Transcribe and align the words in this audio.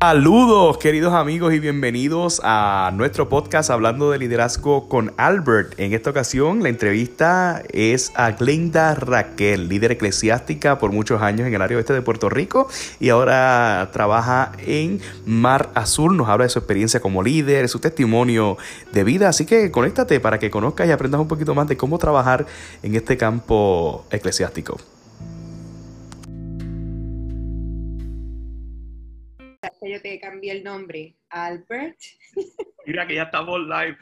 Saludos 0.00 0.78
queridos 0.78 1.12
amigos 1.12 1.52
y 1.52 1.58
bienvenidos 1.58 2.40
a 2.44 2.92
nuestro 2.94 3.28
podcast 3.28 3.68
hablando 3.68 4.12
de 4.12 4.18
liderazgo 4.18 4.88
con 4.88 5.12
Albert. 5.16 5.74
En 5.76 5.92
esta 5.92 6.10
ocasión 6.10 6.62
la 6.62 6.68
entrevista 6.68 7.64
es 7.72 8.12
a 8.14 8.30
Glenda 8.30 8.94
Raquel, 8.94 9.68
líder 9.68 9.90
eclesiástica 9.90 10.78
por 10.78 10.92
muchos 10.92 11.20
años 11.20 11.48
en 11.48 11.54
el 11.54 11.60
área 11.60 11.78
oeste 11.78 11.94
de 11.94 12.02
Puerto 12.02 12.28
Rico 12.28 12.68
y 13.00 13.08
ahora 13.08 13.90
trabaja 13.92 14.52
en 14.64 15.00
Mar 15.26 15.70
Azul. 15.74 16.16
Nos 16.16 16.28
habla 16.28 16.44
de 16.44 16.50
su 16.50 16.60
experiencia 16.60 17.00
como 17.00 17.24
líder, 17.24 17.68
su 17.68 17.80
testimonio 17.80 18.56
de 18.92 19.02
vida. 19.02 19.28
Así 19.28 19.46
que 19.46 19.72
conéctate 19.72 20.20
para 20.20 20.38
que 20.38 20.48
conozcas 20.48 20.86
y 20.86 20.92
aprendas 20.92 21.20
un 21.20 21.26
poquito 21.26 21.56
más 21.56 21.66
de 21.66 21.76
cómo 21.76 21.98
trabajar 21.98 22.46
en 22.84 22.94
este 22.94 23.16
campo 23.16 24.06
eclesiástico. 24.12 24.78
Cambié 30.48 30.52
el 30.52 30.64
nombre, 30.64 31.16
Albert. 31.30 31.98
Mira 32.86 33.06
que 33.06 33.14
ya 33.14 33.24
estamos 33.24 33.60
live. 33.60 33.96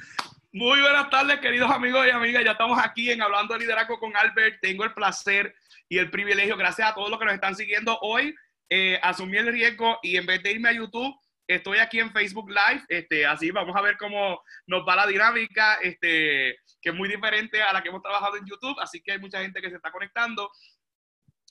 Muy 0.53 0.81
buenas 0.81 1.11
tardes, 1.11 1.41
queridos 1.41 1.71
amigos 1.71 2.07
y 2.07 2.11
amigas. 2.11 2.45
Ya 2.45 2.53
estamos 2.53 2.79
aquí 2.83 3.11
en 3.11 3.21
Hablando 3.21 3.55
de 3.55 3.61
Liderazgo 3.61 3.99
con 3.99 4.17
Albert. 4.17 4.61
Tengo 4.61 4.85
el 4.85 4.95
placer 4.95 5.55
y 5.89 5.99
el 5.99 6.11
privilegio, 6.11 6.57
gracias 6.57 6.91
a 6.91 6.95
todos 6.95 7.11
los 7.11 7.19
que 7.19 7.25
nos 7.25 7.35
están 7.35 7.55
siguiendo 7.55 7.99
hoy, 8.01 8.35
eh, 8.69 8.99
asumí 9.03 9.37
el 9.37 9.53
riesgo 9.53 9.99
y 10.03 10.17
en 10.17 10.27
vez 10.27 10.43
de 10.43 10.53
irme 10.53 10.69
a 10.69 10.73
YouTube, 10.73 11.15
estoy 11.47 11.79
aquí 11.79 12.01
en 12.01 12.13
Facebook 12.13 12.49
Live. 12.49 12.85
Este, 12.89 13.27
así 13.27 13.51
vamos 13.51 13.77
a 13.77 13.83
ver 13.83 13.97
cómo 13.97 14.43
nos 14.67 14.87
va 14.87 14.97
la 14.97 15.07
dinámica, 15.07 15.75
este, 15.83 16.59
que 16.81 16.91
es 16.91 16.95
muy 16.95 17.09
diferente 17.09 17.63
a 17.63 17.73
la 17.73 17.83
que 17.83 17.89
hemos 17.89 18.03
trabajado 18.03 18.37
en 18.37 18.47
YouTube. 18.47 18.79
Así 18.81 19.01
que 19.03 19.13
hay 19.13 19.19
mucha 19.19 19.41
gente 19.41 19.61
que 19.61 19.71
se 19.71 19.77
está 19.77 19.91
conectando. 19.91 20.51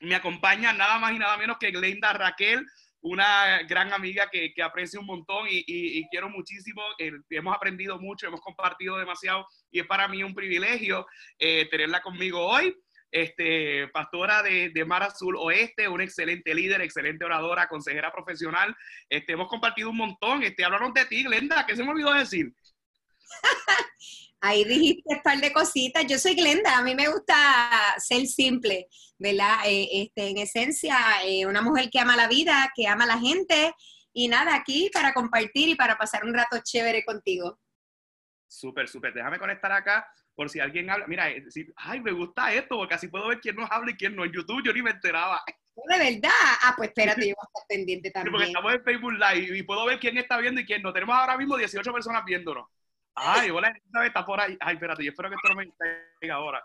Me 0.01 0.15
acompaña 0.15 0.73
nada 0.73 0.99
más 0.99 1.13
y 1.13 1.19
nada 1.19 1.37
menos 1.37 1.57
que 1.57 1.71
Glenda 1.71 2.11
Raquel 2.13 2.65
una 3.01 3.61
gran 3.63 3.93
amiga 3.93 4.29
que, 4.31 4.53
que 4.53 4.63
aprecio 4.63 4.99
un 4.99 5.05
montón 5.05 5.45
y, 5.49 6.07
quiero 6.09 6.29
muchísimo. 6.29 6.81
Eh, 6.97 7.11
hemos 7.29 7.55
aprendido 7.55 7.99
mucho, 7.99 8.27
hemos 8.27 8.41
compartido 8.41 8.97
demasiado 8.97 9.45
y 9.71 9.79
es 9.79 9.87
para 9.87 10.07
mí 10.07 10.23
un 10.23 10.33
privilegio 10.33 11.05
eh, 11.37 11.67
tenerla 11.69 12.01
conmigo 12.01 12.45
hoy. 12.45 12.75
Este, 13.11 13.87
pastora 13.89 14.43
de, 14.43 14.71
de, 14.71 14.83
Mar 14.83 15.03
Azul 15.03 15.37
Oeste, 15.37 15.87
una 15.87 16.03
excelente 16.03 16.53
líder, 16.53 16.81
excelente 16.81 17.23
oradora, 17.23 17.69
consejera 17.69 18.11
profesional. 18.11 18.75
Este, 19.09 19.33
hemos 19.33 19.47
compartido 19.47 19.89
un 19.89 19.97
montón. 19.97 20.43
Este, 20.43 20.63
de 20.63 21.05
ti, 21.05 21.23
Glenda, 21.23 21.65
¿qué 21.65 21.75
se 21.75 21.83
me 21.83 21.91
olvidó 21.91 22.13
decir? 22.13 22.53
Ahí 24.45 24.63
dijiste 24.63 25.15
un 25.15 25.23
par 25.23 25.39
de 25.39 25.51
cositas. 25.51 26.05
Yo 26.05 26.19
soy 26.19 26.35
Glenda, 26.35 26.77
a 26.77 26.83
mí 26.83 26.93
me 26.93 27.09
gusta 27.09 27.35
ser 27.97 28.27
simple, 28.27 28.87
¿verdad? 29.17 29.57
Eh, 29.65 30.03
este, 30.03 30.29
en 30.29 30.37
esencia, 30.37 30.95
eh, 31.25 31.47
una 31.47 31.63
mujer 31.63 31.89
que 31.89 31.99
ama 31.99 32.15
la 32.15 32.27
vida, 32.27 32.71
que 32.75 32.87
ama 32.87 33.07
la 33.07 33.17
gente 33.17 33.73
y 34.13 34.27
nada, 34.27 34.53
aquí 34.55 34.91
para 34.93 35.13
compartir 35.15 35.69
y 35.69 35.75
para 35.75 35.97
pasar 35.97 36.23
un 36.25 36.33
rato 36.35 36.59
chévere 36.63 37.03
contigo. 37.03 37.59
Súper, 38.47 38.87
súper. 38.87 39.15
Déjame 39.15 39.39
conectar 39.39 39.71
acá 39.71 40.07
por 40.35 40.47
si 40.47 40.59
alguien 40.59 40.91
habla. 40.91 41.07
Mira, 41.07 41.31
eh, 41.31 41.43
ay, 41.77 41.99
me 42.01 42.11
gusta 42.11 42.53
esto, 42.53 42.77
porque 42.77 42.93
así 42.93 43.07
puedo 43.07 43.27
ver 43.29 43.39
quién 43.39 43.55
nos 43.55 43.71
habla 43.71 43.91
y 43.91 43.95
quién 43.95 44.15
no. 44.15 44.25
En 44.25 44.31
YouTube 44.31 44.63
yo 44.63 44.71
ni 44.73 44.83
me 44.83 44.91
enteraba. 44.91 45.41
¿De 45.47 45.97
verdad? 45.97 46.29
Ah, 46.61 46.75
pues 46.77 46.89
espérate, 46.89 47.27
yo 47.27 47.33
voy 47.35 47.41
a 47.41 47.47
estar 47.47 47.67
pendiente 47.67 48.11
también. 48.11 48.31
porque 48.31 48.47
estamos 48.47 48.73
en 48.75 48.83
Facebook 48.83 49.13
Live 49.13 49.57
y 49.57 49.63
puedo 49.63 49.85
ver 49.85 49.99
quién 49.99 50.19
está 50.19 50.37
viendo 50.37 50.61
y 50.61 50.65
quién 50.67 50.83
no. 50.83 50.93
Tenemos 50.93 51.15
ahora 51.15 51.35
mismo 51.35 51.57
18 51.57 51.91
personas 51.91 52.23
viéndonos. 52.23 52.67
Ay, 53.15 53.49
hola, 53.49 53.69
esta 53.69 54.05
está 54.05 54.25
por 54.25 54.39
ahí. 54.39 54.57
Ay, 54.59 54.75
espérate, 54.75 55.03
yo 55.03 55.11
espero 55.11 55.29
que 55.29 55.35
esto 55.35 55.49
no 55.49 55.55
me 55.55 55.71
caiga 56.19 56.35
ahora. 56.35 56.63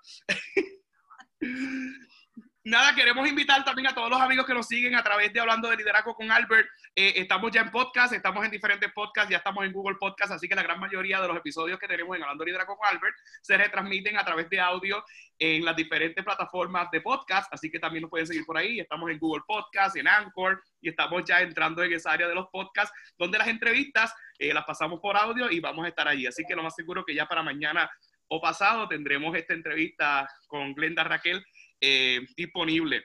Nada, 2.62 2.94
queremos 2.94 3.27
invitar 3.27 3.64
también 3.64 3.89
a 3.89 3.94
todos 3.94 4.11
los 4.11 4.20
amigos 4.20 4.44
que 4.44 4.53
nos 4.53 4.66
siguen 4.66 4.94
a 4.94 5.03
través 5.03 5.33
de 5.33 5.41
Hablando 5.41 5.70
de 5.70 5.78
Liderazgo 5.78 6.14
con 6.14 6.30
Albert. 6.30 6.69
Eh, 6.94 7.14
estamos 7.16 7.50
ya 7.50 7.62
en 7.62 7.71
podcast, 7.71 8.12
estamos 8.12 8.44
en 8.44 8.50
diferentes 8.50 8.93
podcasts, 8.93 9.31
ya 9.31 9.38
estamos 9.38 9.65
en 9.65 9.72
Google 9.72 9.97
Podcast, 9.98 10.32
así 10.32 10.47
que 10.47 10.54
la 10.54 10.62
gran 10.62 10.78
mayoría 10.78 11.22
de 11.22 11.28
los 11.28 11.38
episodios 11.38 11.78
que 11.78 11.88
tenemos 11.88 12.15
en 12.15 12.22
Hablando 12.22 12.44
de 12.44 12.50
Liderazgo 12.50 12.76
con 12.76 12.87
Albert 12.87 13.16
se 13.41 13.56
retransmiten 13.56 14.19
a 14.19 14.25
través 14.26 14.50
de 14.50 14.60
audio 14.60 15.03
en 15.38 15.65
las 15.65 15.75
diferentes 15.75 16.22
plataformas 16.22 16.91
de 16.91 17.00
podcast, 17.00 17.50
así 17.50 17.70
que 17.70 17.78
también 17.78 18.03
nos 18.03 18.10
pueden 18.10 18.26
seguir 18.26 18.44
por 18.44 18.59
ahí. 18.59 18.78
Estamos 18.78 19.10
en 19.10 19.19
Google 19.19 19.43
Podcast, 19.47 19.97
en 19.97 20.06
Anchor, 20.06 20.62
y 20.82 20.91
estamos 20.91 21.25
ya 21.25 21.41
entrando 21.41 21.82
en 21.82 21.94
esa 21.94 22.12
área 22.12 22.28
de 22.28 22.34
los 22.34 22.49
podcasts, 22.49 22.94
donde 23.16 23.38
las 23.38 23.49
entrevistas 23.49 24.15
eh, 24.38 24.53
las 24.53 24.66
pasamos 24.66 25.00
por 25.00 25.16
audio 25.16 25.50
y 25.50 25.60
vamos 25.60 25.87
a 25.87 25.88
estar 25.88 26.06
allí. 26.06 26.26
Así 26.26 26.44
que 26.47 26.54
lo 26.54 26.62
más 26.62 26.75
seguro 26.75 27.06
que 27.06 27.15
ya 27.15 27.25
para 27.25 27.43
mañana 27.43 27.91
o 28.28 28.41
pasado 28.41 28.87
tendremos 28.87 29.34
esta 29.34 29.54
entrevista 29.54 30.28
con 30.47 30.75
Glenda 30.75 31.04
Raquel 31.04 31.43
eh, 31.81 32.21
disponible. 32.37 33.05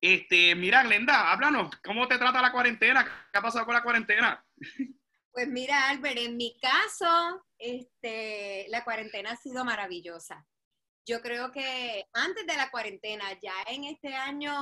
Este, 0.00 0.54
mira, 0.54 0.82
Glenda, 0.82 1.30
háblanos, 1.30 1.70
¿cómo 1.84 2.08
te 2.08 2.16
trata 2.16 2.40
la 2.40 2.52
cuarentena? 2.52 3.04
¿Qué 3.30 3.38
ha 3.38 3.42
pasado 3.42 3.66
con 3.66 3.74
la 3.74 3.82
cuarentena? 3.82 4.44
Pues 5.32 5.46
mira, 5.46 5.88
Albert, 5.88 6.18
en 6.18 6.36
mi 6.36 6.58
caso, 6.58 7.46
este, 7.56 8.66
la 8.68 8.82
cuarentena 8.82 9.30
ha 9.30 9.36
sido 9.36 9.64
maravillosa. 9.64 10.44
Yo 11.06 11.20
creo 11.20 11.52
que 11.52 12.04
antes 12.12 12.46
de 12.46 12.56
la 12.56 12.68
cuarentena, 12.70 13.24
ya 13.40 13.54
en 13.68 13.84
este 13.84 14.12
año 14.12 14.52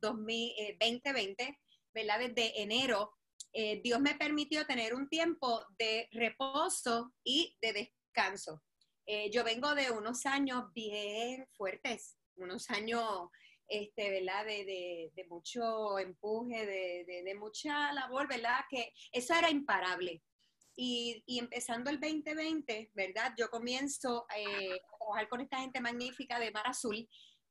2020, 0.00 1.44
eh, 1.44 1.58
¿verdad? 1.94 2.18
Desde 2.18 2.60
enero, 2.60 3.14
eh, 3.52 3.80
Dios 3.82 4.00
me 4.00 4.16
permitió 4.16 4.66
tener 4.66 4.92
un 4.92 5.08
tiempo 5.08 5.64
de 5.78 6.08
reposo 6.10 7.14
y 7.22 7.56
de 7.62 7.72
descanso. 7.72 8.62
yo 9.32 9.44
vengo 9.44 9.74
de 9.74 9.90
unos 9.90 10.26
años 10.26 10.70
bien 10.74 11.46
fuertes, 11.56 12.17
unos 12.38 12.70
años, 12.70 13.28
este, 13.66 14.10
¿verdad? 14.10 14.44
De, 14.44 15.12
de, 15.14 15.24
mucho 15.24 15.98
empuje, 15.98 16.66
de, 16.66 17.22
de, 17.22 17.34
mucha 17.34 17.92
labor, 17.92 18.28
¿verdad? 18.28 18.60
Que 18.70 18.92
eso 19.12 19.34
era 19.34 19.50
imparable. 19.50 20.22
Y, 20.74 21.22
y 21.26 21.38
empezando 21.40 21.90
el 21.90 21.98
2020, 21.98 22.92
¿verdad? 22.94 23.34
Yo 23.36 23.50
comienzo 23.50 24.26
eh, 24.36 24.72
a 24.72 24.96
trabajar 24.98 25.28
con 25.28 25.40
esta 25.40 25.58
gente 25.60 25.80
magnífica 25.80 26.38
de 26.38 26.52
Mar 26.52 26.66
Azul 26.66 27.08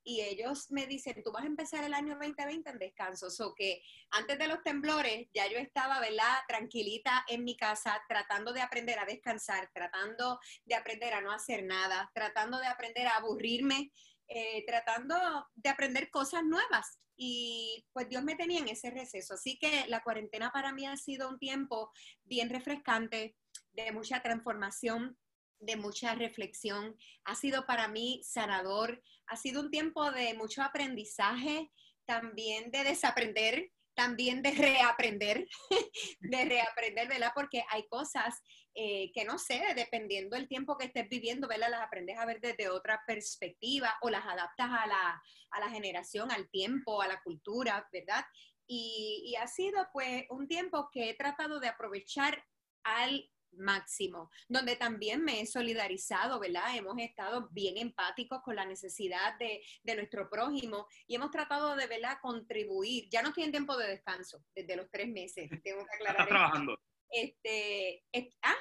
y 0.08 0.22
ellos 0.22 0.72
me 0.72 0.88
dicen, 0.88 1.22
tú 1.22 1.34
vas 1.34 1.44
a 1.44 1.48
empezar 1.48 1.84
el 1.84 1.94
año 1.94 2.16
2020 2.16 2.70
en 2.70 2.80
descanso. 2.80 3.28
O 3.46 3.54
que 3.54 3.84
antes 4.12 4.40
de 4.40 4.48
los 4.48 4.64
temblores 4.64 5.28
ya 5.34 5.52
yo 5.52 5.58
estaba, 5.58 6.00
¿verdad? 6.00 6.34
Tranquilita 6.48 7.26
en 7.28 7.44
mi 7.44 7.58
casa, 7.58 8.02
tratando 8.08 8.54
de 8.54 8.62
aprender 8.62 8.98
a 9.00 9.06
descansar, 9.06 9.70
tratando 9.74 10.40
de 10.64 10.76
aprender 10.76 11.14
a 11.14 11.20
no 11.20 11.34
hacer 11.34 11.66
nada, 11.66 12.10
tratando 12.16 12.58
de 12.58 12.68
aprender 12.68 13.06
a 13.06 13.18
aburrirme 13.18 13.92
eh, 14.28 14.66
tratando 14.66 15.16
de 15.56 15.70
aprender 15.70 16.10
cosas 16.10 16.44
nuevas. 16.44 17.00
Y 17.16 17.86
pues 17.94 18.10
Dios 18.10 18.24
me 18.24 18.36
tenía 18.36 18.60
en 18.60 18.68
ese 18.68 18.92
receso. 18.92 19.34
Así 19.34 19.58
que 19.58 19.86
la 19.88 20.04
cuarentena 20.04 20.52
para 20.52 20.72
mí 20.72 20.86
ha 20.86 20.98
sido 20.98 21.30
un 21.30 21.40
tiempo 21.40 21.92
bien 22.24 22.50
refrescante, 22.50 23.36
de 23.72 23.92
mucha 23.92 24.22
transformación, 24.22 25.18
de 25.60 25.76
mucha 25.76 26.14
reflexión. 26.16 26.96
Ha 27.26 27.36
sido 27.36 27.66
para 27.66 27.88
mí 27.88 28.22
sanador. 28.24 29.02
Ha 29.28 29.38
sido 29.38 29.62
un 29.62 29.72
tiempo 29.72 30.12
de 30.12 30.34
mucho 30.36 30.62
aprendizaje, 30.62 31.72
también 32.06 32.72
de 32.72 32.84
desaprender, 32.84 33.72
también 33.96 34.44
de 34.44 34.52
reaprender, 34.52 35.48
de 36.20 36.46
reaprender, 36.46 37.08
¿verdad? 37.08 37.32
Porque 37.34 37.64
hay 37.70 37.88
cosas 37.88 38.42
eh, 38.80 39.12
que 39.12 39.26
no 39.26 39.40
sé, 39.40 39.60
dependiendo 39.76 40.36
del 40.36 40.48
tiempo 40.48 40.78
que 40.78 40.86
estés 40.86 41.10
viviendo, 41.10 41.48
¿verdad? 41.48 41.72
Las 41.72 41.82
aprendes 41.82 42.16
a 42.20 42.28
ver 42.28 42.40
desde 42.40 42.70
otra 42.70 43.02
perspectiva 43.08 43.98
o 44.02 44.12
las 44.12 44.24
adaptas 44.24 44.70
a 44.70 44.86
la, 44.86 45.24
a 45.50 45.60
la 45.60 45.70
generación, 45.72 46.32
al 46.32 46.48
tiempo, 46.52 47.02
a 47.02 47.08
la 47.08 47.20
cultura, 47.24 47.90
¿verdad? 47.92 48.24
Y, 48.68 49.24
y, 49.26 49.36
ha 49.36 49.48
sido 49.48 49.88
pues 49.92 50.26
un 50.30 50.48
tiempo 50.48 50.92
que 50.92 51.10
he 51.10 51.16
tratado 51.16 51.60
de 51.60 51.70
aprovechar 51.70 52.46
al 52.84 53.28
máximo, 53.54 54.30
donde 54.48 54.76
también 54.76 55.24
me 55.24 55.42
he 55.42 55.48
solidarizado, 55.48 56.40
¿verdad? 56.40 56.78
Hemos 56.78 57.00
estado 57.00 57.50
bien 57.50 57.80
empáticos 57.80 58.44
con 58.44 58.56
la 58.56 58.66
necesidad 58.66 59.40
de, 59.40 59.64
de 59.82 59.96
nuestro 59.96 60.30
prójimo 60.30 60.86
y 61.08 61.16
hemos 61.16 61.32
tratado 61.32 61.76
de, 61.76 61.88
¿verdad? 61.88 62.20
Contribuir. 62.22 63.10
Ya 63.10 63.24
no 63.24 63.30
estoy 63.30 63.46
en 63.46 63.52
tiempo 63.52 63.76
de 63.76 63.88
descanso 63.88 64.44
desde 64.54 64.76
los 64.76 64.88
tres 64.92 65.08
meses, 65.08 65.50
tengo 65.64 65.84
que 65.84 65.96
aclarar. 65.96 66.22
Estás 66.22 66.28
trabajando. 66.28 66.80
Este, 67.10 68.04
¿ah? 68.44 68.56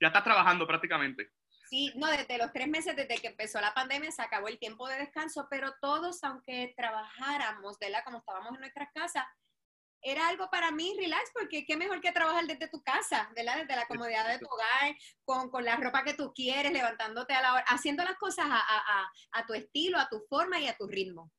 Ya 0.00 0.08
estás 0.08 0.24
trabajando 0.24 0.66
prácticamente. 0.66 1.32
Sí, 1.68 1.90
no, 1.96 2.06
desde 2.08 2.36
los 2.36 2.52
tres 2.52 2.68
meses, 2.68 2.94
desde 2.94 3.16
que 3.16 3.28
empezó 3.28 3.60
la 3.60 3.72
pandemia, 3.72 4.10
se 4.10 4.20
acabó 4.20 4.48
el 4.48 4.58
tiempo 4.58 4.86
de 4.88 4.98
descanso, 4.98 5.46
pero 5.48 5.72
todos, 5.80 6.22
aunque 6.22 6.74
trabajáramos, 6.76 7.78
¿verdad? 7.78 8.04
Como 8.04 8.18
estábamos 8.18 8.54
en 8.54 8.60
nuestras 8.60 8.88
casas, 8.92 9.24
era 10.02 10.28
algo 10.28 10.50
para 10.50 10.70
mí 10.70 10.94
relax, 10.98 11.30
porque 11.32 11.64
qué 11.64 11.76
mejor 11.76 12.00
que 12.00 12.12
trabajar 12.12 12.44
desde 12.46 12.68
tu 12.68 12.82
casa, 12.82 13.30
¿verdad? 13.36 13.58
Desde 13.58 13.76
la 13.76 13.86
comodidad 13.86 14.28
de 14.28 14.38
tu 14.38 14.46
hogar, 14.46 14.96
con, 15.24 15.48
con 15.48 15.64
la 15.64 15.76
ropa 15.76 16.02
que 16.02 16.14
tú 16.14 16.32
quieres, 16.34 16.72
levantándote 16.72 17.32
a 17.34 17.40
la 17.40 17.54
hora, 17.54 17.64
haciendo 17.68 18.02
las 18.04 18.16
cosas 18.16 18.46
a, 18.50 18.58
a, 18.58 19.12
a, 19.32 19.46
tu 19.46 19.54
estilo, 19.54 19.98
a 19.98 20.08
tu 20.08 20.20
forma 20.28 20.58
y 20.58 20.66
a 20.66 20.76
tu 20.76 20.88
ritmo. 20.88 21.32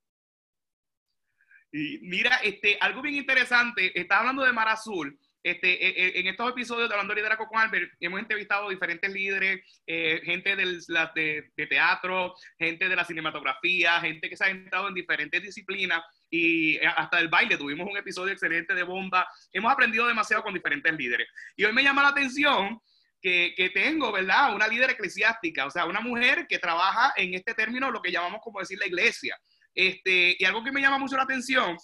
Y 1.71 1.99
mira, 2.03 2.37
este, 2.37 2.77
algo 2.79 3.01
bien 3.01 3.15
interesante, 3.15 3.99
estás 3.99 4.19
hablando 4.19 4.43
de 4.43 4.53
Mar 4.53 4.69
Azul, 4.69 5.19
este, 5.43 5.85
e, 5.85 5.89
e, 5.89 6.19
en 6.21 6.27
estos 6.27 6.49
episodios 6.49 6.87
de 6.87 6.95
Hablando 6.95 7.13
de 7.13 7.19
Liderazgo 7.19 7.47
con 7.47 7.59
Albert, 7.59 7.91
hemos 7.99 8.19
entrevistado 8.19 8.69
diferentes 8.69 9.11
líderes, 9.11 9.61
eh, 9.85 10.21
gente 10.23 10.55
del, 10.55 10.81
de, 11.15 11.51
de, 11.55 11.67
teatro, 11.67 12.33
gente 12.57 12.87
de 12.87 12.95
la 12.95 13.03
cinematografía, 13.03 13.99
gente 13.99 14.29
que 14.29 14.37
se 14.37 14.45
ha 14.45 14.49
entrado 14.49 14.87
en 14.87 14.93
diferentes 14.93 15.43
disciplinas 15.43 16.01
y 16.29 16.77
eh, 16.77 16.87
hasta 16.87 17.19
el 17.19 17.27
baile. 17.27 17.57
Tuvimos 17.57 17.89
un 17.89 17.97
episodio 17.97 18.31
excelente 18.31 18.73
de 18.73 18.83
bomba. 18.83 19.27
Hemos 19.51 19.71
aprendido 19.71 20.07
demasiado 20.07 20.43
con 20.43 20.53
diferentes 20.53 20.93
líderes. 20.93 21.27
Y 21.57 21.65
hoy 21.65 21.73
me 21.73 21.83
llama 21.83 22.03
la 22.03 22.09
atención 22.09 22.79
que, 23.21 23.53
que, 23.55 23.69
tengo, 23.69 24.13
¿verdad? 24.13 24.55
Una 24.55 24.67
líder 24.67 24.91
eclesiástica, 24.91 25.65
o 25.65 25.71
sea, 25.71 25.85
una 25.85 25.99
mujer 25.99 26.47
que 26.47 26.59
trabaja 26.59 27.13
en 27.17 27.33
este 27.33 27.53
término, 27.53 27.91
lo 27.91 28.01
que 28.01 28.11
llamamos 28.11 28.39
como 28.41 28.59
decir 28.59 28.79
la 28.79 28.87
iglesia. 28.87 29.37
Este, 29.75 30.37
y 30.39 30.45
algo 30.45 30.63
que 30.63 30.71
me 30.71 30.81
llama 30.81 30.99
mucho 30.99 31.17
la 31.17 31.23
atención 31.23 31.75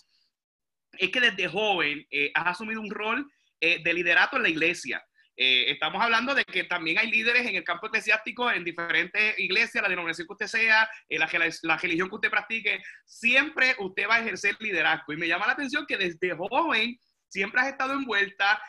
es 0.97 1.09
que 1.11 1.19
desde 1.19 1.47
joven 1.47 2.05
eh, 2.09 2.31
has 2.33 2.47
asumido 2.47 2.81
un 2.81 2.89
rol 2.89 3.29
eh, 3.59 3.81
de 3.83 3.93
liderato 3.93 4.37
en 4.37 4.43
la 4.43 4.49
iglesia. 4.49 5.03
Eh, 5.41 5.71
estamos 5.71 6.03
hablando 6.03 6.35
de 6.35 6.43
que 6.43 6.65
también 6.65 6.97
hay 6.97 7.09
líderes 7.09 7.47
en 7.47 7.55
el 7.55 7.63
campo 7.63 7.87
eclesiástico 7.87 8.51
en 8.51 8.65
diferentes 8.65 9.39
iglesias, 9.39 9.81
la 9.81 9.87
denominación 9.87 10.27
que 10.27 10.33
usted 10.33 10.47
sea, 10.47 10.89
eh, 11.07 11.17
la, 11.17 11.29
la, 11.61 11.77
religión 11.77 12.09
que 12.09 12.15
usted 12.15 12.29
practique, 12.29 12.83
siempre 13.05 13.73
usted 13.79 14.09
va 14.09 14.15
a 14.15 14.19
ejercer 14.19 14.57
liderazgo. 14.59 15.13
Y 15.13 15.17
me 15.17 15.29
llama 15.29 15.47
la 15.47 15.53
atención 15.53 15.85
que 15.87 15.95
desde 15.95 16.35
joven 16.35 16.99
siempre 17.29 17.61
has 17.61 17.67
estado 17.67 17.93
envuelta. 17.93 18.61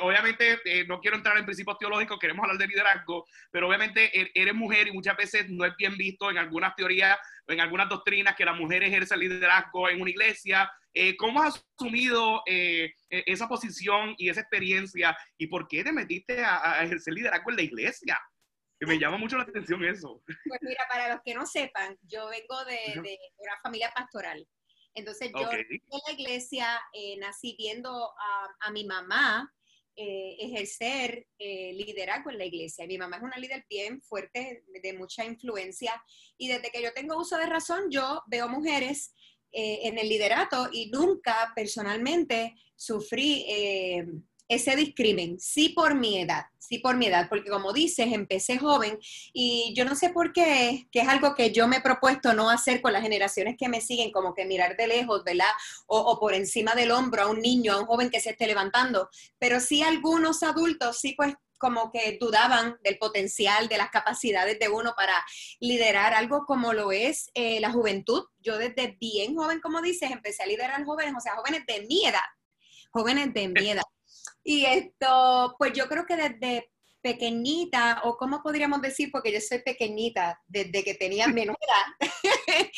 Obviamente, 0.00 0.58
no 0.86 1.00
quiero 1.00 1.16
entrar 1.16 1.36
en 1.36 1.44
principios 1.44 1.78
teológicos, 1.78 2.18
queremos 2.18 2.42
hablar 2.44 2.58
de 2.58 2.66
liderazgo, 2.66 3.26
pero 3.50 3.68
obviamente 3.68 4.18
er, 4.18 4.30
eres 4.34 4.54
mujer 4.54 4.88
y 4.88 4.92
muchas 4.92 5.16
veces 5.16 5.48
no 5.50 5.64
es 5.64 5.76
bien 5.76 5.96
visto 5.96 6.30
en 6.30 6.38
algunas 6.38 6.74
teorías 6.74 7.18
o 7.46 7.52
en 7.52 7.60
algunas 7.60 7.88
doctrinas 7.88 8.34
que 8.36 8.44
la 8.44 8.54
mujer 8.54 8.82
ejerce 8.82 9.16
liderazgo 9.16 9.88
en 9.88 10.00
una 10.00 10.10
iglesia 10.10 10.70
eh, 10.92 11.16
¿Cómo 11.16 11.42
has 11.42 11.64
asumido 11.78 12.42
eh, 12.46 12.92
e, 13.08 13.24
esa 13.26 13.48
posición 13.48 14.14
y 14.18 14.28
esa 14.28 14.40
experiencia? 14.40 15.16
¿Y 15.38 15.46
por 15.46 15.68
qué 15.68 15.84
te 15.84 15.92
metiste 15.92 16.42
a, 16.44 16.82
ejercer 16.82 17.14
liderazgo 17.14 17.50
en 17.50 17.56
la 17.56 17.62
iglesia? 17.62 18.18
Me 18.80 18.98
llama 18.98 19.18
mucho 19.18 19.36
la 19.36 19.44
atención 19.44 19.84
eso. 19.84 20.22
Pues 20.26 20.60
mira, 20.62 20.84
para 20.88 21.12
los 21.12 21.20
que 21.22 21.34
no 21.34 21.46
sepan, 21.46 21.96
yo 22.02 22.28
vengo 22.28 22.64
de, 22.64 23.18
una 23.36 23.60
familia 23.62 23.92
pastoral. 23.94 24.46
Entonces 24.94 25.30
yo 25.34 25.50
en 25.50 25.80
la 26.06 26.12
iglesia 26.12 26.80
eh, 26.92 27.16
nací 27.18 27.54
viendo 27.56 27.90
a, 27.90 28.70
mi 28.70 28.84
mamá 28.84 29.52
ejercer 29.96 31.26
liderazgo 31.38 32.30
en 32.30 32.38
la 32.38 32.46
iglesia. 32.46 32.86
Mi 32.86 32.96
mamá 32.96 33.16
es 33.16 33.22
una 33.22 33.36
líder 33.36 33.66
bien 33.68 34.00
fuerte, 34.00 34.64
de 34.82 34.92
mucha 34.94 35.26
influencia, 35.26 35.92
y 36.38 36.48
desde 36.48 36.70
que 36.70 36.82
yo 36.82 36.94
tengo 36.94 37.18
uso 37.18 37.36
de 37.36 37.44
razón, 37.44 37.90
yo 37.90 38.22
veo 38.26 38.48
mujeres 38.48 39.12
eh, 39.52 39.88
en 39.88 39.98
el 39.98 40.08
liderato 40.08 40.68
y 40.70 40.90
nunca 40.92 41.52
personalmente 41.56 42.54
sufrí 42.76 43.44
eh, 43.48 44.06
ese 44.50 44.74
discrimen, 44.76 45.38
sí 45.38 45.70
por 45.70 45.94
mi 45.94 46.18
edad, 46.18 46.46
sí 46.58 46.78
por 46.78 46.96
mi 46.96 47.06
edad, 47.06 47.28
porque 47.28 47.48
como 47.48 47.72
dices, 47.72 48.12
empecé 48.12 48.58
joven 48.58 48.98
y 49.32 49.72
yo 49.76 49.84
no 49.84 49.94
sé 49.94 50.10
por 50.10 50.32
qué, 50.32 50.88
que 50.90 51.00
es 51.00 51.08
algo 51.08 51.34
que 51.34 51.52
yo 51.52 51.68
me 51.68 51.76
he 51.76 51.80
propuesto 51.80 52.34
no 52.34 52.50
hacer 52.50 52.82
con 52.82 52.92
las 52.92 53.02
generaciones 53.02 53.56
que 53.56 53.68
me 53.68 53.80
siguen, 53.80 54.10
como 54.10 54.34
que 54.34 54.44
mirar 54.44 54.76
de 54.76 54.88
lejos, 54.88 55.22
¿verdad? 55.24 55.50
O, 55.86 55.98
o 55.98 56.18
por 56.18 56.34
encima 56.34 56.74
del 56.74 56.90
hombro 56.90 57.22
a 57.22 57.26
un 57.28 57.40
niño, 57.40 57.72
a 57.72 57.80
un 57.80 57.86
joven 57.86 58.10
que 58.10 58.20
se 58.20 58.30
esté 58.30 58.46
levantando, 58.46 59.08
pero 59.38 59.60
sí 59.60 59.82
algunos 59.82 60.42
adultos, 60.42 60.98
sí 60.98 61.14
pues 61.16 61.34
como 61.60 61.92
que 61.92 62.16
dudaban 62.18 62.78
del 62.82 62.98
potencial, 62.98 63.68
de 63.68 63.76
las 63.76 63.90
capacidades 63.90 64.58
de 64.58 64.68
uno 64.68 64.94
para 64.96 65.14
liderar 65.60 66.14
algo 66.14 66.46
como 66.46 66.72
lo 66.72 66.90
es 66.90 67.30
eh, 67.34 67.60
la 67.60 67.70
juventud. 67.70 68.24
Yo 68.40 68.56
desde 68.56 68.96
bien 68.98 69.36
joven, 69.36 69.60
como 69.60 69.82
dices, 69.82 70.10
empecé 70.10 70.42
a 70.42 70.46
liderar 70.46 70.84
jóvenes, 70.84 71.14
o 71.16 71.20
sea, 71.20 71.36
jóvenes 71.36 71.64
de 71.66 71.86
mi 71.86 72.06
edad, 72.06 72.18
jóvenes 72.90 73.32
de 73.34 73.48
mi 73.48 73.70
edad. 73.70 73.82
Y 74.42 74.64
esto, 74.66 75.54
pues 75.58 75.72
yo 75.72 75.88
creo 75.88 76.06
que 76.06 76.16
desde 76.16 76.70
pequeñita, 77.02 78.02
o 78.04 78.16
cómo 78.16 78.42
podríamos 78.42 78.82
decir, 78.82 79.10
porque 79.10 79.32
yo 79.32 79.40
soy 79.40 79.60
pequeñita 79.62 80.40
desde 80.46 80.84
que 80.84 80.94
tenía 80.94 81.28
menor 81.28 81.56
edad, 82.00 82.10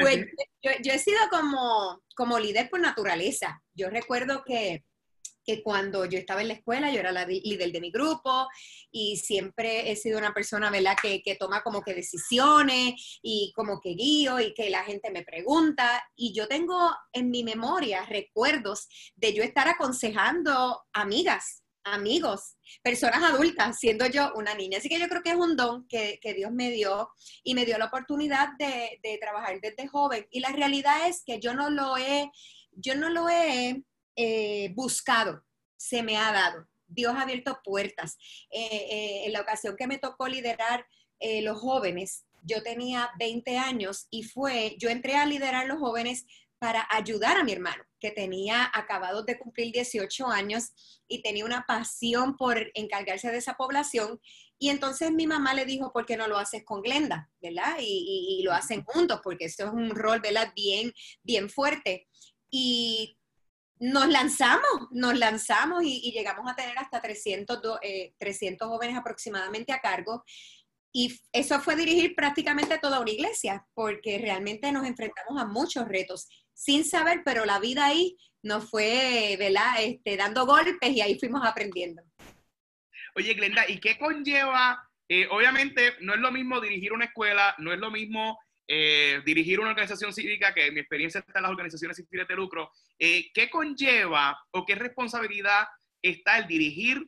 pues 0.00 0.26
yo, 0.62 0.70
yo, 0.82 0.92
he 0.92 0.98
sido 0.98 1.18
como, 1.30 2.00
como 2.16 2.38
líder 2.38 2.70
por 2.70 2.80
naturaleza. 2.80 3.62
Yo 3.74 3.90
recuerdo 3.90 4.44
que 4.44 4.84
que 5.44 5.62
cuando 5.62 6.04
yo 6.06 6.18
estaba 6.18 6.42
en 6.42 6.48
la 6.48 6.54
escuela 6.54 6.90
yo 6.90 7.00
era 7.00 7.12
la 7.12 7.26
líder 7.26 7.72
de 7.72 7.80
mi 7.80 7.90
grupo 7.90 8.48
y 8.90 9.16
siempre 9.16 9.90
he 9.90 9.96
sido 9.96 10.18
una 10.18 10.32
persona, 10.32 10.70
¿verdad?, 10.70 10.96
que, 11.00 11.22
que, 11.22 11.36
toma 11.36 11.62
como 11.62 11.82
que 11.82 11.94
decisiones 11.94 13.18
y 13.22 13.52
como 13.54 13.80
que 13.80 13.90
guío 13.90 14.40
y 14.40 14.54
que 14.54 14.70
la 14.70 14.84
gente 14.84 15.10
me 15.10 15.24
pregunta. 15.24 16.02
Y 16.16 16.32
yo 16.32 16.48
tengo 16.48 16.90
en 17.12 17.30
mi 17.30 17.44
memoria 17.44 18.04
recuerdos 18.06 18.88
de 19.16 19.34
yo 19.34 19.42
estar 19.42 19.68
aconsejando 19.68 20.82
amigas, 20.92 21.64
amigos, 21.84 22.56
personas 22.82 23.22
adultas, 23.22 23.78
siendo 23.78 24.06
yo 24.06 24.32
una 24.34 24.54
niña. 24.54 24.78
Así 24.78 24.88
que 24.88 24.98
yo 24.98 25.08
creo 25.08 25.22
que 25.22 25.30
es 25.30 25.36
un 25.36 25.56
don 25.56 25.86
que, 25.88 26.18
que 26.20 26.34
Dios 26.34 26.50
me 26.52 26.70
dio 26.70 27.10
y 27.42 27.54
me 27.54 27.64
dio 27.64 27.78
la 27.78 27.86
oportunidad 27.86 28.48
de, 28.58 28.98
de 29.02 29.18
trabajar 29.18 29.60
desde 29.60 29.88
joven. 29.88 30.26
Y 30.30 30.40
la 30.40 30.50
realidad 30.50 31.08
es 31.08 31.22
que 31.24 31.40
yo 31.40 31.54
no 31.54 31.70
lo 31.70 31.96
he, 31.96 32.30
yo 32.72 32.94
no 32.94 33.10
lo 33.10 33.28
he 33.28 33.84
eh, 34.16 34.72
buscado, 34.74 35.44
se 35.76 36.02
me 36.02 36.16
ha 36.16 36.32
dado. 36.32 36.66
Dios 36.86 37.14
ha 37.16 37.22
abierto 37.22 37.60
puertas. 37.64 38.16
Eh, 38.50 38.86
eh, 38.90 39.22
en 39.26 39.32
la 39.32 39.40
ocasión 39.40 39.76
que 39.76 39.86
me 39.86 39.98
tocó 39.98 40.28
liderar 40.28 40.86
los 41.42 41.58
jóvenes, 41.58 42.26
yo 42.42 42.62
tenía 42.62 43.08
20 43.18 43.56
años 43.56 44.08
y 44.10 44.24
fue, 44.24 44.76
yo 44.78 44.90
entré 44.90 45.16
a 45.16 45.24
liderar 45.24 45.66
los 45.66 45.78
jóvenes 45.78 46.26
para 46.58 46.86
ayudar 46.90 47.36
a 47.36 47.44
mi 47.44 47.52
hermano, 47.52 47.84
que 48.00 48.10
tenía 48.10 48.70
acabado 48.72 49.22
de 49.22 49.38
cumplir 49.38 49.72
18 49.72 50.26
años 50.28 50.72
y 51.08 51.22
tenía 51.22 51.44
una 51.44 51.64
pasión 51.66 52.36
por 52.36 52.70
encargarse 52.74 53.30
de 53.30 53.38
esa 53.38 53.54
población. 53.54 54.20
Y 54.58 54.70
entonces 54.70 55.10
mi 55.10 55.26
mamá 55.26 55.52
le 55.52 55.66
dijo, 55.66 55.92
¿por 55.92 56.06
qué 56.06 56.16
no 56.16 56.26
lo 56.26 56.38
haces 56.38 56.64
con 56.64 56.80
Glenda? 56.80 57.30
¿Verdad? 57.42 57.76
Y, 57.80 58.38
y 58.40 58.42
lo 58.44 58.52
hacen 58.52 58.82
juntos, 58.84 59.20
porque 59.22 59.46
eso 59.46 59.64
es 59.64 59.72
un 59.72 59.90
rol, 59.90 60.20
¿verdad? 60.20 60.52
Bien, 60.54 60.92
bien 61.22 61.50
fuerte. 61.50 62.08
Y 62.50 63.18
nos 63.84 64.08
lanzamos, 64.08 64.88
nos 64.92 65.18
lanzamos 65.18 65.84
y, 65.84 66.10
llegamos 66.10 66.50
a 66.50 66.56
tener 66.56 66.78
hasta 66.78 67.02
300, 67.02 67.60
300 68.18 68.66
eh, 68.66 68.68
jóvenes 68.68 68.96
aproximadamente 68.96 69.72
a 69.72 69.80
cargo. 69.80 70.24
Y 70.90 71.20
eso 71.32 71.60
fue 71.60 71.76
dirigir 71.76 72.14
prácticamente 72.14 72.78
toda 72.78 73.00
una 73.00 73.10
iglesia, 73.10 73.66
porque 73.74 74.18
realmente 74.18 74.72
nos 74.72 74.86
enfrentamos 74.86 75.38
a 75.38 75.44
muchos 75.44 75.86
retos, 75.86 76.28
sin 76.54 76.84
saber, 76.84 77.22
pero 77.24 77.44
la 77.44 77.58
vida 77.58 77.84
ahí 77.84 78.16
nos 78.42 78.70
fue, 78.70 79.36
¿verdad? 79.38 79.74
Este, 79.80 80.16
dando 80.16 80.46
golpes 80.46 80.90
y 80.90 81.02
ahí 81.02 81.18
fuimos 81.18 81.44
aprendiendo. 81.44 82.02
Oye, 83.16 83.34
Glenda, 83.34 83.68
¿y 83.68 83.80
qué 83.80 83.98
conlleva? 83.98 84.88
Eh, 85.08 85.26
obviamente 85.30 85.92
no 86.00 86.14
es 86.14 86.20
lo 86.20 86.32
mismo 86.32 86.58
dirigir 86.60 86.94
una 86.94 87.04
escuela, 87.04 87.54
no 87.58 87.72
es 87.72 87.78
lo 87.78 87.90
mismo 87.90 88.38
eh, 88.66 89.20
dirigir 89.26 89.60
una 89.60 89.70
organización 89.70 90.14
cívica, 90.14 90.54
que 90.54 90.70
mi 90.72 90.80
experiencia 90.80 91.18
está 91.18 91.38
en 91.38 91.42
las 91.42 91.50
organizaciones 91.50 91.98
civiles 91.98 92.26
de 92.26 92.34
lucro, 92.34 92.70
eh, 92.98 93.30
¿qué 93.34 93.50
conlleva 93.50 94.38
o 94.52 94.64
qué 94.64 94.74
responsabilidad 94.74 95.66
está 96.00 96.38
el 96.38 96.46
dirigir 96.46 97.06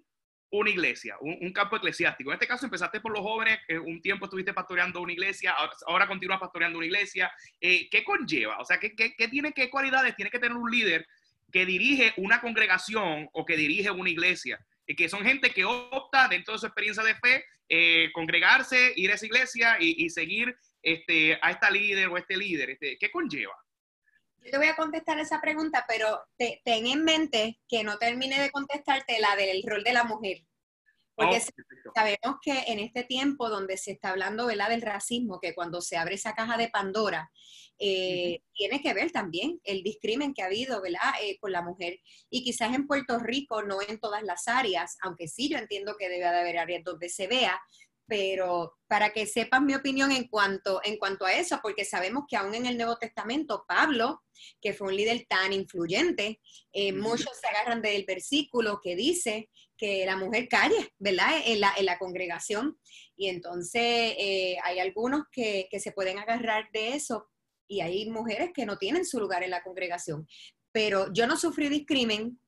una 0.51 0.69
iglesia, 0.69 1.17
un, 1.21 1.53
campo 1.55 1.77
eclesiástico? 1.77 2.31
En 2.31 2.35
este 2.35 2.47
caso 2.47 2.67
empezaste 2.67 3.01
por 3.01 3.11
los 3.13 3.23
jóvenes, 3.23 3.59
un 3.87 4.03
tiempo 4.03 4.27
estuviste 4.27 4.53
pastoreando 4.53 5.01
una 5.01 5.13
iglesia, 5.13 5.55
ahora, 5.87 6.07
continúas 6.07 6.39
pastoreando 6.39 6.77
una 6.77 6.87
iglesia. 6.87 7.33
Eh, 7.59 7.89
¿Qué 7.91 8.05
conlleva? 8.05 8.59
O 8.59 8.65
sea, 8.65 8.79
¿qué, 8.79 8.91
tiene, 9.31 9.53
qué 9.53 9.71
cualidades 9.71 10.15
tiene 10.15 10.31
que 10.31 10.39
tener 10.39 10.57
un 10.57 10.71
líder 10.71 11.07
que 11.51 11.65
dirige 11.65 12.13
una 12.19 12.41
congregación 12.43 13.31
o 13.33 13.47
que 13.47 13.57
dirige 13.57 13.91
una 13.91 14.11
iglesia? 14.11 14.59
que 14.87 15.09
son 15.09 15.25
gente 15.25 15.51
que 15.51 15.65
opta 15.65 16.29
dentro 16.29 16.55
de 16.55 16.61
su 16.61 16.67
experiencia 16.67 17.03
de 17.03 17.17
fe, 17.17 18.13
congregarse, 18.13 18.93
ir 18.95 19.11
a 19.11 19.15
esa 19.15 19.27
iglesia 19.27 19.77
y 19.81 20.09
seguir 20.11 20.57
este, 20.87 21.37
a 21.43 21.51
esta 21.51 21.69
líder 21.69 22.09
o 22.09 22.17
este 22.17 22.37
líder? 22.37 22.71
Este, 22.71 22.97
¿Qué 22.97 23.11
conlleva? 23.11 23.55
Yo 24.45 24.53
te 24.53 24.59
voy 24.59 24.69
a 24.69 24.77
contestar 24.77 25.19
esa 25.19 25.41
pregunta, 25.41 25.85
pero 25.89 26.21
ten 26.39 26.87
en 26.87 27.03
mente 27.03 27.59
que 27.69 27.83
no 27.83 27.99
termine 27.99 28.41
de 28.41 28.53
contestarte 28.53 29.19
la 29.19 29.35
del 29.35 29.65
rol 29.67 29.83
de 29.83 29.93
la 29.93 30.05
mujer. 30.05 30.39
Porque 31.17 31.39
oh, 31.39 31.93
sabemos 31.95 32.39
que 32.43 32.65
en 32.69 32.79
este 32.79 33.03
tiempo 33.03 33.49
donde 33.49 33.79
se 33.79 33.93
está 33.93 34.11
hablando 34.11 34.47
¿verdad? 34.47 34.69
del 34.69 34.83
racismo, 34.83 35.41
que 35.41 35.55
cuando 35.55 35.81
se 35.81 35.97
abre 35.97 36.15
esa 36.15 36.35
caja 36.35 36.57
de 36.57 36.69
Pandora, 36.69 37.33
eh, 37.79 38.41
tiene 38.55 38.81
que 38.81 38.95
ver 38.95 39.11
también 39.11 39.59
el 39.65 39.83
discrimen 39.83 40.35
que 40.35 40.43
ha 40.43 40.47
habido 40.47 40.81
¿verdad? 40.81 41.15
Eh, 41.23 41.39
con 41.41 41.53
la 41.53 41.63
mujer. 41.63 41.99
Y 42.31 42.45
quizás 42.45 42.75
en 42.75 42.87
Puerto 42.87 43.19
Rico, 43.19 43.63
no 43.63 43.79
en 43.83 43.99
todas 43.99 44.23
las 44.23 44.47
áreas, 44.47 44.99
aunque 45.01 45.27
sí 45.27 45.49
yo 45.49 45.59
entiendo 45.59 45.97
que 45.99 46.09
debe 46.09 46.31
de 46.31 46.39
haber 46.39 46.59
áreas 46.59 46.85
donde 46.85 47.09
se 47.09 47.27
vea, 47.27 47.61
pero 48.07 48.79
para 48.87 49.13
que 49.13 49.27
sepan 49.27 49.67
mi 49.67 49.75
opinión 49.75 50.13
en 50.13 50.29
cuanto, 50.29 50.81
en 50.85 50.97
cuanto 50.97 51.25
a 51.27 51.33
eso, 51.33 51.59
porque 51.63 51.85
sabemos 51.85 52.25
que 52.29 52.37
aún 52.37 52.55
en 52.55 52.67
el 52.67 52.77
Nuevo 52.77 52.97
Testamento, 52.99 53.65
Pablo, 53.67 54.23
que 54.61 54.73
fue 54.73 54.89
un 54.89 54.97
líder 54.97 55.27
tan 55.29 55.53
influyente, 55.53 56.41
eh, 56.73 56.93
muchos 56.93 57.31
se 57.41 57.47
agarran 57.49 57.83
del 57.83 58.05
versículo 58.05 58.81
que 58.83 58.95
dice 58.95 59.51
que 59.77 60.07
la 60.07 60.17
mujer 60.17 60.49
calle, 60.49 60.95
¿verdad? 60.99 61.43
En 61.45 61.61
la, 61.61 61.75
en 61.77 61.85
la 61.85 61.99
congregación. 61.99 62.79
Y 63.17 63.29
entonces 63.29 64.15
eh, 64.19 64.57
hay 64.63 64.79
algunos 64.79 65.25
que, 65.33 65.69
que 65.71 65.81
se 65.81 65.93
pueden 65.93 66.19
agarrar 66.19 66.71
de 66.73 66.95
eso 66.95 67.29
y 67.69 67.81
hay 67.81 68.09
mujeres 68.09 68.51
que 68.55 68.67
no 68.67 68.79
tienen 68.79 69.05
su 69.05 69.19
lugar 69.19 69.43
en 69.43 69.51
la 69.51 69.63
congregación. 69.63 70.29
Pero 70.73 71.13
yo 71.13 71.27
no 71.27 71.37
sufrí 71.37 71.69
discrimen, 71.69 72.39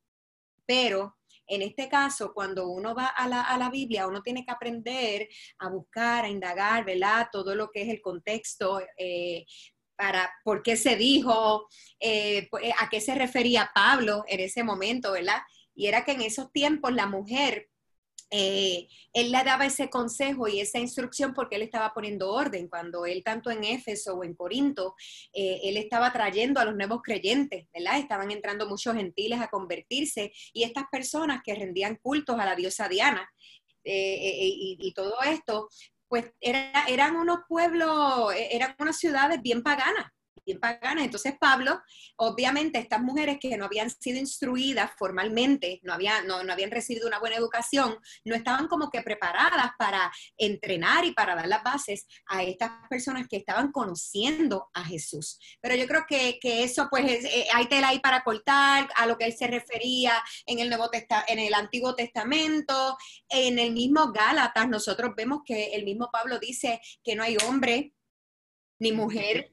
pero 0.67 1.18
En 1.49 1.63
este 1.63 1.89
caso, 1.89 2.33
cuando 2.35 2.69
uno 2.69 2.95
va 2.95 3.07
a 3.07 3.27
la, 3.27 3.43
a 3.43 3.57
la 3.59 3.71
Biblia, 3.71 4.07
uno 4.07 4.23
tiene 4.23 4.45
que 4.45 4.53
aprender 4.53 5.29
a 5.59 5.69
buscar, 5.71 6.25
a 6.25 6.29
indagar, 6.29 6.85
¿verdad? 6.85 7.29
Todo 7.33 7.55
lo 7.55 7.71
que 7.71 7.83
es 7.83 7.89
el 7.89 8.01
contexto, 8.01 8.81
eh, 8.97 9.45
para 9.97 10.33
por 10.45 10.63
qué 10.63 10.77
se 10.77 10.95
dijo, 10.95 11.67
eh, 11.99 12.47
pues, 12.51 12.73
a 12.79 12.89
qué 12.89 13.01
se 13.01 13.17
refería 13.17 13.73
Pablo 13.75 14.25
en 14.29 14.41
ese 14.41 14.63
momento, 14.63 15.13
¿verdad? 15.13 15.41
Y 15.75 15.87
era 15.87 16.05
que 16.05 16.13
en 16.13 16.23
esos 16.23 16.53
tiempos 16.53 16.93
la 16.93 17.07
mujer 17.07 17.69
eh, 18.31 18.89
él 19.13 19.33
le 19.33 19.43
daba 19.43 19.67
ese 19.67 19.89
consejo 19.89 20.49
y 20.49 20.61
esa 20.61 20.79
instrucción 20.79 21.33
porque 21.35 21.57
él 21.57 21.63
estaba 21.63 21.93
poniendo 21.95 22.31
orden. 22.31 22.69
Cuando 22.69 23.07
él, 23.07 23.23
tanto 23.25 23.51
en 23.51 23.65
Éfeso 23.65 24.15
o 24.15 24.25
en 24.25 24.35
Corinto, 24.35 24.95
eh, 25.33 25.61
él 25.65 25.77
estaba 25.77 26.13
trayendo 26.13 26.61
a 26.61 26.65
los 26.65 26.77
nuevos 26.77 27.01
creyentes, 27.03 27.67
¿verdad? 27.73 27.99
Estaban 27.99 28.31
entrando 28.31 28.69
muchos 28.69 28.95
gentiles 28.95 29.41
a 29.41 29.49
convertirse 29.49 30.33
y 30.53 30.65
estas 30.65 30.85
personas 30.91 31.41
que 31.43 31.55
rendían 31.55 31.97
cultos 31.97 32.39
a 32.39 32.45
la 32.45 32.55
diosa 32.55 32.89
Diana. 32.89 33.29
Eh, 33.85 34.77
y, 34.79 34.93
todo 34.93 35.15
esto, 35.23 35.69
pues 36.09 36.27
eran 36.41 37.17
unos 37.17 37.39
pueblos, 37.49 38.35
eran 38.37 38.75
unas 38.79 38.99
ciudades 38.99 39.41
bien 39.41 39.63
paganas, 39.63 40.13
paganas. 40.57 41.05
Entonces 41.05 41.35
Pablo, 41.39 41.81
obviamente 42.17 42.79
estas 42.79 43.01
mujeres 43.01 43.39
que 43.41 43.57
no 43.57 43.67
habían 43.67 43.91
sido 43.91 44.19
instruidas 44.19 44.91
formalmente, 44.99 45.81
no, 45.83 45.93
habían, 45.93 46.27
no, 46.27 46.43
no 46.43 46.53
habían 46.53 46.71
recibido 46.71 47.07
una 47.07 47.19
buena 47.19 47.37
educación, 47.37 47.97
no 48.25 48.35
estaban 48.35 48.69
como 48.69 48.91
que 48.91 49.03
preparadas 49.03 49.73
para 49.79 50.11
entrenar 50.37 51.05
y 51.05 51.13
para 51.13 51.35
dar 51.35 51.49
las 51.49 51.63
bases 51.63 52.07
a 52.27 52.43
estas 52.43 52.71
personas 52.89 53.27
que 53.29 53.37
estaban 53.37 53.73
conociendo 53.73 54.69
a 54.73 54.85
Jesús. 54.85 55.39
Pero 55.61 55.75
yo 55.75 55.87
creo 55.87 56.05
que, 56.09 56.39
que 56.41 56.65
eso 56.65 56.89
pues 56.91 57.05
es, 57.11 57.25
eh, 57.25 57.47
hay 57.53 57.67
tela 57.67 57.89
ahí 57.89 58.01
para 58.01 58.23
cortar 58.23 58.89
a 58.97 59.07
lo 59.07 59.19
que 59.19 59.27
él 59.27 59.37
se 59.37 59.47
refería 59.47 60.13
en 60.47 60.59
el, 60.61 60.69
Nuevo 60.69 60.89
en 61.29 61.39
el 61.39 61.55
Antiguo 61.55 61.95
Testamento, 61.95 62.97
en 63.29 63.59
el 63.59 63.73
mismo 63.73 64.13
Gálatas, 64.13 64.69
nosotros 64.69 65.13
vemos 65.17 65.41
que 65.45 65.75
el 65.75 65.85
mismo 65.85 66.11
Pablo 66.13 66.39
dice 66.39 66.81
que 67.03 67.15
no 67.15 67.23
hay 67.23 67.37
hombre 67.47 67.93
ni 68.79 68.93
mujer 68.93 69.53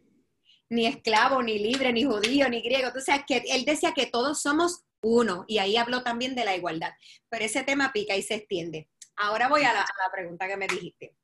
ni 0.75 0.85
esclavo, 0.85 1.41
ni 1.41 1.57
libre, 1.57 1.91
ni 1.91 2.03
judío, 2.03 2.49
ni 2.49 2.61
griego. 2.61 2.87
Entonces, 2.87 3.21
que 3.25 3.37
él 3.47 3.65
decía 3.65 3.93
que 3.93 4.05
todos 4.05 4.41
somos 4.41 4.83
uno, 5.01 5.45
y 5.47 5.59
ahí 5.59 5.77
habló 5.77 6.03
también 6.03 6.35
de 6.35 6.45
la 6.45 6.55
igualdad. 6.55 6.91
Pero 7.29 7.45
ese 7.45 7.63
tema 7.63 7.91
pica 7.93 8.15
y 8.15 8.21
se 8.21 8.35
extiende. 8.35 8.89
Ahora 9.15 9.47
voy 9.47 9.63
a 9.63 9.73
la, 9.73 9.85
pregunta 10.11 10.47
que 10.47 10.57
me 10.57 10.67
dijiste. 10.67 11.15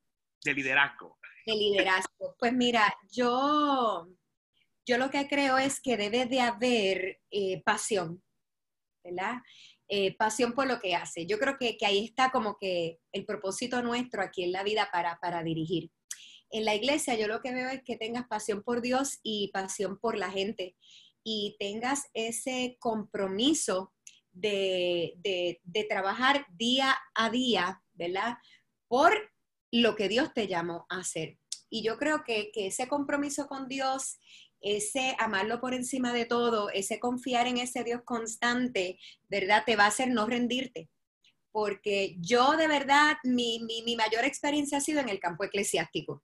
De 0.44 0.54
liderazgo. 0.54 1.20
De 1.46 1.54
liderazgo. 1.54 2.36
Pues 2.40 2.54
mira, 2.54 2.94
yo, 3.12 4.08
yo 4.86 4.98
lo 4.98 5.10
que 5.10 5.28
creo 5.28 5.58
es 5.58 5.82
que 5.82 5.98
debe 5.98 6.26
de 6.26 6.42
haber 6.42 7.22
eh, 7.30 7.62
pasión, 7.64 8.24
¿verdad? 9.04 9.38
Eh, 9.88 10.16
pasión 10.16 10.54
por 10.54 10.68
lo 10.68 10.80
que 10.80 10.96
hace. 10.96 11.26
Yo 11.26 11.38
creo 11.38 11.58
que, 11.60 11.76
que, 11.76 11.86
ahí 11.86 12.06
está 12.06 12.32
como 12.32 12.58
que 12.58 13.00
el 13.12 13.26
propósito 13.26 13.82
nuestro 13.82 14.22
aquí 14.22 14.44
en 14.44 14.54
la 14.54 14.64
vida 14.64 14.90
para, 14.92 15.18
para 15.20 15.44
dirigir 15.44 15.92
en 16.52 16.66
la 16.66 16.76
iglesia 16.76 17.16
yo 17.16 17.28
lo 17.28 17.42
que 17.42 17.54
veo 17.54 17.70
es 17.70 17.84
que 17.84 17.98
tengas 17.98 18.28
pasión 18.28 18.64
por 18.64 18.82
Dios 18.82 19.20
y 19.24 19.50
pasión 19.54 19.98
por 19.98 20.18
la 20.18 20.30
gente 20.30 20.76
y 21.24 21.56
tengas 21.60 22.10
ese 22.14 22.78
compromiso 22.80 23.94
de, 24.32 25.60
trabajar 25.90 26.46
día 26.52 26.98
a 27.16 27.30
día, 27.30 27.82
¿verdad? 27.94 28.38
Por 28.88 29.14
lo 29.72 29.96
que 29.96 30.10
Dios 30.10 30.34
te 30.34 30.48
llamó 30.48 30.86
a 30.90 31.00
hacer. 31.00 31.38
Y 31.70 31.84
yo 31.84 31.98
creo 31.98 32.24
que, 32.24 32.52
que 32.52 32.68
ese 32.68 32.88
compromiso 32.88 33.48
con 33.48 33.68
Dios 33.68 34.20
ese 34.62 35.16
amarlo 35.18 35.60
por 35.60 35.74
encima 35.74 36.14
de 36.14 36.26
todo, 36.26 36.70
ese 36.70 37.00
confiar 37.00 37.48
en 37.48 37.58
ese 37.58 37.84
Dios 37.84 38.02
constante, 38.06 39.00
¿verdad? 39.28 39.64
Te 39.66 39.76
va 39.76 39.86
a 39.86 39.88
hacer 39.88 40.10
no 40.12 40.28
rendirte. 40.28 40.88
Porque 41.52 42.16
yo 42.20 42.56
de 42.56 42.68
verdad, 42.68 43.18
mi, 43.24 43.60
mi 43.64 43.96
mayor 43.96 44.24
experiencia 44.24 44.78
ha 44.78 44.82
sido 44.82 45.02
en 45.02 45.10
el 45.10 45.20
campo 45.20 45.44
eclesiástico. 45.44 46.24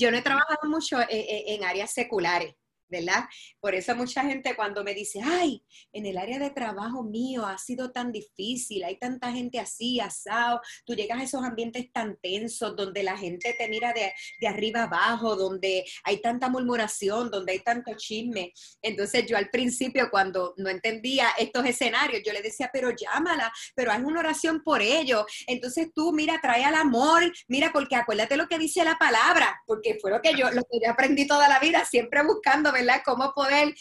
Yo 0.00 0.10
no 0.10 0.16
he 0.16 0.22
trabajado 0.22 0.66
mucho 0.66 0.98
eh, 0.98 1.44
en, 1.48 1.62
áreas 1.62 1.92
seculares, 1.92 2.54
¿verdad? 2.90 3.24
Por 3.60 3.74
eso 3.74 3.94
mucha 3.94 4.22
gente 4.24 4.54
cuando 4.56 4.84
me 4.84 4.94
dice, 4.94 5.20
ay, 5.24 5.64
en 5.92 6.06
el 6.06 6.18
área 6.18 6.38
de 6.38 6.50
trabajo 6.50 7.02
mío 7.02 7.46
ha 7.46 7.56
sido 7.58 7.92
tan 7.92 8.12
difícil, 8.12 8.84
hay 8.84 8.98
tanta 8.98 9.32
gente 9.32 9.58
así, 9.58 10.00
asado, 10.00 10.60
tú 10.84 10.94
llegas 10.94 11.20
a 11.20 11.24
esos 11.24 11.42
ambientes 11.42 11.90
tan 11.92 12.18
tensos 12.20 12.76
donde 12.76 13.02
la 13.02 13.16
gente 13.16 13.54
te 13.56 13.68
mira 13.68 13.92
de, 13.92 14.12
de 14.40 14.48
arriba 14.48 14.84
abajo, 14.84 15.36
donde 15.36 15.84
hay 16.04 16.20
tanta 16.20 16.48
murmuración, 16.48 17.30
donde 17.30 17.52
hay 17.52 17.60
tanto 17.60 17.92
chisme. 17.96 18.52
Entonces 18.82 19.26
yo 19.26 19.36
al 19.36 19.50
principio 19.50 20.10
cuando 20.10 20.54
no 20.56 20.68
entendía 20.68 21.28
estos 21.38 21.64
escenarios, 21.64 22.22
yo 22.24 22.32
le 22.32 22.42
decía, 22.42 22.70
pero 22.72 22.90
llámala, 22.90 23.52
pero 23.74 23.92
haz 23.92 24.02
una 24.02 24.20
oración 24.20 24.62
por 24.62 24.82
ello. 24.82 25.26
Entonces 25.46 25.88
tú, 25.94 26.12
mira, 26.12 26.40
trae 26.42 26.64
al 26.64 26.74
amor, 26.74 27.22
mira, 27.48 27.70
porque 27.72 27.96
acuérdate 27.96 28.36
lo 28.36 28.48
que 28.48 28.58
dice 28.58 28.84
la 28.84 28.96
palabra, 28.98 29.62
porque 29.66 29.98
fue 30.00 30.10
lo 30.10 30.20
que 30.20 30.34
yo, 30.34 30.50
lo 30.50 30.62
que 30.62 30.78
yo 30.82 30.90
aprendí 30.90 31.26
toda 31.26 31.48
la 31.48 31.58
vida, 31.58 31.84
siempre 31.84 32.22
buscando, 32.22 32.72
¿verdad? 32.80 33.02
Cómo 33.04 33.32
poder 33.34 33.74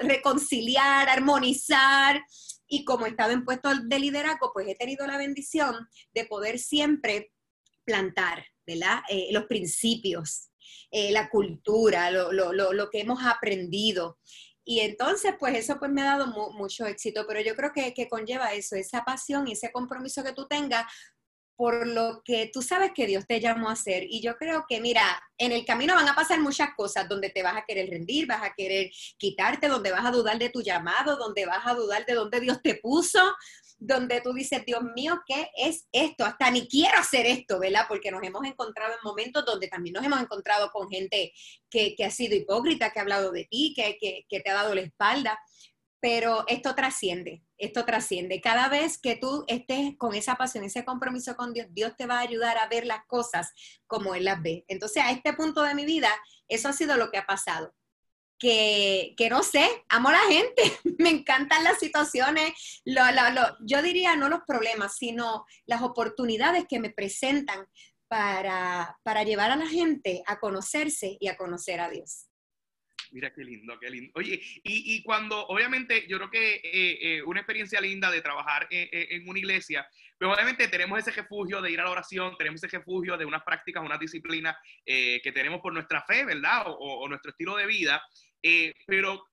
reconciliar, 0.00 1.08
armonizar. 1.08 2.22
Y 2.66 2.84
como 2.84 3.06
he 3.06 3.10
estado 3.10 3.32
en 3.32 3.44
puesto 3.44 3.70
de 3.74 3.98
liderazgo, 3.98 4.52
pues 4.52 4.68
he 4.68 4.74
tenido 4.74 5.06
la 5.06 5.16
bendición 5.16 5.88
de 6.14 6.24
poder 6.26 6.58
siempre 6.58 7.32
plantar, 7.84 8.44
¿verdad? 8.66 9.00
Eh, 9.08 9.28
los 9.32 9.44
principios, 9.46 10.50
eh, 10.90 11.10
la 11.10 11.28
cultura, 11.28 12.10
lo, 12.10 12.32
lo, 12.32 12.52
lo, 12.52 12.90
que 12.90 13.00
hemos 13.00 13.24
aprendido. 13.24 14.18
Y 14.64 14.80
entonces, 14.80 15.34
pues 15.38 15.56
eso 15.56 15.78
pues 15.78 15.90
me 15.90 16.02
ha 16.02 16.16
dado 16.16 16.52
mucho 16.52 16.86
éxito, 16.86 17.24
pero 17.26 17.40
yo 17.40 17.56
creo 17.56 17.72
que, 17.72 17.92
que, 17.92 18.08
conlleva 18.08 18.52
eso, 18.52 18.76
esa 18.76 19.04
pasión 19.04 19.48
y 19.48 19.52
ese 19.52 19.72
compromiso 19.72 20.22
que 20.22 20.32
tú 20.32 20.46
tengas 20.46 20.84
por 21.60 21.86
lo 21.86 22.22
que 22.24 22.50
tú 22.50 22.62
sabes 22.62 22.92
que 22.94 23.06
Dios 23.06 23.26
te 23.26 23.38
llamó 23.38 23.68
a 23.68 23.72
hacer. 23.72 24.04
Y 24.08 24.22
yo 24.22 24.38
creo 24.38 24.64
que, 24.66 24.80
mira, 24.80 25.02
en 25.36 25.52
el 25.52 25.66
camino 25.66 25.94
van 25.94 26.08
a 26.08 26.14
pasar 26.14 26.40
muchas 26.40 26.70
cosas 26.74 27.06
donde 27.06 27.28
te 27.28 27.42
vas 27.42 27.54
a 27.54 27.66
querer 27.66 27.90
rendir, 27.90 28.26
vas 28.26 28.42
a 28.42 28.54
querer 28.54 28.90
quitarte, 29.18 29.68
donde 29.68 29.92
vas 29.92 30.06
a 30.06 30.10
dudar 30.10 30.38
de 30.38 30.48
tu 30.48 30.62
llamado, 30.62 31.18
donde 31.18 31.44
vas 31.44 31.66
a 31.66 31.74
dudar 31.74 32.06
de 32.06 32.14
dónde 32.14 32.40
Dios 32.40 32.62
te 32.62 32.76
puso, 32.76 33.20
donde 33.76 34.22
tú 34.22 34.32
dices, 34.32 34.64
Dios 34.64 34.80
mío, 34.96 35.20
¿qué 35.26 35.50
es 35.54 35.86
esto? 35.92 36.24
Hasta 36.24 36.50
ni 36.50 36.66
quiero 36.66 36.96
hacer 36.96 37.26
esto, 37.26 37.60
¿verdad? 37.60 37.84
Porque 37.86 38.10
nos 38.10 38.22
hemos 38.22 38.46
encontrado 38.46 38.94
en 38.94 39.00
momentos 39.04 39.44
donde 39.44 39.68
también 39.68 39.92
nos 39.92 40.04
hemos 40.06 40.22
encontrado 40.22 40.70
con 40.70 40.88
gente 40.88 41.34
que, 41.68 41.94
ha 42.02 42.10
sido 42.10 42.36
hipócrita, 42.36 42.90
que 42.90 43.00
ha 43.00 43.02
hablado 43.02 43.32
de 43.32 43.44
ti, 43.44 43.74
que, 43.76 43.98
que 44.26 44.40
te 44.40 44.48
ha 44.48 44.54
dado 44.54 44.74
la 44.74 44.80
espalda 44.80 45.38
pero 46.00 46.44
esto 46.48 46.74
trasciende, 46.74 47.42
esto 47.58 47.84
trasciende. 47.84 48.40
Cada 48.40 48.68
vez 48.68 48.98
que 48.98 49.16
tú 49.16 49.44
estés 49.46 49.96
con 49.98 50.14
esa 50.14 50.36
pasión, 50.36 50.64
ese 50.64 50.84
compromiso 50.84 51.36
con 51.36 51.52
Dios, 51.52 51.66
Dios 51.70 51.94
te 51.96 52.06
va 52.06 52.18
a 52.18 52.22
ayudar 52.22 52.56
a 52.58 52.68
ver 52.68 52.86
las 52.86 53.04
cosas 53.06 53.52
como 53.86 54.14
Él 54.14 54.24
las 54.24 54.42
ve. 54.42 54.64
Entonces, 54.68 55.02
a 55.04 55.10
este 55.10 55.34
punto 55.34 55.62
de 55.62 55.74
mi 55.74 55.84
vida, 55.84 56.10
eso 56.48 56.68
ha 56.68 56.72
sido 56.72 56.96
lo 56.96 57.10
que 57.10 57.18
ha 57.18 57.26
pasado. 57.26 57.74
Que, 58.38 59.14
que 59.18 59.28
no 59.28 59.42
sé, 59.42 59.68
amo 59.90 60.08
a 60.08 60.12
la 60.12 60.22
gente, 60.30 60.62
me 60.98 61.10
encantan 61.10 61.62
las 61.62 61.78
situaciones, 61.78 62.82
yo 62.86 63.82
diría 63.82 64.16
no 64.16 64.30
los 64.30 64.40
problemas, 64.46 64.96
sino 64.96 65.44
las 65.66 65.82
oportunidades 65.82 66.64
que 66.66 66.80
me 66.80 66.88
presentan 66.88 67.66
para, 68.08 68.98
para 69.02 69.24
llevar 69.24 69.50
a 69.50 69.56
la 69.56 69.68
gente 69.68 70.22
a 70.26 70.40
conocerse 70.40 71.18
y 71.20 71.28
a 71.28 71.36
conocer 71.36 71.80
a 71.80 71.90
Dios. 71.90 72.29
Mira 73.12 73.32
qué 73.32 73.42
lindo, 73.42 73.78
qué 73.80 73.90
lindo. 73.90 74.12
Oye, 74.14 74.40
y, 74.62 74.94
y 74.94 75.02
cuando, 75.02 75.46
obviamente, 75.48 76.06
yo 76.06 76.16
creo 76.18 76.30
que 76.30 76.54
eh, 76.56 76.98
eh, 77.16 77.22
una 77.22 77.40
experiencia 77.40 77.80
linda 77.80 78.10
de 78.10 78.20
trabajar 78.20 78.68
eh, 78.70 79.08
en 79.10 79.28
una 79.28 79.38
iglesia, 79.38 79.86
pues 80.16 80.32
obviamente 80.32 80.68
tenemos 80.68 80.98
ese 80.98 81.10
refugio 81.10 81.60
de 81.60 81.72
ir 81.72 81.80
a 81.80 81.84
la 81.84 81.90
oración, 81.90 82.36
tenemos 82.36 82.62
ese 82.62 82.78
refugio 82.78 83.16
de 83.16 83.24
unas 83.24 83.42
prácticas, 83.42 83.82
unas 83.82 83.98
disciplinas 83.98 84.56
que 84.84 85.32
tenemos 85.34 85.60
por 85.60 85.72
nuestra 85.72 86.02
fe, 86.02 86.24
¿verdad? 86.24 86.64
O, 86.66 87.08
nuestro 87.08 87.30
estilo 87.30 87.56
de 87.56 87.66
vida. 87.66 88.02
pero, 88.86 89.24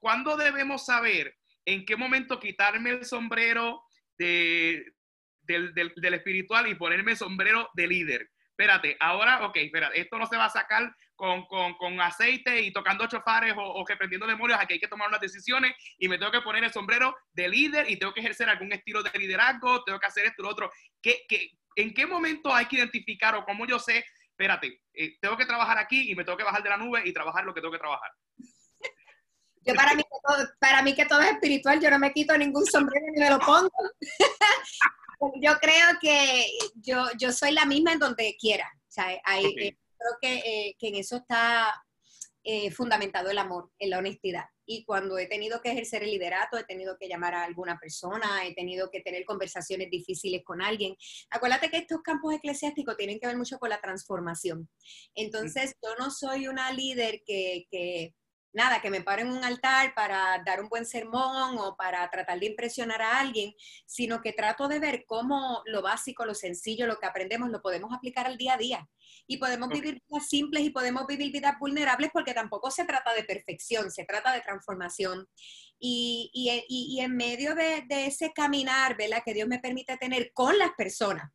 ¿cuándo 0.00 0.36
debemos 0.36 0.84
saber 0.84 1.34
en 1.64 1.86
qué 1.86 1.96
momento 1.96 2.38
quitarme 2.38 2.90
el 2.90 3.04
sombrero 3.06 3.82
de, 4.18 4.92
del, 5.40 5.72
del, 5.74 5.92
del 5.96 6.14
espiritual 6.14 6.66
y 6.68 6.74
ponerme 6.74 7.12
el 7.12 7.16
sombrero 7.16 7.70
de 7.74 7.86
líder? 7.86 8.30
espérate, 8.56 8.96
ahora, 9.00 9.46
ok, 9.46 9.56
espérate, 9.56 10.00
esto 10.00 10.16
no 10.18 10.26
se 10.26 10.36
va 10.36 10.46
a 10.46 10.50
sacar 10.50 10.90
con, 11.16 11.46
con, 11.46 11.74
con 11.74 12.00
aceite 12.00 12.60
y 12.60 12.72
tocando 12.72 13.06
chofares 13.06 13.54
o, 13.56 13.62
o 13.62 13.84
reprendiendo 13.86 14.26
demonios, 14.26 14.58
aquí 14.60 14.74
hay 14.74 14.80
que 14.80 14.88
tomar 14.88 15.08
unas 15.08 15.20
decisiones 15.20 15.74
y 15.98 16.08
me 16.08 16.18
tengo 16.18 16.30
que 16.30 16.42
poner 16.42 16.62
el 16.62 16.72
sombrero 16.72 17.16
de 17.32 17.48
líder 17.48 17.90
y 17.90 17.98
tengo 17.98 18.14
que 18.14 18.20
ejercer 18.20 18.48
algún 18.48 18.72
estilo 18.72 19.02
de 19.02 19.18
liderazgo, 19.18 19.82
tengo 19.84 19.98
que 19.98 20.06
hacer 20.06 20.26
esto, 20.26 20.42
lo 20.42 20.50
otro. 20.50 20.70
¿Qué, 21.02 21.24
qué, 21.28 21.50
en 21.76 21.92
qué 21.94 22.06
momento 22.06 22.54
hay 22.54 22.66
que 22.66 22.76
identificar 22.76 23.34
o 23.34 23.44
cómo 23.44 23.66
yo 23.66 23.78
sé, 23.78 24.04
espérate, 24.30 24.82
eh, 24.94 25.16
tengo 25.20 25.36
que 25.36 25.46
trabajar 25.46 25.78
aquí 25.78 26.10
y 26.10 26.14
me 26.14 26.24
tengo 26.24 26.38
que 26.38 26.44
bajar 26.44 26.62
de 26.62 26.70
la 26.70 26.76
nube 26.76 27.02
y 27.04 27.12
trabajar 27.12 27.44
lo 27.44 27.54
que 27.54 27.60
tengo 27.60 27.72
que 27.72 27.78
trabajar? 27.78 28.10
Yo 29.66 29.74
para 29.74 29.94
mí, 29.94 30.02
para 30.60 30.82
mí 30.82 30.94
que 30.94 31.06
todo 31.06 31.20
es 31.22 31.32
espiritual, 31.32 31.80
yo 31.80 31.90
no 31.90 31.98
me 31.98 32.12
quito 32.12 32.38
ningún 32.38 32.64
sombrero 32.66 33.06
ni 33.12 33.20
me 33.20 33.30
lo 33.30 33.40
pongo. 33.40 33.70
yo 35.42 35.58
creo 35.58 35.88
que 36.00 36.46
yo, 36.76 37.06
yo 37.18 37.32
soy 37.32 37.50
la 37.50 37.64
misma 37.64 37.92
en 37.92 37.98
donde 37.98 38.36
quiera. 38.38 38.70
O 38.74 38.92
sea, 38.92 39.06
hay, 39.24 39.46
eh, 39.58 39.76
creo 39.96 40.18
que, 40.20 40.68
eh, 40.68 40.76
que, 40.78 40.88
en 40.88 40.94
eso 40.96 41.16
está 41.16 41.74
eh, 42.42 42.70
fundamentado 42.70 43.28
el 43.30 43.38
amor, 43.38 43.70
en 43.78 43.90
la 43.90 43.98
honestidad. 43.98 44.44
Y 44.64 44.84
cuando 44.84 45.18
he 45.18 45.26
tenido 45.26 45.60
que 45.60 45.72
ejercer 45.72 46.02
el 46.02 46.10
liderato, 46.10 46.56
he 46.56 46.64
tenido 46.64 46.96
que 46.98 47.08
llamar 47.08 47.34
a 47.34 47.44
alguna 47.44 47.78
persona, 47.78 48.46
he 48.46 48.54
tenido 48.54 48.90
que 48.90 49.00
tener 49.00 49.24
conversaciones 49.24 49.90
difíciles 49.90 50.42
con 50.44 50.62
alguien. 50.62 50.96
Acuérdate 51.30 51.70
que 51.70 51.78
estos 51.78 52.02
campos 52.02 52.34
eclesiásticos 52.34 52.96
tienen 52.96 53.18
que 53.18 53.26
ver 53.26 53.36
mucho 53.36 53.58
con 53.58 53.70
la 53.70 53.80
transformación. 53.80 54.68
Entonces, 55.14 55.74
yo 55.82 55.96
no 55.98 56.10
soy 56.10 56.48
una 56.48 56.72
líder 56.72 57.22
que, 57.24 57.66
que 57.70 58.14
nada, 58.56 58.80
que 58.80 58.90
me 58.90 59.02
pare 59.02 59.22
en 59.22 59.32
un 59.32 59.44
altar 59.44 59.94
para 59.94 60.42
dar 60.44 60.62
un 60.62 60.68
buen 60.68 60.86
sermón 60.86 61.58
o 61.58 61.76
para 61.76 62.08
tratar 62.10 62.40
de 62.40 62.46
impresionar 62.46 63.02
a 63.02 63.20
alguien, 63.20 63.54
sino 63.84 64.22
que 64.22 64.32
trato 64.32 64.66
de 64.66 64.80
ver 64.80 65.04
cómo 65.06 65.62
lo 65.66 65.82
básico, 65.82 66.24
lo 66.24 66.34
sencillo, 66.34 66.86
lo 66.86 66.98
que 66.98 67.06
aprendemos, 67.06 67.50
lo 67.50 67.60
podemos 67.60 67.92
aplicar 67.92 68.26
al 68.26 68.38
día 68.38 68.54
a 68.54 68.58
día. 68.58 68.88
Y 69.26 69.38
podemos 69.38 69.68
vivir 69.68 70.00
vidas 70.08 70.28
simples 70.28 70.64
y 70.64 70.70
podemos 70.70 71.06
vivir 71.06 71.32
vidas 71.32 71.58
vulnerables 71.58 72.10
porque 72.12 72.34
tampoco 72.34 72.70
se 72.70 72.84
trata 72.84 73.12
de 73.14 73.24
perfección, 73.24 73.90
se 73.90 74.04
trata 74.04 74.32
de 74.32 74.40
transformación. 74.40 75.26
Y, 75.78 76.30
y, 76.32 77.00
en 77.00 77.16
medio 77.16 77.54
de, 77.54 77.84
de 77.86 78.06
ese 78.06 78.32
caminar, 78.32 78.96
¿verdad? 78.96 79.22
Que 79.24 79.34
Dios 79.34 79.48
me 79.48 79.58
permite 79.58 79.96
tener 79.98 80.32
con 80.32 80.56
las 80.58 80.70
personas, 80.76 81.30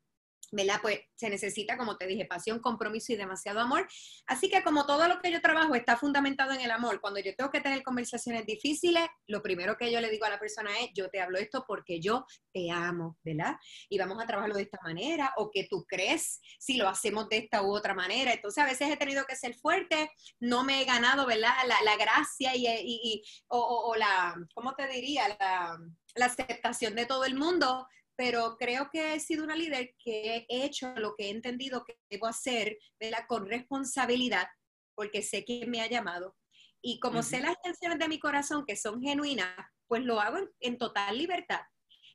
¿verdad? 0.52 0.80
Pues 0.82 1.00
se 1.16 1.30
necesita, 1.30 1.78
como 1.78 1.98
te 1.98 2.06
dije, 2.06 2.26
pasión, 2.26 2.60
compromiso 2.60 3.14
y 3.14 3.16
demasiado 3.16 3.60
amor. 3.60 3.88
Así 4.28 4.50
que 4.50 4.64
como 4.64 4.86
todo 4.86 5.08
lo 5.08 5.20
que 5.22 5.32
yo 5.32 5.42
trabajo 5.42 5.76
está 5.76 5.98
fundamentado 5.98 6.52
en 6.52 6.62
el 6.62 6.72
amor, 6.72 7.00
cuando 7.00 7.20
yo 7.20 7.34
tengo 7.36 7.50
que 7.50 7.62
tener 7.62 7.84
conversaciones 7.84 8.46
difíciles, 8.46 9.08
lo 9.28 9.42
primero 9.42 9.78
que 9.78 9.92
yo 9.92 10.02
le 10.02 10.10
digo 10.10 10.26
a 10.26 10.30
la 10.30 10.40
persona 10.40 10.72
es, 10.80 10.90
yo 10.94 11.10
te 11.10 11.22
hablo 11.22 11.38
esto 11.38 11.64
porque 11.66 12.00
yo 12.02 12.26
te 12.54 12.70
amo, 12.70 13.18
¿verdad? 13.24 13.56
Y 13.90 13.98
vamos 13.98 14.22
a 14.22 14.28
trabajarlo 14.28 14.56
de 14.56 14.64
esta 14.64 14.80
manera, 14.84 15.34
o 15.38 15.50
que 15.50 15.68
tú 15.70 15.86
crees 15.88 16.42
si 16.60 16.78
lo 16.78 16.90
hacemos 16.90 17.30
de 17.30 17.38
esta 17.38 17.62
u 17.64 17.74
otra 17.74 17.94
manera. 17.94 18.34
Entonces 18.34 18.64
a 18.64 18.68
veces 18.68 18.90
he 18.90 18.98
tenido 18.98 19.26
que 19.26 19.36
ser 19.36 19.56
fuerte, 19.56 20.12
no 20.40 20.64
me 20.64 20.82
he 20.82 20.86
ganado, 20.86 21.26
¿verdad? 21.26 21.54
La, 21.66 21.96
gracia 21.96 22.56
y, 22.56 22.66
y, 22.68 23.24
o, 23.48 23.94
la, 23.98 24.36
¿cómo 24.54 24.74
te 24.76 24.88
diría? 24.88 25.28
La, 25.40 25.78
la 26.16 26.26
aceptación 26.26 26.96
de 26.96 27.06
todo 27.06 27.26
el 27.26 27.36
mundo, 27.36 27.88
pero 28.16 28.56
creo 28.58 28.90
que 28.92 29.14
he 29.14 29.20
sido 29.20 29.44
una 29.44 29.56
líder 29.56 29.96
que 29.98 30.46
he 30.48 30.64
hecho 30.64 30.94
lo 30.96 31.16
que 31.16 31.26
he 31.26 31.30
entendido 31.30 31.84
que 31.84 31.98
debo 32.10 32.28
hacer 32.28 32.78
la 33.00 33.26
con 33.28 33.48
responsabilidad, 33.48 34.48
porque 34.96 35.22
sé 35.22 35.44
quién 35.44 35.70
me 35.70 35.82
ha 35.82 35.88
llamado. 35.88 36.36
Y 36.82 37.00
como 37.00 37.22
sé 37.22 37.40
las 37.40 37.56
intenciones 37.58 38.00
de 38.00 38.08
mi 38.08 38.20
corazón 38.20 38.66
que 38.66 38.76
son 38.76 39.02
genuinas, 39.02 39.56
pues 39.88 40.04
lo 40.04 40.20
hago 40.20 40.38
en, 40.60 40.78
total 40.78 41.18
libertad. 41.18 41.62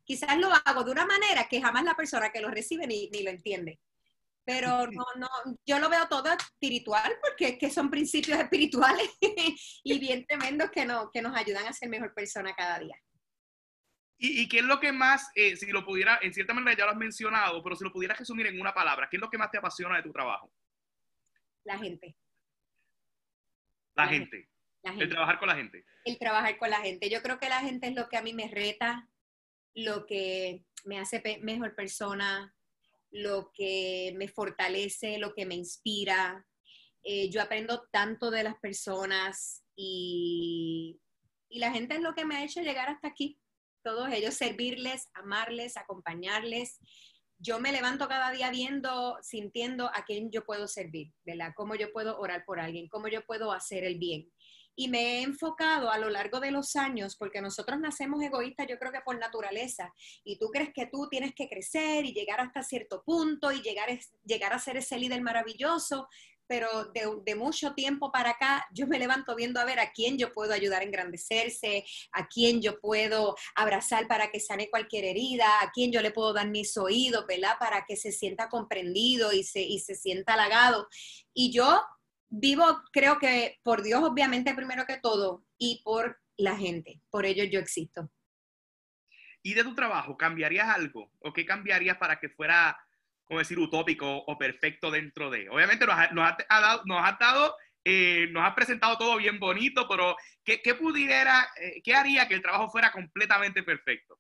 Quizás 0.05 0.37
lo 0.39 0.49
hago 0.65 0.85
de 0.85 0.93
una 0.93 1.07
manera 1.07 1.49
que 1.49 1.61
jamás 1.61 1.85
la 1.85 1.95
persona 1.95 2.31
que 2.31 2.41
lo 2.41 2.51
recibe 2.51 2.87
ni, 2.87 3.09
ni 3.11 3.23
lo 3.23 3.31
entiende. 3.31 3.81
Pero 4.45 4.87
no, 4.87 5.05
no, 5.17 5.29
yo 5.67 5.81
lo 5.81 5.89
veo 5.89 6.07
todo 6.09 6.33
espiritual 6.33 7.13
porque 7.21 7.49
es 7.49 7.59
que 7.59 7.71
son 7.71 7.91
principios 7.91 8.39
espirituales 8.41 9.11
y 9.83 9.99
bien 9.99 10.25
tremendos 10.25 10.71
que, 10.71 10.85
no, 10.85 11.11
que 11.11 11.21
nos 11.21 11.37
ayudan 11.37 11.67
a 11.67 11.73
ser 11.73 11.89
mejor 11.89 12.15
persona 12.15 12.55
cada 12.55 12.79
día. 12.79 12.97
¿Y, 14.19 14.49
qué 14.49 14.59
es 14.59 14.65
lo 14.65 14.81
que 14.81 14.93
más, 14.93 15.31
eh, 15.35 15.57
si 15.57 15.67
lo 15.67 15.85
pudiera, 15.85 16.19
en 16.23 16.33
cierta 16.33 16.55
manera 16.55 16.77
ya 16.77 16.85
lo 16.87 16.93
has 16.93 16.97
mencionado, 16.97 17.63
pero 17.63 17.77
si 17.77 17.85
lo 17.85 17.93
pudieras 17.93 18.19
resumir 18.19 18.47
en 18.47 18.59
una 18.59 18.73
palabra, 18.73 19.09
¿qué 19.11 19.19
es 19.19 19.21
lo 19.21 19.29
que 19.29 19.37
más 19.37 19.51
te 19.51 19.59
apasiona 19.59 19.97
de 19.97 20.03
tu 20.03 20.13
trabajo? 20.13 20.51
La 21.65 21.79
gente. 21.79 22.17
La, 23.95 24.09
gente. 24.09 24.49
El 24.83 25.09
trabajar 25.09 25.39
con 25.39 25.49
la 25.49 25.57
gente. 25.57 25.85
El 26.05 26.19
trabajar 26.19 26.57
con 26.59 26.71
la 26.71 26.81
gente. 26.81 27.11
Yo 27.11 27.21
creo 27.23 27.39
que 27.39 27.49
la 27.49 27.61
gente 27.61 27.89
es 27.89 27.95
lo 27.95 28.09
que 28.09 28.17
a 28.17 28.23
mí 28.23 28.33
me 28.33 28.49
reta, 28.49 29.07
lo 29.75 30.07
que 30.07 30.65
me 30.85 30.99
hace 30.99 31.23
mejor 31.43 31.75
persona, 31.75 32.55
lo 33.11 33.51
que 33.53 34.15
me 34.17 34.29
fortalece, 34.29 35.19
lo 35.19 35.35
que 35.35 35.45
me 35.45 35.57
inspira. 35.57 36.47
Eh, 37.03 37.29
yo 37.29 37.43
aprendo 37.43 37.87
tanto 37.93 38.31
de 38.31 38.45
las 38.45 38.57
personas 38.57 39.63
y, 39.75 40.99
y 41.51 41.59
la 41.59 41.71
gente 41.73 41.97
es 41.97 42.01
lo 42.01 42.15
que 42.15 42.25
me 42.25 42.37
ha 42.37 42.45
hecho 42.45 42.63
llegar 42.63 42.89
hasta 42.89 43.09
aquí 43.09 43.39
todos 43.87 44.13
ellos, 44.13 44.35
servirles, 44.35 45.09
amarles, 45.15 45.77
acompañarles. 45.77 46.81
Yo 47.39 47.61
me 47.61 47.71
levanto 47.71 48.09
cada 48.09 48.33
día 48.33 48.51
viendo, 48.51 49.17
sintiendo 49.23 49.87
a 49.95 50.05
quién 50.05 50.33
yo 50.33 50.45
puedo 50.45 50.67
servir, 50.67 51.13
¿verdad? 51.25 51.53
Cómo 51.55 51.77
yo 51.77 51.93
puedo 51.93 52.19
orar 52.19 52.45
por 52.45 52.59
alguien, 52.59 52.89
cómo 52.89 53.07
yo 53.07 53.25
puedo 53.25 53.53
hacer 53.53 53.85
el 53.85 53.97
bien. 53.97 54.29
Y 54.75 54.89
me 54.89 54.99
he 54.99 55.23
enfocado 55.23 55.89
a 55.89 55.99
lo 55.99 56.11
largo 56.11 56.41
de 56.41 56.51
los 56.51 56.75
años, 56.75 57.15
porque 57.17 57.41
nosotros 57.41 57.79
nacemos 57.79 58.21
egoístas, 58.25 58.67
yo 58.67 58.77
creo 58.77 58.91
que 58.91 59.03
por 59.03 59.17
naturaleza, 59.21 59.95
y 60.25 60.37
tú 60.37 60.49
crees 60.49 60.73
que 60.75 60.87
tú 60.87 61.07
tienes 61.09 61.33
que 61.33 61.49
crecer 61.49 62.05
y 62.05 62.13
llegar 62.13 62.41
hasta 62.41 62.65
cierto 62.65 63.05
punto 63.05 63.53
y 63.53 63.63
llegar, 63.63 63.89
llegar 64.25 64.53
a 64.53 64.59
ser 64.59 64.79
ese 64.79 64.99
líder 64.99 65.23
maravilloso, 65.23 66.09
pero 66.49 66.93
de, 66.93 67.35
mucho 67.35 67.75
tiempo 67.75 68.11
para 68.11 68.31
acá 68.31 68.67
yo 68.73 68.87
me 68.87 68.99
levanto 68.99 69.35
viendo 69.35 69.61
a 69.61 69.65
ver 69.65 69.79
a 69.79 69.93
quién 69.93 70.19
yo 70.19 70.33
puedo 70.33 70.53
ayudar 70.53 70.83
a 70.83 70.85
engrandecerse, 70.85 71.85
a 72.13 72.27
quién 72.29 72.63
yo 72.63 72.81
puedo 72.81 73.37
abrazar 73.55 74.09
para 74.09 74.31
que 74.31 74.41
sane 74.41 74.71
cualquier 74.71 75.05
herida, 75.05 75.47
a 75.61 75.71
quién 75.73 75.93
yo 75.93 76.01
le 76.01 76.11
puedo 76.11 76.33
dar 76.33 76.49
mis 76.49 76.77
oídos, 76.77 77.27
¿verdad? 77.27 77.57
Para 77.59 77.85
que 77.87 77.97
se 77.97 78.13
sienta 78.13 78.49
comprendido 78.49 79.33
y 79.33 79.45
se, 79.45 79.61
y 79.61 79.79
se 79.81 79.95
sienta 79.95 80.35
halagado. 80.35 80.89
Y 81.35 81.53
yo 81.53 81.83
vivo, 82.29 82.83
creo 82.93 83.19
que 83.19 83.59
por 83.63 83.83
Dios, 83.83 84.03
obviamente, 84.03 84.55
primero 84.55 84.87
que 84.87 84.99
todo, 84.99 85.45
y 85.59 85.83
por 85.85 86.21
la 86.37 86.57
gente. 86.57 87.01
Por 87.11 87.27
ello 87.27 87.45
yo 87.45 87.61
existo. 87.61 88.11
¿Y 89.43 89.55
de 89.55 89.63
tu 89.63 89.75
trabajo, 89.75 90.17
cambiarías 90.17 90.69
algo? 90.69 91.13
¿O 91.21 91.33
qué 91.33 91.47
cambiarías 91.47 91.99
para 91.99 92.19
que 92.19 92.29
fuera 92.29 92.77
como 93.27 93.41
decir, 93.41 93.59
utópico 93.59 94.19
o 94.27 94.39
perfecto 94.39 94.91
dentro 94.91 95.31
de. 95.31 95.49
Obviamente 95.49 95.87
nos 95.87 95.97
ha, 95.97 96.09
nos 96.13 96.35
dado, 96.49 96.83
nos 96.85 97.05
ha 97.05 97.17
dado 97.19 97.57
eh, 97.89 98.27
nos 98.33 98.45
ha 98.45 98.53
presentado 98.53 98.99
todo 98.99 99.17
bien 99.17 99.39
bonito, 99.39 99.87
pero 99.89 100.17
¿qué, 100.45 100.61
qué 100.61 100.75
pudiera, 100.75 101.49
eh, 101.63 101.81
qué 101.85 101.95
haría 101.95 102.27
que 102.27 102.35
el 102.35 102.43
trabajo 102.43 102.69
fuera 102.69 102.91
completamente 102.91 103.63
perfecto? 103.63 104.19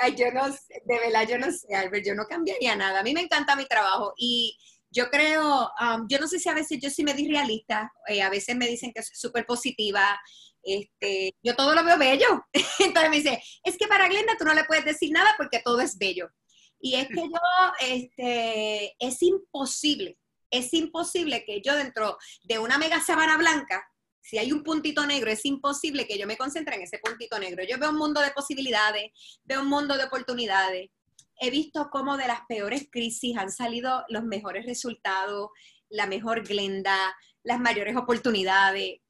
Ay, 0.00 0.16
yo 0.16 0.32
no 0.32 0.50
sé, 0.52 0.82
de 0.84 0.98
verdad, 0.98 1.28
yo 1.28 1.38
no 1.38 1.52
sé, 1.52 1.72
Albert, 1.72 2.04
yo 2.04 2.16
no 2.16 2.26
cambiaría 2.26 2.74
nada. 2.74 2.98
A 2.98 3.02
mí 3.04 3.14
me 3.14 3.20
encanta 3.20 3.54
mi 3.54 3.64
trabajo 3.66 4.12
y 4.16 4.58
yo 4.90 5.08
creo, 5.08 5.70
um, 5.80 6.08
yo 6.08 6.18
no 6.18 6.26
sé 6.26 6.40
si 6.40 6.48
a 6.48 6.54
veces 6.54 6.80
yo 6.82 6.90
sí 6.90 7.04
me 7.04 7.14
di 7.14 7.28
realista, 7.28 7.92
eh, 8.08 8.22
a 8.22 8.28
veces 8.28 8.56
me 8.56 8.66
dicen 8.66 8.92
que 8.92 9.04
soy 9.04 9.14
súper 9.14 9.46
positiva, 9.46 10.20
este, 10.64 11.36
yo 11.44 11.54
todo 11.54 11.76
lo 11.76 11.84
veo 11.84 11.96
bello. 11.96 12.44
Entonces 12.80 13.10
me 13.10 13.16
dice, 13.18 13.40
es 13.62 13.78
que 13.78 13.86
para 13.86 14.08
Glenda 14.08 14.36
tú 14.36 14.44
no 14.44 14.54
le 14.54 14.64
puedes 14.64 14.84
decir 14.84 15.12
nada 15.12 15.32
porque 15.36 15.60
todo 15.64 15.80
es 15.80 15.96
bello. 15.96 16.28
Y 16.84 16.96
es 16.96 17.06
que 17.06 17.22
yo, 17.22 17.72
este, 17.80 18.96
es 18.98 19.22
imposible, 19.22 20.18
es 20.50 20.74
imposible 20.74 21.44
que 21.44 21.62
yo 21.62 21.76
dentro 21.76 22.18
de 22.42 22.58
una 22.58 22.76
mega 22.76 23.00
sabana 23.00 23.38
blanca, 23.38 23.86
si 24.20 24.36
hay 24.36 24.52
un 24.52 24.64
puntito 24.64 25.06
negro, 25.06 25.30
es 25.30 25.44
imposible 25.44 26.06
que 26.08 26.18
yo 26.18 26.26
me 26.26 26.36
concentre 26.36 26.74
en 26.74 26.82
ese 26.82 26.98
puntito 26.98 27.38
negro. 27.38 27.64
Yo 27.64 27.78
veo 27.78 27.90
un 27.90 27.98
mundo 27.98 28.20
de 28.20 28.32
posibilidades, 28.32 29.12
veo 29.44 29.62
un 29.62 29.68
mundo 29.68 29.96
de 29.96 30.04
oportunidades. 30.04 30.90
He 31.40 31.50
visto 31.50 31.88
cómo 31.90 32.16
de 32.16 32.26
las 32.26 32.40
peores 32.48 32.88
crisis 32.90 33.36
han 33.38 33.50
salido 33.50 34.04
los 34.08 34.24
mejores 34.24 34.66
resultados, 34.66 35.50
la 35.88 36.06
mejor 36.06 36.46
Glenda, 36.46 37.16
las 37.44 37.60
mayores 37.60 37.96
oportunidades. 37.96 39.00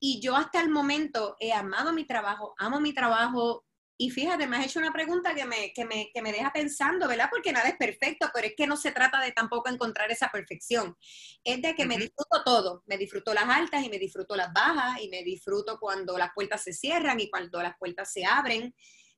Y 0.00 0.20
yo 0.20 0.36
hasta 0.36 0.62
el 0.62 0.70
momento 0.70 1.36
he 1.38 1.52
amado 1.52 1.92
mi 1.92 2.06
trabajo, 2.06 2.54
amo 2.58 2.80
mi 2.80 2.94
trabajo, 2.94 3.64
y 3.96 4.10
fíjate, 4.10 4.48
me 4.48 4.56
has 4.56 4.66
hecho 4.66 4.80
una 4.80 4.92
pregunta 4.92 5.34
que 5.34 5.44
me, 5.44 5.72
que, 5.72 5.84
me, 5.84 6.10
que 6.12 6.20
me 6.20 6.32
deja 6.32 6.52
pensando, 6.52 7.06
¿verdad? 7.06 7.28
Porque 7.30 7.52
nada 7.52 7.68
es 7.68 7.76
perfecto, 7.76 8.28
pero 8.34 8.48
es 8.48 8.54
que 8.56 8.66
no 8.66 8.76
se 8.76 8.90
trata 8.90 9.20
de 9.20 9.30
tampoco 9.30 9.68
encontrar 9.68 10.10
esa 10.10 10.30
perfección. 10.30 10.96
Es 11.44 11.62
de 11.62 11.74
que 11.76 11.86
me 11.86 11.96
disfruto 11.96 12.42
todo. 12.44 12.82
Me 12.86 12.98
disfruto 12.98 13.32
las 13.32 13.48
altas 13.48 13.84
y 13.84 13.88
me 13.88 14.00
disfruto 14.00 14.34
las 14.34 14.52
bajas 14.52 15.00
y 15.00 15.08
me 15.08 15.22
disfruto 15.22 15.78
cuando 15.78 16.18
las 16.18 16.30
puertas 16.34 16.64
se 16.64 16.72
cierran 16.72 17.20
y 17.20 17.30
cuando 17.30 17.62
las 17.62 17.78
puertas 17.78 18.12
se 18.12 18.24
abren. 18.24 18.74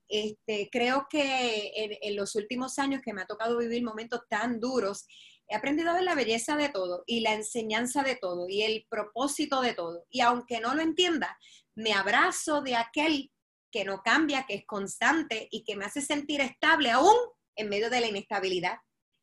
Este, 0.09 0.69
creo 0.71 1.07
que 1.09 1.73
en, 1.75 1.97
en 2.03 2.17
los 2.17 2.35
últimos 2.35 2.79
años 2.79 3.01
que 3.03 3.15
me 3.15 3.23
ha 3.23 3.27
tocado 3.27 3.57
vivir 3.57 3.83
momentos 3.83 4.21
tan 4.29 4.61
duros, 4.61 5.07
he 5.49 5.57
aprendido 5.57 5.91
a 5.91 5.95
ver 5.95 6.05
la 6.05 6.15
belleza 6.15 6.55
de 6.55 6.69
todo 6.69 7.03
y 7.07 7.21
la 7.21 7.33
enseñanza 7.33 8.03
de 8.03 8.17
todo 8.17 8.47
y 8.47 8.62
el 8.62 8.87
propósito 8.91 9.62
de 9.62 9.73
todo. 9.73 10.05
Y 10.11 10.21
aunque 10.21 10.61
no 10.61 10.75
lo 10.75 10.83
entienda, 10.83 11.39
me 11.75 11.95
abrazo 11.95 12.61
de 12.61 12.77
aquel 12.77 13.31
que 13.70 13.85
no 13.85 14.02
cambia, 14.02 14.46
que 14.46 14.55
es 14.55 14.66
constante 14.66 15.48
y 15.50 15.64
que 15.64 15.76
me 15.76 15.85
hace 15.85 16.00
sentir 16.00 16.40
estable 16.40 16.90
aún 16.90 17.16
en 17.57 17.68
medio 17.68 17.90
de 17.90 18.00
la 18.00 18.09
inestabilidad, 18.09 18.79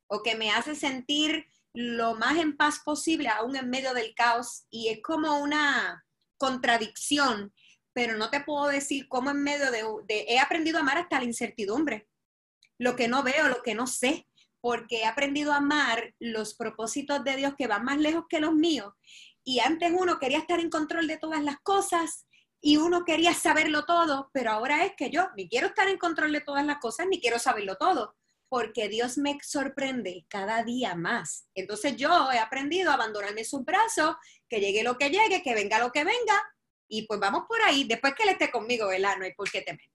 o 0.07 0.21
que 0.21 0.35
me 0.35 0.51
hace 0.51 0.75
sentir 0.75 1.45
lo 1.73 2.15
más 2.15 2.37
en 2.37 2.55
paz 2.55 2.81
posible 2.83 3.29
aún 3.29 3.55
en 3.55 3.69
medio 3.69 3.93
del 3.93 4.13
caos. 4.15 4.65
Y 4.69 4.89
es 4.89 5.01
como 5.01 5.39
una 5.39 6.05
contradicción, 6.37 7.53
pero 7.93 8.17
no 8.17 8.29
te 8.29 8.41
puedo 8.41 8.67
decir 8.67 9.07
cómo 9.07 9.31
en 9.31 9.43
medio 9.43 9.71
de, 9.71 10.25
He 10.27 10.39
aprendido 10.39 10.77
a 10.77 10.81
amar 10.81 10.97
hasta 10.97 11.19
la 11.19 11.25
incertidumbre, 11.25 12.07
lo 12.77 12.95
que 12.95 13.07
no 13.07 13.23
veo, 13.23 13.47
lo 13.47 13.61
que 13.61 13.75
no 13.75 13.87
sé, 13.87 14.27
porque 14.61 15.01
he 15.01 15.05
aprendido 15.05 15.51
a 15.51 15.57
amar 15.57 16.13
los 16.19 16.55
propósitos 16.55 17.23
de 17.23 17.35
Dios 17.35 17.53
que 17.57 17.67
van 17.67 17.83
más 17.83 17.97
lejos 17.97 18.25
que 18.29 18.39
los 18.39 18.53
míos. 18.53 18.93
Y 19.43 19.59
antes 19.59 19.91
uno 19.93 20.19
quería 20.19 20.39
estar 20.39 20.59
en 20.59 20.69
control 20.69 21.07
de 21.07 21.17
todas 21.17 21.43
las 21.43 21.57
cosas 21.61 22.25
y 22.65 22.77
uno 22.77 23.03
quería 23.03 23.33
saberlo 23.33 23.83
todo, 23.83 24.31
pero 24.33 24.51
ahora 24.51 24.85
es 24.85 24.93
que 24.95 25.09
yo 25.09 25.27
ni 25.35 25.49
quiero 25.49 25.67
estar 25.67 25.89
en 25.89 25.97
control 25.97 26.31
de 26.31 26.39
todas 26.39 26.65
las 26.65 26.77
cosas, 26.77 27.07
ni 27.07 27.19
quiero 27.19 27.37
saberlo 27.37 27.75
todo, 27.75 28.15
porque 28.47 28.87
Dios 28.87 29.17
me 29.17 29.37
sorprende 29.43 30.25
cada 30.29 30.63
día 30.63 30.95
más. 30.95 31.45
Entonces 31.53 31.97
yo 31.97 32.31
he 32.31 32.39
aprendido 32.39 32.89
a 32.89 32.93
abandonarme 32.93 33.43
sus 33.43 33.65
brazos, 33.65 34.15
que 34.49 34.61
llegue 34.61 34.81
lo 34.81 34.97
que 34.97 35.09
llegue, 35.09 35.43
que 35.43 35.53
venga 35.53 35.77
lo 35.77 35.91
que 35.91 36.05
venga, 36.05 36.41
y 36.87 37.05
pues 37.05 37.19
vamos 37.19 37.43
por 37.49 37.61
ahí, 37.63 37.83
después 37.83 38.15
que 38.15 38.23
Él 38.23 38.29
esté 38.29 38.49
conmigo, 38.49 38.87
¿verdad? 38.87 39.17
No 39.17 39.25
hay 39.25 39.33
por 39.33 39.51
qué 39.51 39.61
temer. 39.61 39.85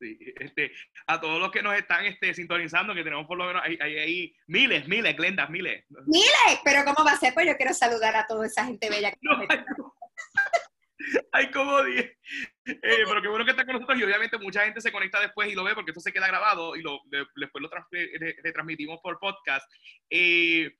Sí, 0.00 0.18
este, 0.40 0.72
a 1.06 1.20
todos 1.20 1.38
los 1.38 1.52
que 1.52 1.62
nos 1.62 1.76
están 1.76 2.06
este, 2.06 2.34
sintonizando, 2.34 2.92
que 2.92 3.04
tenemos 3.04 3.26
por 3.28 3.38
lo 3.38 3.46
menos 3.46 3.62
ahí, 3.62 4.34
miles, 4.48 4.88
miles, 4.88 5.16
Glenda, 5.16 5.46
miles. 5.46 5.84
Miles, 6.06 6.60
pero 6.64 6.84
¿cómo 6.84 7.06
va 7.06 7.12
a 7.12 7.18
ser? 7.18 7.34
Pues 7.34 7.46
yo 7.46 7.56
quiero 7.56 7.72
saludar 7.72 8.16
a 8.16 8.26
toda 8.26 8.46
esa 8.46 8.64
gente 8.64 8.90
bella 8.90 9.12
que 9.12 9.18
no, 9.22 9.38
hay, 11.32 11.50
como 11.50 11.82
10. 11.82 12.04
Eh, 12.04 12.16
pero 12.82 13.22
qué 13.22 13.28
bueno 13.28 13.44
que 13.44 13.52
está 13.52 13.64
con 13.64 13.74
nosotros 13.74 13.98
y 13.98 14.02
obviamente 14.02 14.38
mucha 14.38 14.64
gente 14.64 14.80
se 14.80 14.92
conecta 14.92 15.20
después 15.20 15.50
y 15.50 15.54
lo 15.54 15.64
ve 15.64 15.74
porque 15.74 15.92
esto 15.92 16.00
se 16.00 16.12
queda 16.12 16.26
grabado 16.26 16.76
y 16.76 16.82
lo, 16.82 17.00
después 17.10 17.62
lo 17.62 17.70
retransmitimos 18.42 19.00
por 19.02 19.18
podcast. 19.18 19.70
Eh, 20.10 20.70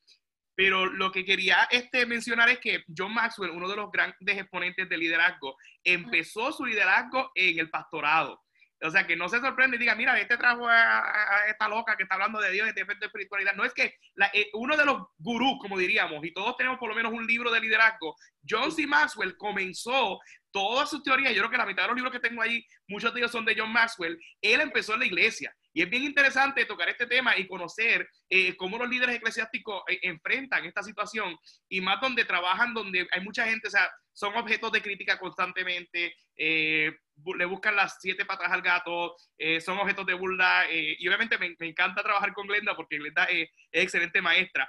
pero 0.58 0.86
lo 0.86 1.12
que 1.12 1.24
quería 1.24 1.68
este, 1.70 2.04
mencionar 2.04 2.48
es 2.48 2.58
que 2.58 2.82
John 2.96 3.14
Maxwell, 3.14 3.52
uno 3.52 3.68
de 3.68 3.76
los 3.76 3.92
grandes 3.92 4.38
exponentes 4.38 4.88
del 4.88 4.98
liderazgo, 4.98 5.56
empezó 5.84 6.52
su 6.52 6.66
liderazgo 6.66 7.30
en 7.36 7.60
el 7.60 7.70
pastorado. 7.70 8.42
O 8.80 8.90
sea, 8.90 9.06
que 9.06 9.16
no 9.16 9.28
se 9.28 9.40
sorprende 9.40 9.76
y 9.76 9.80
diga, 9.80 9.94
mira, 9.94 10.18
este 10.20 10.36
trajo 10.36 10.68
a, 10.68 11.46
esta 11.48 11.68
loca 11.68 11.96
que 11.96 12.04
está 12.04 12.14
hablando 12.14 12.40
de 12.40 12.52
Dios 12.52 12.68
y 12.68 12.72
de 12.72 12.82
espiritualidad. 12.82 13.54
No 13.54 13.64
es 13.64 13.74
que 13.74 13.96
eh, 14.32 14.50
uno 14.54 14.76
de 14.76 14.84
los 14.84 15.02
gurús, 15.18 15.58
como 15.60 15.76
diríamos, 15.76 16.24
y 16.24 16.32
todos 16.32 16.56
tenemos 16.56 16.78
por 16.78 16.88
lo 16.88 16.94
menos 16.94 17.12
un 17.12 17.26
libro 17.26 17.50
de 17.50 17.60
liderazgo, 17.60 18.14
John 18.48 18.70
C. 18.70 18.86
Maxwell 18.86 19.36
comenzó 19.36 20.20
todas 20.50 20.90
sus 20.90 21.02
teorías, 21.02 21.32
yo 21.32 21.40
creo 21.40 21.50
que 21.50 21.56
la 21.56 21.66
mitad 21.66 21.82
de 21.82 21.88
los 21.88 21.96
libros 21.96 22.12
que 22.12 22.20
tengo 22.20 22.40
ahí, 22.40 22.64
muchos 22.86 23.12
de 23.12 23.20
ellos 23.20 23.32
son 23.32 23.44
de 23.44 23.54
John 23.56 23.72
Maxwell, 23.72 24.18
él 24.40 24.60
empezó 24.60 24.94
en 24.94 25.00
la 25.00 25.06
iglesia. 25.06 25.54
Y 25.72 25.82
es 25.82 25.90
bien 25.90 26.04
interesante 26.04 26.64
tocar 26.64 26.88
este 26.88 27.06
tema 27.06 27.36
y 27.36 27.46
conocer 27.46 28.08
eh, 28.28 28.56
cómo 28.56 28.78
los 28.78 28.88
líderes 28.88 29.16
eclesiásticos 29.16 29.82
eh, 29.88 29.98
enfrentan 30.02 30.64
esta 30.64 30.82
situación 30.82 31.36
y 31.68 31.80
más 31.80 32.00
donde 32.00 32.24
trabajan, 32.24 32.74
donde 32.74 33.06
hay 33.10 33.20
mucha 33.22 33.44
gente, 33.44 33.68
o 33.68 33.70
sea, 33.70 33.90
son 34.12 34.34
objetos 34.36 34.72
de 34.72 34.82
crítica 34.82 35.18
constantemente, 35.18 36.14
eh, 36.36 36.92
le 37.36 37.44
buscan 37.44 37.76
las 37.76 37.98
siete 38.00 38.24
patas 38.24 38.50
al 38.50 38.62
gato, 38.62 39.14
son 39.60 39.78
objetos 39.78 40.06
de 40.06 40.14
burla 40.14 40.66
y 40.70 41.06
obviamente 41.06 41.38
me, 41.38 41.54
encanta 41.60 42.02
trabajar 42.02 42.32
con 42.32 42.46
Glenda 42.46 42.74
porque 42.74 42.98
Glenda 42.98 43.24
es 43.24 43.48
excelente 43.70 44.20
maestra. 44.20 44.68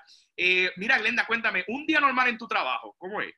mira, 0.78 1.00
Glenda, 1.00 1.26
cuéntame, 1.26 1.64
un 1.68 1.86
día 1.86 2.00
normal 2.00 2.30
en 2.30 2.38
tu 2.38 2.48
trabajo, 2.48 2.96
¿cómo 2.98 3.22
es? 3.22 3.34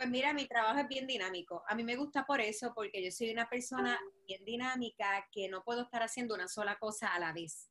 Pues 0.00 0.08
mira, 0.08 0.32
mi 0.32 0.46
trabajo 0.46 0.80
es 0.80 0.88
bien 0.88 1.06
dinámico. 1.06 1.62
A 1.68 1.74
mí 1.74 1.84
me 1.84 1.94
gusta 1.94 2.24
por 2.24 2.40
eso, 2.40 2.72
porque 2.74 3.04
yo 3.04 3.10
soy 3.10 3.32
una 3.32 3.50
persona 3.50 4.00
bien 4.26 4.42
dinámica 4.46 5.28
que 5.30 5.46
no 5.46 5.62
puedo 5.62 5.82
estar 5.82 6.02
haciendo 6.02 6.34
una 6.34 6.48
sola 6.48 6.78
cosa 6.78 7.08
a 7.08 7.18
la 7.18 7.34
vez. 7.34 7.70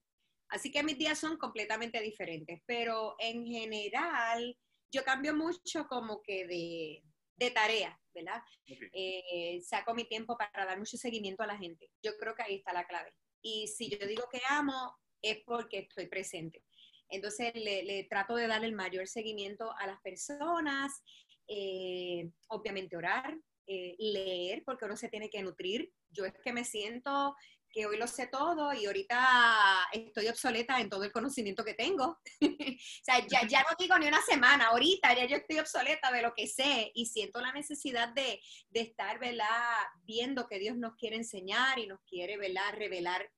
Así 0.50 0.72
que 0.72 0.84
mis 0.84 1.00
días 1.00 1.18
son 1.18 1.38
completamente 1.38 2.00
diferentes, 2.02 2.62
pero 2.68 3.16
en 3.18 3.48
general 3.48 4.56
yo 4.92 5.04
cambio 5.04 5.36
mucho 5.36 5.88
como 5.88 6.22
que 6.22 6.46
de, 6.46 7.04
de 7.36 7.50
tarea, 7.50 8.00
¿verdad? 8.14 8.44
Eh, 8.68 9.60
saco 9.64 9.96
mi 9.96 10.06
tiempo 10.06 10.38
para 10.38 10.68
dar 10.68 10.78
mucho 10.78 10.98
seguimiento 10.98 11.42
a 11.42 11.48
la 11.48 11.58
gente. 11.58 11.90
Yo 12.04 12.16
creo 12.20 12.36
que 12.36 12.44
ahí 12.44 12.58
está 12.58 12.74
la 12.74 12.86
clave. 12.86 13.12
Y 13.42 13.70
si 13.70 13.90
yo 13.90 14.06
digo 14.06 14.30
que 14.32 14.42
amo, 14.50 14.96
es 15.24 15.40
porque 15.48 15.80
estoy 15.80 16.06
presente. 16.06 16.64
Entonces 17.10 17.56
le, 17.56 17.82
le, 17.82 18.04
trato 18.04 18.36
de 18.36 18.46
dar 18.46 18.64
el 18.64 18.76
mayor 18.76 19.08
seguimiento 19.08 19.76
a 19.80 19.88
las 19.88 20.00
personas 20.02 21.02
eh, 21.50 22.30
obviamente 22.48 22.96
orar, 22.96 23.36
eh, 23.66 23.96
leer, 23.98 24.64
porque 24.64 24.86
uno 24.86 24.96
se 24.96 25.10
tiene 25.10 25.30
que 25.30 25.42
nutrir. 25.42 25.92
Yo 26.12 26.26
es 26.26 26.34
que 26.44 26.54
me 26.54 26.64
siento 26.64 27.36
que 27.72 27.86
hoy 27.86 27.98
lo 27.98 28.08
sé 28.08 28.28
todo 28.28 28.74
y 28.74 28.86
ahorita 28.86 29.90
estoy 29.94 30.28
obsoleta 30.28 30.80
en 30.80 30.90
todo 30.90 31.04
el 31.04 31.12
conocimiento 31.12 31.64
que 31.64 31.74
tengo. 31.74 32.20
o 32.42 33.04
sea, 33.04 33.26
ya, 33.28 33.48
ya, 33.48 33.62
no 33.62 33.76
digo 33.78 33.98
ni 33.98 34.08
una 34.08 34.22
semana, 34.22 34.68
ahorita 34.68 35.16
ya 35.16 35.26
yo 35.26 35.38
estoy 35.38 35.60
obsoleta 35.60 36.12
de 36.12 36.22
lo 36.22 36.34
que 36.34 36.48
sé 36.48 36.92
y 36.94 37.08
siento 37.08 37.42
la 37.42 37.52
necesidad 37.52 38.10
de, 38.10 38.42
de 38.70 38.82
estar, 38.82 39.20
¿verdad? 39.20 39.76
Viendo 40.04 40.48
que 40.48 40.60
Dios 40.60 40.78
nos 40.78 40.96
quiere 40.96 41.16
enseñar 41.16 41.80
y 41.80 41.88
nos 41.88 42.00
quiere, 42.08 42.38
¿verdad? 42.38 42.74
Revelar 42.74 43.32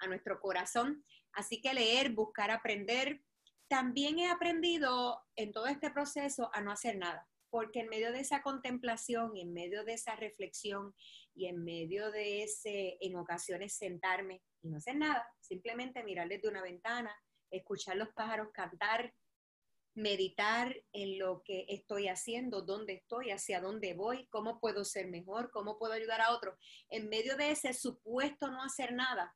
a 0.00 0.06
nuestro 0.06 0.40
corazón. 0.40 1.02
Así 1.32 1.60
que 1.60 1.74
leer, 1.74 2.10
buscar 2.10 2.50
aprender. 2.50 3.22
También 3.68 4.18
he 4.18 4.30
aprendido 4.30 5.20
en 5.36 5.52
todo 5.52 5.66
este 5.66 5.90
proceso 5.90 6.50
a 6.52 6.60
no 6.62 6.72
hacer 6.72 6.96
nada 6.96 7.26
porque 7.50 7.80
en 7.80 7.88
medio 7.88 8.12
de 8.12 8.20
esa 8.20 8.42
contemplación 8.42 9.36
y 9.36 9.42
en 9.42 9.52
medio 9.52 9.84
de 9.84 9.94
esa 9.94 10.16
reflexión 10.16 10.94
y 11.34 11.46
en 11.46 11.64
medio 11.64 12.10
de 12.10 12.42
ese, 12.42 12.98
en 13.00 13.16
ocasiones, 13.16 13.76
sentarme 13.76 14.42
y 14.62 14.68
no 14.68 14.78
hacer 14.78 14.96
nada, 14.96 15.26
simplemente 15.40 16.02
mirar 16.02 16.28
desde 16.28 16.48
una 16.48 16.62
ventana, 16.62 17.14
escuchar 17.50 17.96
los 17.96 18.08
pájaros 18.14 18.48
cantar, 18.52 19.14
meditar 19.94 20.76
en 20.92 21.18
lo 21.18 21.42
que 21.44 21.66
estoy 21.68 22.08
haciendo, 22.08 22.62
dónde 22.62 22.94
estoy, 22.94 23.30
hacia 23.30 23.60
dónde 23.60 23.94
voy, 23.94 24.26
cómo 24.28 24.60
puedo 24.60 24.84
ser 24.84 25.08
mejor, 25.08 25.50
cómo 25.50 25.78
puedo 25.78 25.92
ayudar 25.92 26.20
a 26.20 26.32
otros. 26.32 26.56
En 26.88 27.08
medio 27.08 27.36
de 27.36 27.50
ese 27.50 27.72
supuesto 27.72 28.48
no 28.50 28.62
hacer 28.62 28.92
nada, 28.92 29.34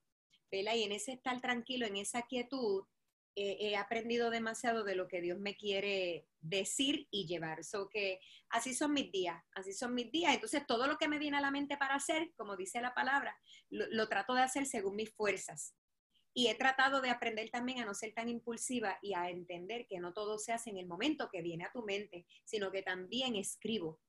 y 0.53 0.83
en 0.83 0.93
ese 0.93 1.13
estar 1.13 1.41
tranquilo, 1.41 1.87
en 1.87 1.97
esa 1.97 2.23
quietud, 2.23 2.85
he 3.35 3.77
aprendido 3.77 4.31
demasiado 4.31 4.85
de 4.85 4.95
lo 4.95 5.09
que 5.09 5.21
Dios 5.21 5.39
me 5.39 5.57
quiere 5.57 6.27
decir 6.43 7.09
y 7.11 7.27
llevar. 7.27 7.65
So 7.65 7.89
que 7.89 8.21
así 8.51 8.75
son 8.75 8.93
mis 8.93 9.11
días, 9.11 9.43
así 9.55 9.73
son 9.73 9.95
mis 9.95 10.11
días. 10.13 10.35
Entonces 10.35 10.67
todo 10.67 10.87
lo 10.87 10.99
que 10.99 11.09
me 11.09 11.19
viene 11.19 11.39
a 11.39 11.41
la 11.41 11.51
mente 11.51 11.77
para 11.77 11.95
hacer, 11.95 12.33
como 12.37 12.57
dice 12.57 12.81
la 12.81 12.95
palabra, 12.95 13.39
lo, 13.71 14.09
trato 14.09 14.35
de 14.35 14.43
hacer 14.43 14.67
según 14.67 14.97
mis 14.97 15.11
fuerzas. 15.11 15.75
Y 16.35 16.49
he 16.49 16.55
tratado 16.55 17.01
de 17.01 17.11
aprender 17.11 17.51
también 17.51 17.81
a 17.81 17.85
no 17.85 17.95
ser 17.95 18.15
tan 18.15 18.29
impulsiva 18.29 18.99
y 19.03 19.15
a 19.15 19.29
entender 19.31 19.87
que 19.87 20.01
no 20.01 20.13
todo 20.13 20.39
se 20.39 20.53
hace 20.53 20.71
en 20.71 20.79
el 20.79 20.87
momento 20.87 21.29
que 21.31 21.43
viene 21.43 21.65
a 21.65 21.73
tu 21.73 21.83
mente, 21.83 22.27
sino 22.45 22.71
que 22.71 22.83
también 22.83 23.37
escribo. 23.37 24.01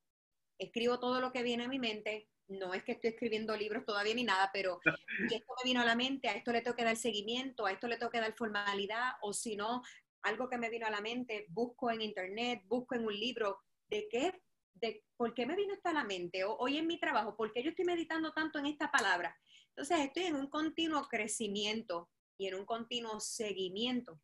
Escribo 0.58 1.00
todo 1.00 1.20
lo 1.20 1.32
que 1.32 1.44
viene 1.44 1.66
a 1.66 1.68
mi 1.68 1.80
mente, 1.80 2.30
no 2.48 2.74
es 2.74 2.84
que 2.84 2.94
estoy 2.94 3.12
escribiendo 3.12 3.56
libros 3.56 3.86
todavía 3.86 4.14
ni 4.14 4.24
nada, 4.24 4.50
pero 4.54 4.80
esto 5.32 5.54
me 5.58 5.70
vino 5.70 5.82
a 5.82 5.86
la 5.86 5.96
mente, 5.96 6.30
a 6.30 6.36
esto 6.36 6.52
le 6.52 6.62
tengo 6.62 6.76
que 6.76 6.84
dar 6.84 6.96
seguimiento, 6.96 7.66
a 7.66 7.72
esto 7.72 7.88
le 7.88 7.98
tengo 7.98 8.12
que 8.12 8.20
dar 8.20 8.34
formalidad, 8.36 9.14
o 9.22 9.34
si 9.34 9.56
no, 9.56 9.82
algo 10.24 10.50
que 10.50 10.58
me 10.58 10.70
vino 10.70 10.86
a 10.88 10.92
la 10.92 11.02
mente, 11.02 11.46
busco 11.50 11.92
en 11.92 12.02
internet, 12.02 12.64
busco 12.66 12.96
en 12.96 13.06
un 13.06 13.14
libro, 13.14 13.60
¿de 13.88 14.08
qué? 14.10 14.42
De, 14.74 15.04
¿Por 15.16 15.34
qué 15.34 15.46
me 15.46 15.56
vino 15.56 15.74
esto 15.74 15.90
a 15.90 15.94
la 15.94 16.04
mente? 16.04 16.44
O, 16.44 16.56
hoy 16.58 16.78
en 16.78 16.88
mi 16.88 17.00
trabajo, 17.00 17.36
¿por 17.36 17.52
qué 17.52 17.64
yo 17.64 17.70
estoy 17.70 17.86
meditando 17.86 18.34
tanto 18.34 18.60
en 18.60 18.66
esta 18.66 18.92
palabra? 18.92 19.38
Entonces 19.70 20.00
estoy 20.00 20.26
en 20.26 20.36
un 20.36 20.50
continuo 20.50 21.08
crecimiento 21.08 22.10
y 22.38 22.48
en 22.48 22.56
un 22.56 22.66
continuo 22.66 23.20
seguimiento 23.20 24.20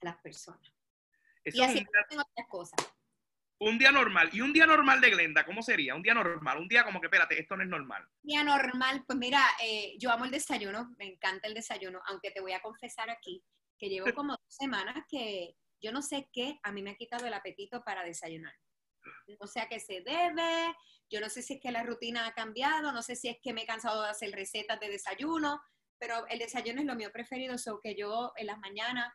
a 0.00 0.06
las 0.06 0.16
personas. 0.18 0.72
y 1.44 1.60
así 1.60 1.84
tengo 2.08 2.22
otras 2.22 2.48
cosas. 2.48 2.95
Un 3.58 3.78
día 3.78 3.90
normal. 3.90 4.28
¿Y 4.32 4.42
un 4.42 4.52
día 4.52 4.66
normal 4.66 5.00
de 5.00 5.10
Glenda? 5.10 5.44
¿Cómo 5.44 5.62
sería? 5.62 5.94
Un 5.94 6.02
día 6.02 6.12
normal. 6.12 6.58
Un 6.58 6.68
día 6.68 6.84
como 6.84 7.00
que, 7.00 7.06
espérate, 7.06 7.40
esto 7.40 7.56
no 7.56 7.62
es 7.62 7.68
normal. 7.68 8.06
Día 8.22 8.44
normal. 8.44 9.02
Pues 9.06 9.18
mira, 9.18 9.42
eh, 9.62 9.94
yo 9.98 10.10
amo 10.10 10.26
el 10.26 10.30
desayuno. 10.30 10.94
Me 10.98 11.06
encanta 11.06 11.48
el 11.48 11.54
desayuno. 11.54 12.00
Aunque 12.06 12.30
te 12.32 12.40
voy 12.40 12.52
a 12.52 12.60
confesar 12.60 13.08
aquí 13.08 13.42
que 13.78 13.88
llevo 13.88 14.12
como 14.14 14.32
dos 14.32 14.46
semanas 14.48 15.04
que 15.08 15.54
yo 15.82 15.92
no 15.92 16.00
sé 16.02 16.28
qué, 16.32 16.58
a 16.62 16.72
mí 16.72 16.82
me 16.82 16.90
ha 16.90 16.96
quitado 16.96 17.26
el 17.26 17.34
apetito 17.34 17.82
para 17.82 18.04
desayunar. 18.04 18.54
No 19.40 19.46
sé 19.46 19.60
a 19.60 19.68
qué 19.68 19.80
se 19.80 20.02
debe. 20.02 20.74
Yo 21.10 21.20
no 21.20 21.30
sé 21.30 21.40
si 21.42 21.54
es 21.54 21.60
que 21.60 21.70
la 21.70 21.82
rutina 21.82 22.26
ha 22.26 22.34
cambiado. 22.34 22.92
No 22.92 23.02
sé 23.02 23.16
si 23.16 23.28
es 23.28 23.38
que 23.42 23.54
me 23.54 23.62
he 23.62 23.66
cansado 23.66 24.02
de 24.02 24.10
hacer 24.10 24.32
recetas 24.32 24.78
de 24.80 24.90
desayuno. 24.90 25.62
Pero 25.98 26.26
el 26.28 26.38
desayuno 26.38 26.80
es 26.80 26.86
lo 26.86 26.94
mío 26.94 27.10
preferido. 27.10 27.56
So 27.56 27.80
que 27.82 27.94
yo 27.94 28.32
en 28.36 28.48
las 28.48 28.58
mañanas, 28.58 29.14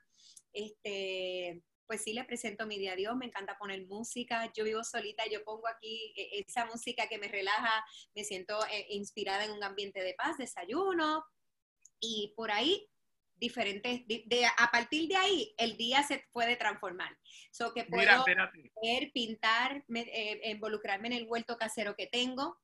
este 0.51 1.61
pues 1.91 2.03
sí 2.03 2.13
le 2.13 2.23
presento 2.23 2.65
mi 2.65 2.79
día 2.79 2.93
a 2.93 2.95
Dios, 2.95 3.17
me 3.17 3.25
encanta 3.25 3.57
poner 3.57 3.85
música, 3.85 4.49
yo 4.53 4.63
vivo 4.63 4.81
solita, 4.81 5.25
yo 5.29 5.43
pongo 5.43 5.67
aquí 5.67 6.13
eh, 6.15 6.45
esa 6.47 6.65
música 6.65 7.05
que 7.09 7.17
me 7.17 7.27
relaja, 7.27 7.85
me 8.15 8.23
siento 8.23 8.57
eh, 8.71 8.85
inspirada 8.91 9.43
en 9.43 9.51
un 9.51 9.61
ambiente 9.61 10.01
de 10.01 10.13
paz, 10.13 10.37
desayuno, 10.37 11.25
y 11.99 12.33
por 12.37 12.49
ahí 12.49 12.87
diferentes, 13.35 14.07
de, 14.07 14.45
a 14.57 14.71
partir 14.71 15.09
de 15.09 15.17
ahí 15.17 15.53
el 15.57 15.75
día 15.75 16.01
se 16.03 16.25
puede 16.31 16.55
transformar. 16.55 17.13
So 17.51 17.73
que 17.73 17.83
puedo 17.83 18.23
ver, 18.81 19.11
pintar, 19.13 19.83
eh, 19.93 20.49
involucrarme 20.49 21.09
en 21.09 21.13
el 21.15 21.27
huerto 21.27 21.57
casero 21.57 21.93
que 21.97 22.07
tengo. 22.07 22.57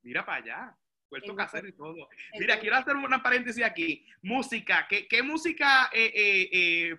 Mira 0.00 0.24
para 0.24 0.42
allá, 0.42 0.78
huerto 1.10 1.36
casero 1.36 1.68
y 1.68 1.76
todo. 1.76 2.08
Mira, 2.38 2.58
quiero 2.58 2.76
hacer 2.76 2.96
una 2.96 3.22
paréntesis 3.22 3.62
aquí. 3.62 4.06
Música, 4.22 4.86
¿qué, 4.88 5.06
qué 5.06 5.22
música 5.22 5.90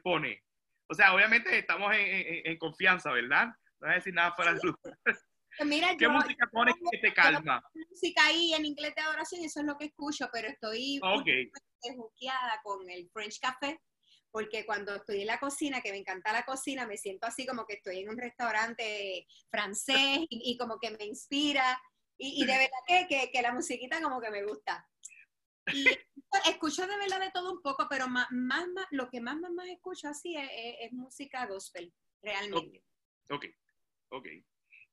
pone? 0.03 0.43
O 0.89 0.93
sea, 0.93 1.13
obviamente 1.13 1.58
estamos 1.58 1.93
en, 1.95 2.58
confianza, 2.58 3.12
¿verdad? 3.12 3.47
No 3.80 3.88
voy 3.88 3.91
a 3.91 3.95
decir 3.95 4.13
nada 4.13 4.34
fuera 4.34 4.54
de 4.54 4.60
luz. 4.63 4.76
Pues 5.58 5.69
mira, 5.69 5.95
¿Qué 5.97 6.08
música 6.08 6.47
pones 6.52 6.76
que 6.91 6.97
te 7.00 7.13
calma? 7.13 7.63
música 7.73 8.26
ahí 8.26 8.54
en 8.54 8.65
inglés 8.65 8.93
de 8.95 9.02
adoración, 9.02 9.43
eso 9.43 9.62
es 9.62 9.65
lo 9.65 9.78
que 9.78 9.86
escucho, 9.86 10.30
pero 10.32 10.47
estoy 10.47 11.00
okay. 11.02 11.50
con 12.63 12.89
el 12.89 13.10
French 13.12 13.39
Café, 13.39 13.82
porque 14.30 14.65
cuando 14.65 14.95
estoy 14.95 15.21
en 15.21 15.28
la 15.28 15.39
cocina, 15.39 15.82
que 15.82 15.91
me 15.91 15.97
encanta 15.97 16.32
la 16.32 16.43
cocina, 16.43 16.86
me 16.86 16.97
siento 16.97 17.26
así 17.26 17.45
como 17.47 17.65
que 17.65 17.76
estoy 17.76 18.00
en 18.00 18.10
un 18.10 18.17
restaurante 18.17 19.26
francés 19.50 20.19
y, 20.30 20.58
como 20.58 20.80
que 20.80 20.91
me 20.91 21.06
inspira. 21.06 21.82
Y, 22.17 22.45
de 22.45 22.54
verdad 22.54 22.80
que, 22.88 23.08
que, 23.08 23.32
que 23.32 23.41
la 23.41 23.54
musiquita 23.54 24.02
como 24.02 24.21
que 24.21 24.30
me 24.30 24.43
gusta. 24.43 24.87
Y 25.73 25.86
escucho 26.49 26.88
de 26.88 26.97
verdad 26.97 27.19
de 27.19 27.32
todo 27.32 27.51
un 27.51 27.62
poco, 27.62 27.88
pero 27.89 28.08
más, 28.08 28.27
más, 28.32 28.65
lo 28.91 29.10
que 29.10 29.21
más, 29.21 29.38
más, 29.39 29.51
más 29.51 29.67
escucho 29.67 30.08
así 30.08 30.36
es, 30.38 30.91
música 30.93 31.45
gospel, 31.45 31.93
realmente. 32.21 32.84
Ok, 33.30 33.45
ok. 34.10 34.27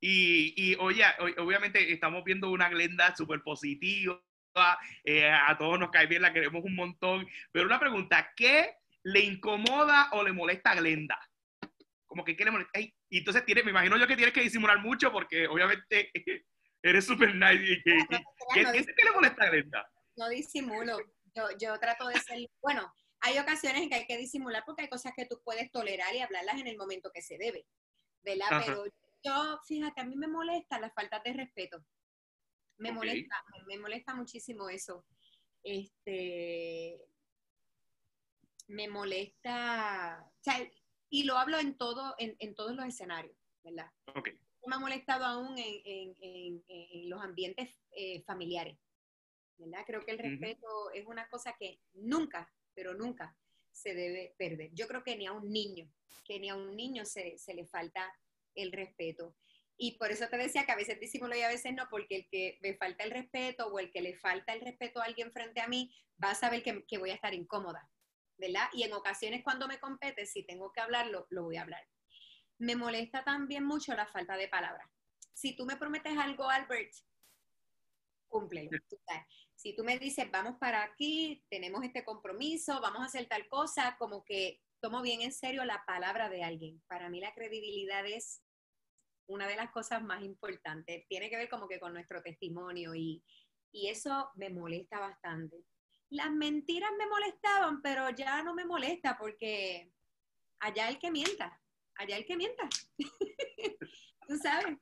Y, 0.00 0.54
y 0.56 0.74
oye, 0.76 1.04
obviamente 1.38 1.92
estamos 1.92 2.24
viendo 2.24 2.50
una 2.50 2.68
Glenda 2.68 3.14
súper 3.16 3.42
positiva, 3.42 4.20
eh, 5.04 5.30
a 5.30 5.56
todos 5.58 5.78
nos 5.78 5.90
cae 5.90 6.06
bien, 6.06 6.22
la 6.22 6.32
queremos 6.32 6.64
un 6.64 6.76
montón, 6.76 7.26
pero 7.50 7.66
una 7.66 7.80
pregunta, 7.80 8.32
¿qué 8.36 8.74
le 9.02 9.20
incomoda 9.20 10.10
o 10.12 10.22
le 10.22 10.32
molesta 10.32 10.72
a 10.72 10.74
Glenda? 10.76 11.18
Como 12.06 12.24
que, 12.24 12.36
¿qué 12.36 12.44
le 12.44 12.50
molesta? 12.50 12.78
y 12.80 13.18
entonces 13.18 13.44
tiene, 13.44 13.62
me 13.62 13.70
imagino 13.70 13.96
yo 13.96 14.06
que 14.06 14.16
tienes 14.16 14.34
que 14.34 14.42
disimular 14.42 14.78
mucho 14.80 15.10
porque 15.10 15.46
obviamente 15.46 16.10
eres 16.82 17.06
súper 17.06 17.34
nice. 17.34 17.82
¿Qué, 17.82 18.06
¿qué, 18.54 19.04
le 19.04 19.12
molesta 19.12 19.44
a 19.44 19.50
Glenda? 19.50 19.90
No 20.16 20.28
disimulo, 20.28 20.98
yo, 21.34 21.48
yo 21.58 21.78
trato 21.78 22.06
de 22.06 22.18
ser, 22.20 22.38
bueno, 22.62 22.92
hay 23.20 23.38
ocasiones 23.38 23.82
en 23.82 23.88
que 23.88 23.94
hay 23.96 24.06
que 24.06 24.16
disimular 24.16 24.62
porque 24.66 24.82
hay 24.82 24.88
cosas 24.88 25.12
que 25.16 25.26
tú 25.26 25.40
puedes 25.44 25.70
tolerar 25.70 26.14
y 26.14 26.20
hablarlas 26.20 26.60
en 26.60 26.66
el 26.66 26.76
momento 26.76 27.10
que 27.12 27.22
se 27.22 27.38
debe, 27.38 27.66
¿verdad? 28.22 28.62
Pero 28.64 28.84
yo, 29.22 29.58
fíjate, 29.66 30.00
a 30.00 30.04
mí 30.04 30.16
me 30.16 30.28
molesta 30.28 30.78
la 30.78 30.90
falta 30.90 31.20
de 31.24 31.32
respeto. 31.32 31.84
Me 32.76 32.92
molesta, 32.92 33.36
me 33.66 33.78
molesta 33.78 34.14
muchísimo 34.14 34.68
eso. 34.68 35.06
Este, 35.62 37.00
me 38.68 38.88
molesta, 38.88 40.22
o 40.22 40.42
sea, 40.42 40.70
y 41.08 41.22
lo 41.24 41.38
hablo 41.38 41.58
en 41.58 41.76
todo, 41.76 42.14
en, 42.18 42.36
en 42.38 42.54
todos 42.54 42.74
los 42.74 42.84
escenarios, 42.84 43.36
¿verdad? 43.62 43.90
Okay. 44.14 44.38
Me 44.66 44.76
ha 44.76 44.78
molestado 44.78 45.24
aún 45.24 45.58
en, 45.58 46.14
en, 46.20 46.64
en 46.68 47.10
los 47.10 47.22
ambientes 47.22 47.74
eh, 47.92 48.22
familiares, 48.24 48.78
¿verdad? 49.58 49.84
Creo 49.86 50.04
que 50.04 50.12
el 50.12 50.18
respeto 50.18 50.90
es 50.92 51.06
una 51.06 51.28
cosa 51.28 51.54
que 51.58 51.80
nunca, 51.94 52.52
pero 52.74 52.94
nunca 52.94 53.36
se 53.72 53.94
debe 53.94 54.34
perder. 54.38 54.70
Yo 54.72 54.86
creo 54.86 55.02
que 55.02 55.16
ni 55.16 55.26
a 55.26 55.32
un 55.32 55.50
niño, 55.50 55.90
que 56.24 56.38
ni 56.38 56.48
a 56.48 56.54
un 56.54 56.76
niño 56.76 57.04
se, 57.04 57.38
se 57.38 57.54
le 57.54 57.66
falta 57.66 58.12
el 58.54 58.72
respeto. 58.72 59.34
Y 59.76 59.98
por 59.98 60.12
eso 60.12 60.28
te 60.28 60.36
decía 60.36 60.64
que 60.64 60.72
a 60.72 60.76
veces 60.76 61.00
disimulo 61.00 61.36
y 61.36 61.42
a 61.42 61.48
veces 61.48 61.74
no, 61.74 61.88
porque 61.90 62.16
el 62.16 62.28
que 62.28 62.58
me 62.62 62.74
falta 62.74 63.04
el 63.04 63.10
respeto 63.10 63.66
o 63.66 63.78
el 63.78 63.90
que 63.90 64.02
le 64.02 64.14
falta 64.14 64.52
el 64.52 64.60
respeto 64.60 65.00
a 65.00 65.04
alguien 65.04 65.32
frente 65.32 65.60
a 65.60 65.68
mí 65.68 65.92
va 66.22 66.30
a 66.30 66.34
saber 66.34 66.62
que, 66.62 66.84
que 66.86 66.98
voy 66.98 67.10
a 67.10 67.14
estar 67.14 67.34
incómoda, 67.34 67.90
¿verdad? 68.38 68.68
Y 68.72 68.84
en 68.84 68.92
ocasiones 68.92 69.42
cuando 69.42 69.66
me 69.66 69.80
compete, 69.80 70.26
si 70.26 70.44
tengo 70.44 70.72
que 70.72 70.80
hablarlo, 70.80 71.26
lo 71.30 71.42
voy 71.42 71.56
a 71.56 71.62
hablar. 71.62 71.84
Me 72.58 72.76
molesta 72.76 73.24
también 73.24 73.64
mucho 73.64 73.94
la 73.94 74.06
falta 74.06 74.36
de 74.36 74.46
palabras. 74.46 74.88
Si 75.32 75.56
tú 75.56 75.66
me 75.66 75.76
prometes 75.76 76.16
algo, 76.16 76.48
Albert, 76.48 76.92
cúmplelo. 78.28 78.70
Si 79.54 79.74
tú 79.74 79.84
me 79.84 79.98
dices, 79.98 80.30
vamos 80.30 80.56
para 80.58 80.82
aquí, 80.82 81.44
tenemos 81.48 81.84
este 81.84 82.04
compromiso, 82.04 82.80
vamos 82.80 83.02
a 83.02 83.06
hacer 83.06 83.26
tal 83.26 83.48
cosa, 83.48 83.96
como 83.98 84.24
que 84.24 84.60
tomo 84.80 85.00
bien 85.00 85.22
en 85.22 85.32
serio 85.32 85.64
la 85.64 85.82
palabra 85.86 86.28
de 86.28 86.42
alguien. 86.42 86.82
Para 86.86 87.08
mí 87.08 87.20
la 87.20 87.32
credibilidad 87.32 88.06
es 88.06 88.42
una 89.26 89.46
de 89.46 89.56
las 89.56 89.70
cosas 89.70 90.02
más 90.02 90.22
importantes. 90.22 91.06
Tiene 91.08 91.30
que 91.30 91.36
ver 91.36 91.48
como 91.48 91.68
que 91.68 91.80
con 91.80 91.92
nuestro 91.92 92.22
testimonio 92.22 92.94
y, 92.94 93.22
eso 93.72 94.30
me 94.36 94.50
molesta 94.50 95.00
bastante. 95.00 95.64
Las 96.10 96.30
mentiras 96.30 96.90
me 96.96 97.08
molestaban, 97.08 97.82
pero 97.82 98.08
ya 98.10 98.40
no 98.44 98.54
me 98.54 98.64
molesta 98.64 99.18
porque 99.18 99.90
allá 100.60 100.88
el 100.88 101.00
que 101.00 101.10
mienta, 101.10 101.60
allá 101.96 102.16
el 102.16 102.24
que 102.24 102.36
mienta. 102.36 102.68
Tú 104.28 104.38
sabes. 104.38 104.78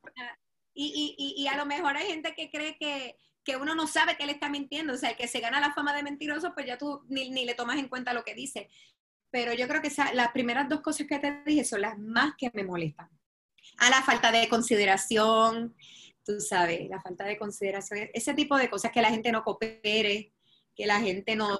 Y, 0.74 1.14
y, 1.16 1.42
y, 1.42 1.46
a 1.46 1.56
lo 1.56 1.64
mejor 1.64 1.96
hay 1.96 2.08
gente 2.08 2.34
que 2.34 2.50
cree 2.50 2.76
que, 2.76 3.16
uno 3.60 3.74
no 3.74 3.86
sabe 3.86 4.16
que 4.16 4.24
él 4.24 4.30
está 4.30 4.48
mintiendo. 4.48 4.94
O 4.94 4.96
sea, 4.96 5.10
el 5.10 5.16
que 5.16 5.28
se 5.28 5.40
gana 5.40 5.60
la 5.60 5.72
fama 5.72 5.94
de 5.94 6.02
mentiroso, 6.02 6.54
pues 6.54 6.66
ya 6.66 6.78
tú 6.78 7.04
ni, 7.08 7.30
ni 7.30 7.44
le 7.44 7.54
tomas 7.54 7.78
en 7.78 7.88
cuenta 7.88 8.12
lo 8.12 8.24
que 8.24 8.34
dice. 8.34 8.68
Pero 9.30 9.52
yo 9.52 9.66
creo 9.68 9.82
que 9.82 9.90
las 10.14 10.32
primeras 10.32 10.68
dos 10.68 10.80
cosas 10.80 11.06
que 11.06 11.18
te 11.18 11.42
dije 11.44 11.64
son 11.64 11.80
las 11.80 11.98
más 11.98 12.34
que 12.36 12.50
me 12.54 12.64
molestan 12.64 13.08
a 13.78 13.90
la 13.90 14.02
falta 14.02 14.30
de 14.32 14.48
consideración, 14.48 15.74
tú 16.24 16.40
sabes, 16.40 16.88
la 16.88 17.00
falta 17.00 17.24
de 17.24 17.38
consideración, 17.38 18.08
ese 18.12 18.34
tipo 18.34 18.56
de 18.56 18.70
cosas, 18.70 18.92
que 18.92 19.02
la 19.02 19.10
gente 19.10 19.32
no 19.32 19.42
coopere, 19.42 20.32
que 20.74 20.86
la 20.86 21.00
gente 21.00 21.36
no, 21.36 21.58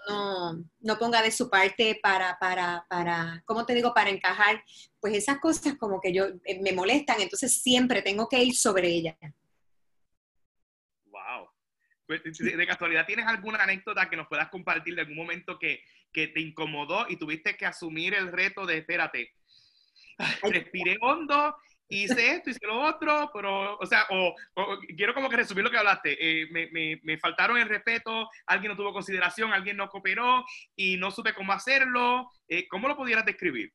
no, 0.80 0.98
ponga 0.98 1.22
de 1.22 1.30
su 1.30 1.50
parte 1.50 1.98
para, 2.02 2.38
para, 2.38 2.86
para, 2.88 3.42
¿cómo 3.44 3.66
te 3.66 3.74
digo?, 3.74 3.92
para 3.92 4.10
encajar, 4.10 4.64
pues 5.00 5.14
esas 5.14 5.38
cosas 5.38 5.76
como 5.76 6.00
que 6.00 6.12
yo 6.12 6.26
eh, 6.44 6.60
me 6.60 6.72
molestan, 6.72 7.20
entonces 7.20 7.60
siempre 7.60 8.02
tengo 8.02 8.28
que 8.28 8.42
ir 8.42 8.56
sobre 8.56 8.88
ellas. 8.88 9.16
Pues, 12.20 12.38
de, 12.38 12.66
casualidad, 12.66 13.06
¿tienes 13.06 13.26
alguna 13.26 13.62
anécdota 13.62 14.10
que 14.10 14.16
nos 14.16 14.28
puedas 14.28 14.48
compartir 14.48 14.94
de 14.94 15.02
algún 15.02 15.16
momento 15.16 15.58
que, 15.58 15.82
que 16.12 16.28
te 16.28 16.40
incomodó 16.40 17.06
y 17.08 17.16
tuviste 17.16 17.56
que 17.56 17.66
asumir 17.66 18.14
el 18.14 18.30
reto 18.30 18.66
de, 18.66 18.78
espérate, 18.78 19.32
respiré 20.42 20.98
hondo 21.00 21.56
hice 22.00 22.34
esto, 22.36 22.50
hice 22.50 22.66
lo 22.66 22.80
otro, 22.80 23.30
pero, 23.34 23.76
o 23.78 23.86
sea, 23.86 24.06
o, 24.10 24.34
quiero 24.96 25.14
como 25.14 25.28
que 25.28 25.36
resumir 25.36 25.64
lo 25.64 25.70
que 25.70 25.76
hablaste. 25.76 26.16
Eh, 26.18 26.48
me, 26.50 26.68
me, 26.70 27.00
me, 27.02 27.18
faltaron 27.18 27.58
el 27.58 27.68
respeto, 27.68 28.28
alguien 28.46 28.70
no 28.70 28.76
tuvo 28.76 28.92
consideración, 28.92 29.52
alguien 29.52 29.76
no 29.76 29.88
cooperó 29.88 30.44
y 30.74 30.96
no 30.96 31.10
supe 31.10 31.34
cómo 31.34 31.52
hacerlo. 31.52 32.30
Eh, 32.48 32.66
¿Cómo 32.68 32.88
lo 32.88 32.96
pudieras 32.96 33.24
describir? 33.24 33.72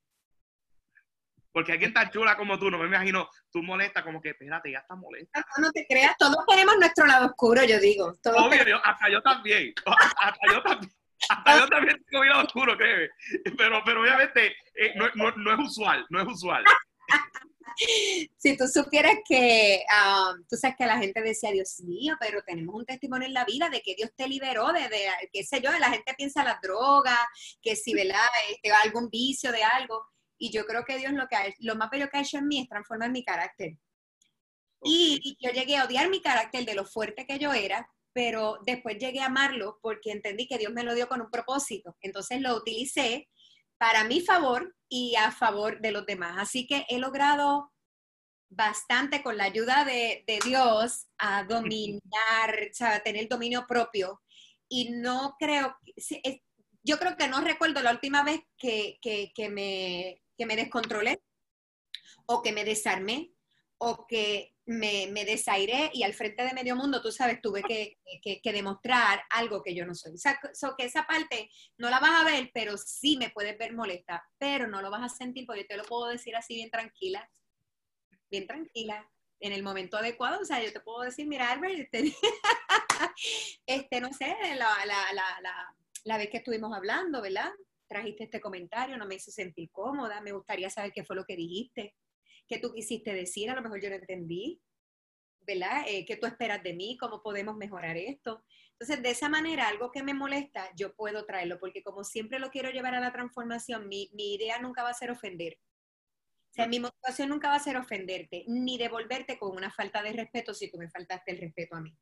Porque 1.57 1.71
alguien 1.71 1.91
tan 1.91 2.11
chula 2.11 2.37
como 2.37 2.59
tú, 2.59 2.69
no 2.69 2.77
me 2.77 2.85
imagino, 2.85 3.27
tú 3.51 3.63
molesta, 3.63 4.03
como 4.03 4.21
que, 4.21 4.29
espérate, 4.29 4.71
ya 4.71 4.77
estás 4.77 4.95
molesta. 4.95 5.43
No, 5.57 5.71
te 5.71 5.87
creas, 5.87 6.15
todos 6.19 6.45
tenemos 6.47 6.77
nuestro 6.77 7.07
lado 7.07 7.25
oscuro, 7.25 7.63
yo 7.63 7.79
digo. 7.79 8.13
Obvio, 8.25 8.79
hasta 8.83 9.09
yo 9.09 9.19
también. 9.23 9.73
Hasta 10.21 10.53
yo 10.53 10.61
también. 10.61 10.91
Hasta 11.27 11.59
yo 11.59 11.67
también 11.67 12.05
tengo 12.11 12.23
mi 12.23 12.29
lado 12.29 12.43
oscuro, 12.45 12.77
créeme. 12.77 13.09
Pero, 13.57 13.81
pero 13.83 14.01
obviamente 14.03 14.55
eh, 14.75 14.93
no, 14.97 15.07
no, 15.15 15.31
no 15.31 15.53
es 15.53 15.59
usual, 15.67 16.05
no 16.11 16.21
es 16.21 16.27
usual. 16.27 16.63
si 18.37 18.55
tú 18.55 18.67
supieras 18.67 19.15
que, 19.27 19.83
um, 19.89 20.45
tú 20.47 20.57
sabes 20.57 20.77
que 20.77 20.85
la 20.85 20.99
gente 20.99 21.23
decía, 21.23 21.49
Dios 21.49 21.79
mío, 21.79 22.17
pero 22.19 22.43
tenemos 22.43 22.75
un 22.75 22.85
testimonio 22.85 23.27
en 23.27 23.33
la 23.33 23.45
vida 23.45 23.67
de 23.71 23.81
que 23.81 23.95
Dios 23.95 24.11
te 24.15 24.27
liberó 24.27 24.71
de, 24.73 24.81
de 24.89 25.09
qué 25.33 25.43
sé 25.43 25.59
yo, 25.59 25.71
la 25.79 25.89
gente 25.89 26.13
piensa 26.15 26.43
las 26.43 26.61
drogas, 26.61 27.17
que 27.63 27.75
si, 27.75 27.95
¿verdad? 27.95 28.27
Este, 28.51 28.71
algún 28.71 29.09
vicio 29.09 29.51
de 29.51 29.63
algo. 29.63 30.05
Y 30.37 30.51
yo 30.51 30.65
creo 30.65 30.83
que 30.85 30.97
Dios 30.97 31.13
lo, 31.13 31.27
que 31.27 31.55
lo 31.59 31.75
más 31.75 31.89
bello 31.89 32.09
que 32.09 32.17
ha 32.17 32.21
hecho 32.21 32.37
en 32.37 32.47
mí 32.47 32.59
es 32.59 32.69
transformar 32.69 33.11
mi 33.11 33.23
carácter. 33.23 33.77
Y, 34.83 35.37
yo 35.39 35.51
llegué 35.51 35.77
a 35.77 35.85
odiar 35.85 36.09
mi 36.09 36.21
carácter 36.21 36.65
de 36.65 36.75
lo 36.75 36.85
fuerte 36.85 37.25
que 37.25 37.39
yo 37.39 37.53
era, 37.53 37.89
pero 38.13 38.59
después 38.65 38.97
llegué 38.97 39.21
a 39.21 39.27
amarlo 39.27 39.79
porque 39.81 40.11
entendí 40.11 40.47
que 40.47 40.57
Dios 40.57 40.71
me 40.71 40.83
lo 40.83 40.95
dio 40.95 41.07
con 41.07 41.21
un 41.21 41.31
propósito. 41.31 41.95
Entonces 42.01 42.41
lo 42.41 42.55
utilicé 42.55 43.29
para 43.77 44.03
mi 44.03 44.21
favor 44.21 44.75
y 44.89 45.15
a 45.15 45.31
favor 45.31 45.81
de 45.81 45.91
los 45.91 46.05
demás. 46.05 46.35
Así 46.37 46.67
que 46.67 46.85
he 46.89 46.99
logrado 46.99 47.71
bastante 48.49 49.21
con 49.21 49.37
la 49.37 49.45
ayuda 49.45 49.83
de, 49.85 50.23
Dios 50.43 51.07
a 51.17 51.43
dominar, 51.43 52.69
o 52.71 52.73
sea, 52.73 52.95
a 52.95 52.99
tener 53.03 53.27
dominio 53.27 53.65
propio. 53.67 54.21
Y 54.69 54.91
no 54.91 55.35
creo, 55.39 55.75
yo 56.83 56.97
creo 56.97 57.15
que 57.17 57.27
no 57.27 57.41
recuerdo 57.41 57.81
la 57.81 57.91
última 57.91 58.23
vez 58.23 58.41
que, 58.57 58.99
me, 59.51 60.21
que 60.37 60.45
me 60.45 60.55
descontrolé 60.55 61.21
o 62.27 62.41
que 62.41 62.51
me 62.51 62.63
desarmé 62.63 63.31
o 63.79 64.07
que 64.07 64.53
me, 64.65 65.07
me, 65.07 65.23
desairé 65.23 65.91
y 65.93 66.03
al 66.03 66.13
frente 66.13 66.43
de 66.43 66.53
medio 66.53 66.75
mundo, 66.75 67.01
tú 67.01 67.11
sabes, 67.11 67.41
tuve 67.41 67.63
que, 67.63 67.97
demostrar 68.51 69.21
algo 69.29 69.61
que 69.63 69.73
yo 69.73 69.85
no 69.85 69.95
soy. 69.95 70.15
O 70.15 70.17
sea, 70.17 70.39
que 70.77 70.85
esa 70.85 71.05
parte 71.05 71.49
no 71.77 71.89
la 71.89 71.99
vas 71.99 72.21
a 72.21 72.25
ver, 72.25 72.51
pero 72.53 72.77
sí 72.77 73.17
me 73.17 73.29
puedes 73.29 73.57
ver 73.57 73.73
molesta, 73.73 74.25
pero 74.37 74.67
no 74.67 74.81
lo 74.81 74.89
vas 74.89 75.03
a 75.03 75.15
sentir 75.15 75.45
porque 75.45 75.61
yo 75.61 75.67
te 75.67 75.77
lo 75.77 75.83
puedo 75.83 76.07
decir 76.07 76.35
así 76.35 76.55
bien 76.55 76.69
tranquila, 76.69 77.29
bien 78.29 78.45
tranquila, 78.45 79.09
en 79.39 79.53
el 79.53 79.63
momento 79.63 79.97
adecuado. 79.97 80.41
O 80.41 80.45
sea, 80.45 80.61
yo 80.61 80.73
te 80.73 80.81
puedo 80.81 81.01
decir, 81.01 81.27
mira, 81.27 81.51
Albert, 81.51 81.79
este, 81.79 82.13
este 83.67 84.01
no 84.01 84.11
sé, 84.11 84.35
la, 84.55 84.85
la, 84.85 85.13
la, 85.13 85.75
la 86.03 86.17
vez 86.17 86.29
que 86.29 86.37
estuvimos 86.37 86.75
hablando, 86.75 87.21
¿verdad? 87.21 87.51
Trajiste 87.87 88.25
este 88.25 88.41
comentario, 88.41 88.97
no 88.97 89.05
me 89.05 89.15
hizo 89.15 89.31
sentir 89.31 89.69
cómoda, 89.71 90.21
me 90.21 90.31
gustaría 90.31 90.69
saber 90.69 90.91
qué 90.93 91.03
fue 91.03 91.15
lo 91.15 91.25
que 91.25 91.35
dijiste 91.35 91.95
qué 92.47 92.59
tú 92.59 92.73
quisiste 92.73 93.13
decir, 93.13 93.49
a 93.49 93.55
lo 93.55 93.61
mejor 93.61 93.81
yo 93.81 93.89
no 93.89 93.95
entendí, 93.95 94.61
¿verdad? 95.41 95.83
Eh, 95.87 96.05
¿Qué 96.05 96.17
tú 96.17 96.25
esperas 96.25 96.63
de 96.63 96.73
mí? 96.73 96.97
¿Cómo 96.97 97.21
podemos 97.21 97.55
mejorar 97.55 97.97
esto? 97.97 98.43
Entonces, 98.71 99.01
de 99.01 99.09
esa 99.11 99.29
manera, 99.29 99.67
algo 99.67 99.91
que 99.91 100.03
me 100.03 100.13
molesta, 100.13 100.69
yo 100.75 100.93
puedo 100.95 101.25
traerlo, 101.25 101.59
porque 101.59 101.83
como 101.83 102.03
siempre 102.03 102.39
lo 102.39 102.49
quiero 102.49 102.69
llevar 102.69 102.95
a 102.95 102.99
la 102.99 103.11
transformación, 103.11 103.87
mi, 103.87 104.09
mi 104.13 104.35
idea 104.35 104.59
nunca 104.59 104.83
va 104.83 104.89
a 104.89 104.93
ser 104.93 105.11
ofender. 105.11 105.57
O 106.51 106.53
sea, 106.57 106.67
mi 106.67 106.79
motivación 106.79 107.29
nunca 107.29 107.49
va 107.49 107.55
a 107.55 107.59
ser 107.59 107.77
ofenderte, 107.77 108.43
ni 108.47 108.77
devolverte 108.77 109.37
con 109.37 109.55
una 109.55 109.71
falta 109.71 110.01
de 110.01 110.13
respeto 110.13 110.53
si 110.53 110.71
tú 110.71 110.77
me 110.77 110.89
faltaste 110.89 111.31
el 111.31 111.39
respeto 111.39 111.75
a 111.75 111.81
mí. 111.81 111.95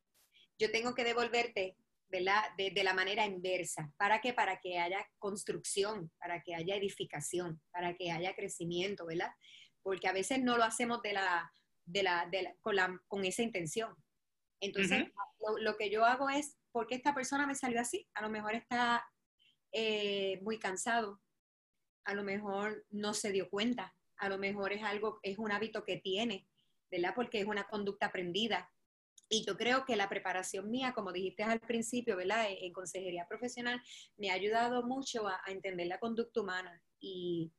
Yo 0.58 0.70
tengo 0.70 0.94
que 0.94 1.04
devolverte 1.04 1.76
¿verdad? 2.08 2.42
De, 2.56 2.70
de, 2.70 2.84
la 2.84 2.94
manera 2.94 3.26
inversa. 3.26 3.92
¿Para 3.96 4.20
qué? 4.20 4.32
Para 4.32 4.60
que 4.60 4.78
haya 4.78 5.04
construcción, 5.18 6.10
para 6.18 6.42
que 6.42 6.54
haya 6.54 6.76
edificación, 6.76 7.60
para 7.72 7.94
que 7.94 8.12
haya 8.12 8.34
crecimiento, 8.34 9.06
¿verdad? 9.06 9.30
porque 9.86 10.08
a 10.08 10.12
veces 10.12 10.42
no 10.42 10.56
lo 10.56 10.64
hacemos 10.64 11.00
de 11.02 11.12
la, 11.12 11.48
de 11.84 12.02
la, 12.02 12.28
con, 12.60 12.74
la, 12.74 13.00
con 13.06 13.24
esa 13.24 13.44
intención. 13.44 13.94
Entonces, 14.58 15.06
lo, 15.60 15.76
que 15.76 15.90
yo 15.90 16.04
hago 16.04 16.28
es 16.28 16.58
¿por 16.72 16.88
qué 16.88 16.96
esta 16.96 17.14
persona 17.14 17.46
me 17.46 17.54
salió 17.54 17.80
así? 17.80 18.04
A 18.14 18.22
lo 18.22 18.28
mejor 18.28 18.56
está 18.56 19.06
eh, 19.70 20.40
muy 20.42 20.58
cansado, 20.58 21.22
a 22.04 22.14
lo 22.14 22.24
mejor 22.24 22.84
no 22.90 23.14
se 23.14 23.30
dio 23.30 23.48
cuenta, 23.48 23.94
a 24.16 24.28
lo 24.28 24.38
mejor 24.38 24.72
es 24.72 24.82
algo, 24.82 25.20
es 25.22 25.38
un 25.38 25.52
hábito 25.52 25.84
que 25.84 25.98
tiene, 25.98 26.48
¿verdad? 26.90 27.12
Porque 27.14 27.38
es 27.38 27.46
una 27.46 27.68
conducta 27.68 28.06
aprendida. 28.06 28.68
Y 29.28 29.44
yo 29.44 29.56
creo 29.56 29.84
que 29.84 29.96
la 29.96 30.08
preparación 30.08 30.70
mía, 30.70 30.92
como 30.94 31.12
dijiste 31.12 31.42
al 31.42 31.60
principio, 31.60 32.16
¿verdad? 32.16 32.46
En, 32.48 32.72
consejería 32.72 33.26
profesional, 33.28 33.82
me 34.16 34.30
ha 34.30 34.34
ayudado 34.34 34.86
mucho 34.86 35.26
a, 35.26 35.40
entender 35.46 35.88
la 35.88 35.98
conducta 35.98 36.40
humana. 36.40 36.80
Y, 37.00 37.52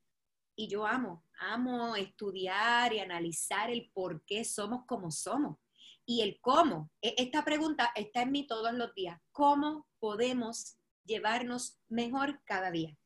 y 0.56 0.68
yo 0.70 0.86
amo, 0.86 1.26
amo 1.40 1.96
estudiar 1.96 2.94
y 2.94 3.00
analizar 3.00 3.70
el 3.70 3.92
por 3.94 4.24
qué 4.26 4.46
somos 4.46 4.86
como 4.86 5.12
somos. 5.12 5.58
Y 6.06 6.22
el 6.22 6.40
cómo. 6.40 6.90
E, 7.02 7.16
esta 7.18 7.44
pregunta 7.44 7.92
está 7.96 8.22
en 8.22 8.32
mí 8.32 8.48
todos 8.48 8.74
los 8.74 8.94
días. 8.94 9.20
¿Cómo 9.32 9.88
podemos 10.00 10.78
llevarnos 11.04 11.80
mejor 11.90 12.42
cada 12.46 12.72
día? 12.72 12.98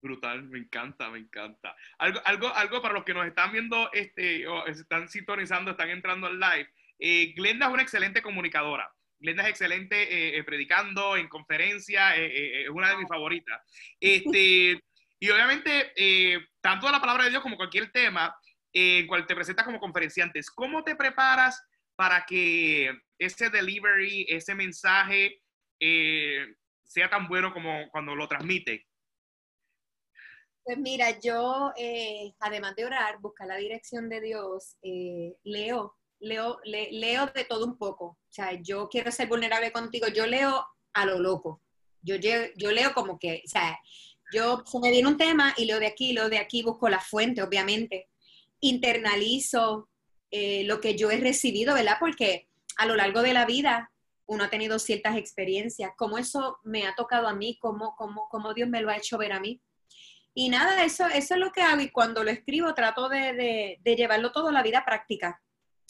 Brutal, 0.00 0.44
me 0.44 0.58
encanta, 0.58 1.10
me 1.10 1.18
encanta. 1.18 1.74
Algo, 1.98 2.20
algo, 2.24 2.54
algo 2.54 2.82
para 2.82 2.94
los 2.94 3.04
que 3.04 3.14
nos 3.14 3.26
están 3.26 3.52
viendo, 3.52 3.90
este, 3.92 4.46
o 4.46 4.66
están 4.66 5.08
sintonizando, 5.08 5.72
están 5.72 5.90
entrando 5.90 6.28
al 6.28 6.38
live. 6.38 6.68
Eh, 6.98 7.32
Glenda 7.36 7.66
es 7.66 7.72
una 7.72 7.82
excelente 7.82 8.22
comunicadora. 8.22 8.92
Glenda 9.18 9.42
es 9.42 9.50
excelente 9.50 10.02
eh, 10.02 10.38
eh, 10.38 10.44
predicando 10.44 11.16
en 11.16 11.28
conferencias, 11.28 12.14
es 12.16 12.68
una 12.70 12.90
de 12.90 12.96
mis 12.96 13.08
favoritas. 13.08 13.60
Este, 14.00 14.80
y 15.18 15.30
obviamente, 15.30 15.92
tanto 16.60 16.90
la 16.90 17.00
palabra 17.00 17.24
de 17.24 17.30
Dios 17.30 17.42
como 17.42 17.56
cualquier 17.56 17.90
tema 17.90 18.36
en 18.72 19.06
cual 19.08 19.26
te 19.26 19.34
presentas 19.34 19.64
como 19.64 19.80
conferenciante, 19.80 20.40
¿cómo 20.54 20.84
te 20.84 20.94
preparas 20.94 21.60
para 21.96 22.24
que 22.24 22.96
ese 23.18 23.50
delivery, 23.50 24.26
ese 24.28 24.54
mensaje 24.54 25.42
sea 26.84 27.10
tan 27.10 27.26
bueno 27.26 27.52
como 27.52 27.88
cuando 27.90 28.14
lo 28.14 28.28
transmite? 28.28 28.87
Pues 30.68 30.76
mira, 30.80 31.18
yo, 31.18 31.72
eh, 31.78 32.34
además 32.40 32.76
de 32.76 32.84
orar, 32.84 33.22
buscar 33.22 33.46
la 33.46 33.56
dirección 33.56 34.10
de 34.10 34.20
Dios, 34.20 34.76
eh, 34.82 35.34
leo, 35.42 35.96
leo, 36.20 36.60
leo 36.62 37.26
de 37.34 37.44
todo 37.46 37.64
un 37.64 37.78
poco. 37.78 38.04
O 38.04 38.18
sea, 38.28 38.52
yo 38.60 38.86
quiero 38.90 39.10
ser 39.10 39.28
vulnerable 39.28 39.72
contigo, 39.72 40.08
yo 40.08 40.26
leo 40.26 40.62
a 40.92 41.06
lo 41.06 41.20
loco. 41.20 41.62
Yo, 42.02 42.16
yo, 42.16 42.70
leo 42.70 42.92
como 42.92 43.18
que, 43.18 43.40
o 43.46 43.48
sea, 43.48 43.78
yo 44.30 44.62
se 44.66 44.78
me 44.78 44.90
viene 44.90 45.08
un 45.08 45.16
tema 45.16 45.54
y 45.56 45.64
leo 45.64 45.80
de 45.80 45.86
aquí, 45.86 46.12
leo 46.12 46.28
de 46.28 46.36
aquí, 46.36 46.62
busco 46.62 46.90
la 46.90 47.00
fuente, 47.00 47.40
obviamente. 47.42 48.10
Internalizo 48.60 49.88
eh, 50.30 50.64
lo 50.64 50.82
que 50.82 50.96
yo 50.96 51.10
he 51.10 51.16
recibido, 51.16 51.72
¿verdad? 51.72 51.96
Porque 51.98 52.46
a 52.76 52.84
lo 52.84 52.94
largo 52.94 53.22
de 53.22 53.32
la 53.32 53.46
vida 53.46 53.90
uno 54.26 54.44
ha 54.44 54.50
tenido 54.50 54.78
ciertas 54.78 55.16
experiencias, 55.16 55.92
cómo 55.96 56.18
eso 56.18 56.58
me 56.62 56.86
ha 56.86 56.94
tocado 56.94 57.26
a 57.26 57.32
mí, 57.32 57.56
cómo, 57.58 57.96
cómo, 57.96 58.28
cómo 58.28 58.52
Dios 58.52 58.68
me 58.68 58.82
lo 58.82 58.90
ha 58.90 58.98
hecho 58.98 59.16
ver 59.16 59.32
a 59.32 59.40
mí. 59.40 59.62
Y 60.40 60.50
nada, 60.50 60.84
eso, 60.84 61.04
eso 61.08 61.34
es 61.34 61.40
lo 61.40 61.50
que 61.50 61.62
hago 61.62 61.80
y 61.80 61.90
cuando 61.90 62.22
lo 62.22 62.30
escribo 62.30 62.72
trato 62.72 63.08
de, 63.08 63.80
llevarlo 63.84 64.30
todo 64.30 64.50
a 64.50 64.52
la 64.52 64.62
vida 64.62 64.84
práctica, 64.84 65.42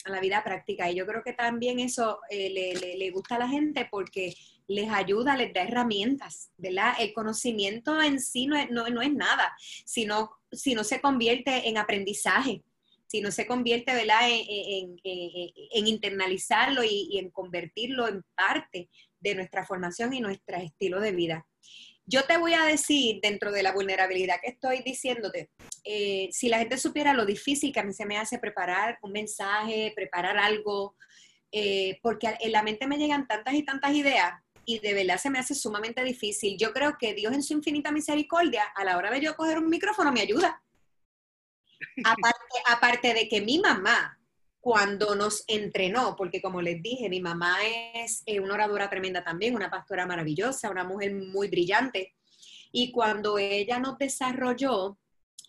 a 0.05 0.09
la 0.09 0.19
vida 0.19 0.43
práctica. 0.43 0.89
Y 0.89 0.95
yo 0.95 1.05
creo 1.05 1.21
que 1.21 1.33
también 1.33 1.79
eso 1.79 2.19
eh, 2.31 2.73
le, 2.97 3.11
gusta 3.11 3.35
a 3.35 3.39
la 3.39 3.47
gente 3.47 3.87
porque 3.91 4.33
les 4.67 4.89
ayuda, 4.89 5.37
les 5.37 5.53
da 5.53 5.61
herramientas, 5.61 6.49
¿verdad? 6.57 6.95
El 6.97 7.13
conocimiento 7.13 8.01
en 8.01 8.19
sí 8.19 8.47
no 8.47 8.57
es, 8.57 8.71
no, 8.71 8.87
es 8.87 9.13
nada, 9.13 9.55
sino 9.85 10.31
si 10.51 10.73
no 10.73 10.83
se 10.83 10.99
convierte 10.99 11.69
en 11.69 11.77
aprendizaje, 11.77 12.63
si 13.05 13.21
no 13.21 13.29
se 13.29 13.45
convierte, 13.45 13.93
¿verdad?, 13.93 14.31
en, 14.31 14.99
en, 15.03 15.87
internalizarlo 15.87 16.83
y, 16.83 17.19
en 17.19 17.29
convertirlo 17.29 18.07
en 18.07 18.23
parte 18.33 18.89
de 19.19 19.35
nuestra 19.35 19.63
formación 19.63 20.11
y 20.15 20.21
nuestro 20.21 20.57
estilo 20.57 20.99
de 21.01 21.11
vida. 21.11 21.45
Yo 22.11 22.23
te 22.23 22.37
voy 22.37 22.55
a 22.55 22.63
decir, 22.63 23.19
dentro 23.21 23.51
de 23.51 23.61
la 23.61 23.71
vulnerabilidad 23.71 24.41
que 24.41 24.49
estoy 24.49 24.81
diciéndote, 24.81 25.51
eh, 25.83 26.27
si 26.31 26.49
la 26.49 26.57
gente 26.57 26.79
supiera 26.79 27.13
lo 27.13 27.23
difícil 27.23 27.71
que 27.71 27.81
a 27.81 27.83
mí 27.83 27.93
se 27.93 28.07
me 28.07 28.17
hace 28.17 28.39
preparar 28.39 28.97
un 29.03 29.11
mensaje, 29.11 29.93
preparar 29.95 30.35
algo, 30.39 30.95
eh, 31.51 31.99
porque 32.01 32.35
en 32.39 32.51
la 32.51 32.63
mente 32.63 32.87
me 32.87 32.97
llegan 32.97 33.27
tantas 33.27 33.53
y 33.53 33.63
tantas 33.63 33.93
ideas 33.93 34.33
y 34.65 34.79
de 34.79 34.95
verdad 34.95 35.19
se 35.19 35.29
me 35.29 35.37
hace 35.37 35.53
sumamente 35.53 36.03
difícil. 36.03 36.57
Yo 36.57 36.73
creo 36.73 36.97
que 36.99 37.13
Dios 37.13 37.31
en 37.31 37.43
su 37.43 37.53
infinita 37.53 37.91
misericordia, 37.91 38.63
a 38.75 38.83
la 38.83 38.97
hora 38.97 39.11
de 39.11 39.21
yo 39.21 39.35
coger 39.35 39.59
un 39.59 39.69
micrófono, 39.69 40.11
me 40.11 40.21
ayuda. 40.21 40.63
Aparte, 42.03 42.55
aparte 42.67 43.13
de 43.13 43.29
que 43.29 43.39
mi 43.39 43.59
mamá, 43.59 44.18
cuando 44.59 45.15
nos 45.15 45.43
entrenó, 45.47 46.15
porque 46.15 46.41
como 46.41 46.61
les 46.61 46.81
dije, 46.81 47.09
mi 47.09 47.21
mamá 47.21 47.57
es 47.93 48.23
eh, 48.25 48.39
una 48.39 48.55
oradora 48.55 48.89
tremenda 48.89 49.23
también, 49.23 49.55
una 49.55 49.69
pastora 49.69 50.05
maravillosa, 50.05 50.69
una 50.69 50.83
mujer 50.83 51.15
muy 51.15 51.47
brillante, 51.47 52.15
y 52.71 52.91
cuando 52.91 53.37
ella 53.37 53.79
nos 53.79 53.97
desarrolló 53.97 54.97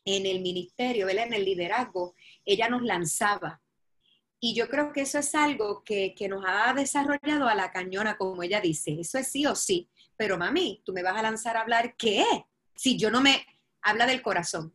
en 0.04 0.26
el 0.26 0.40
ministerio, 0.40 1.08
en 1.08 1.34
el 1.34 1.44
liderazgo, 1.44 2.14
ella 2.44 2.68
nos 2.68 2.82
lanzaba. 2.82 3.60
Y 4.38 4.54
yo 4.54 4.68
creo 4.68 4.92
que 4.92 5.02
eso 5.02 5.18
es 5.18 5.34
algo 5.34 5.84
que, 5.84 6.14
que 6.16 6.28
nos 6.28 6.42
ha 6.46 6.72
desarrollado 6.72 7.46
a 7.46 7.54
la 7.54 7.70
cañona, 7.70 8.16
como 8.16 8.42
ella 8.42 8.60
dice, 8.60 8.96
eso 8.98 9.18
es 9.18 9.28
sí 9.28 9.44
o 9.44 9.54
sí, 9.54 9.90
pero 10.16 10.38
mami, 10.38 10.82
tú 10.84 10.92
me 10.92 11.02
vas 11.02 11.16
a 11.16 11.22
lanzar 11.22 11.56
a 11.56 11.60
hablar, 11.60 11.94
¿qué? 11.96 12.24
Si 12.74 12.96
yo 12.96 13.10
no 13.10 13.20
me 13.20 13.44
habla 13.82 14.06
del 14.06 14.22
corazón, 14.22 14.74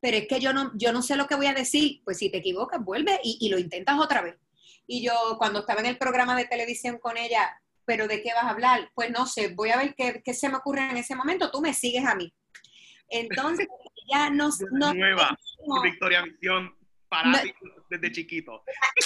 pero 0.00 0.16
es 0.16 0.28
que 0.28 0.40
yo 0.40 0.52
no, 0.52 0.72
yo 0.74 0.92
no 0.92 1.02
sé 1.02 1.16
lo 1.16 1.26
que 1.26 1.34
voy 1.34 1.46
a 1.46 1.54
decir, 1.54 2.02
pues 2.04 2.18
si 2.18 2.30
te 2.30 2.38
equivocas, 2.38 2.84
vuelve 2.84 3.18
y, 3.22 3.48
lo 3.48 3.58
intentas 3.58 3.98
otra 3.98 4.22
vez. 4.22 4.36
Y 4.86 5.04
yo 5.04 5.12
cuando 5.38 5.60
estaba 5.60 5.80
en 5.80 5.86
el 5.86 5.98
programa 5.98 6.36
de 6.36 6.46
televisión 6.46 6.98
con 6.98 7.16
ella, 7.16 7.60
pero 7.84 8.06
¿de 8.08 8.22
qué 8.22 8.32
vas 8.34 8.44
a 8.44 8.50
hablar? 8.50 8.90
Pues 8.94 9.10
no 9.10 9.26
sé, 9.26 9.48
voy 9.48 9.70
a 9.70 9.76
ver 9.76 9.94
qué, 9.94 10.22
qué 10.24 10.34
se 10.34 10.48
me 10.48 10.56
ocurre 10.56 10.90
en 10.90 10.96
ese 10.96 11.14
momento, 11.14 11.50
tú 11.50 11.60
me 11.60 11.74
sigues 11.74 12.04
a 12.04 12.14
mí. 12.14 12.32
Entonces, 13.08 13.66
ya 14.12 14.30
nos... 14.30 14.60
Nueva, 14.70 15.36
Victoria 15.82 16.22
Visión, 16.22 16.74
para 17.08 17.42
desde 17.90 18.12
chiquito. 18.12 18.62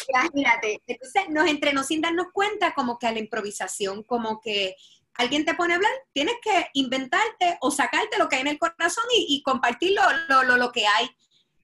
Imagínate, 0.08 0.80
entonces 0.86 1.28
nos 1.28 1.48
entrenó 1.48 1.82
sin 1.82 2.00
darnos 2.00 2.28
cuenta 2.32 2.74
como 2.74 2.98
que 2.98 3.06
a 3.06 3.12
la 3.12 3.18
improvisación, 3.18 4.02
como 4.02 4.40
que 4.40 4.74
alguien 5.18 5.44
te 5.44 5.54
pone 5.54 5.74
a 5.74 5.76
hablar, 5.76 5.92
tienes 6.12 6.36
que 6.40 6.68
inventarte 6.74 7.58
o 7.60 7.70
sacarte 7.70 8.18
lo 8.18 8.28
que 8.28 8.36
hay 8.36 8.42
en 8.42 8.48
el 8.48 8.58
corazón 8.58 9.04
y, 9.12 9.42
compartir 9.42 9.94
lo, 10.30 10.72
que 10.72 10.86
hay. 10.86 11.08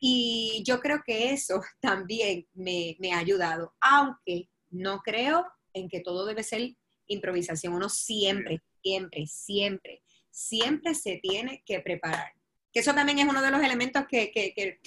Y 0.00 0.62
yo 0.66 0.80
creo 0.80 1.02
que 1.06 1.30
eso 1.30 1.62
también 1.80 2.46
me, 2.52 2.96
ha 3.12 3.18
ayudado, 3.18 3.74
aunque 3.80 4.50
no 4.70 5.00
creo 5.00 5.46
en 5.72 5.88
que 5.88 6.00
todo 6.00 6.26
debe 6.26 6.42
ser 6.42 6.74
improvisación. 7.06 7.74
Uno 7.74 7.88
siempre, 7.88 8.60
siempre, 8.82 9.26
siempre, 9.26 10.02
siempre 10.30 10.94
se 10.94 11.20
tiene 11.22 11.62
que 11.64 11.80
preparar. 11.80 12.32
Que 12.72 12.80
eso 12.80 12.92
también 12.92 13.20
es 13.20 13.28
uno 13.28 13.40
de 13.40 13.52
los 13.52 13.62
elementos 13.62 14.04
que, 14.08 14.32
que, 14.32 14.80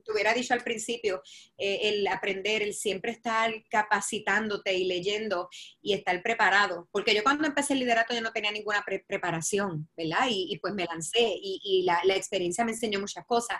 te 0.00 0.12
hubiera 0.12 0.34
dicho 0.34 0.54
al 0.54 0.62
principio, 0.62 1.22
eh, 1.58 1.80
el 1.84 2.06
aprender, 2.06 2.62
el 2.62 2.74
siempre 2.74 3.12
estar 3.12 3.52
capacitándote 3.68 4.74
y 4.74 4.84
leyendo 4.84 5.48
y 5.80 5.92
estar 5.92 6.22
preparado. 6.22 6.88
Porque 6.92 7.14
yo 7.14 7.22
cuando 7.22 7.46
empecé 7.46 7.74
el 7.74 7.80
liderato 7.80 8.14
yo 8.14 8.20
no 8.20 8.32
tenía 8.32 8.52
ninguna 8.52 8.84
preparación, 8.84 9.88
¿verdad? 9.96 10.26
Y, 10.28 10.58
pues 10.58 10.74
me 10.74 10.84
lancé 10.84 11.20
y, 11.20 11.82
la, 11.84 12.00
la, 12.04 12.16
experiencia 12.16 12.64
me 12.64 12.72
enseñó 12.72 13.00
muchas 13.00 13.26
cosas. 13.26 13.58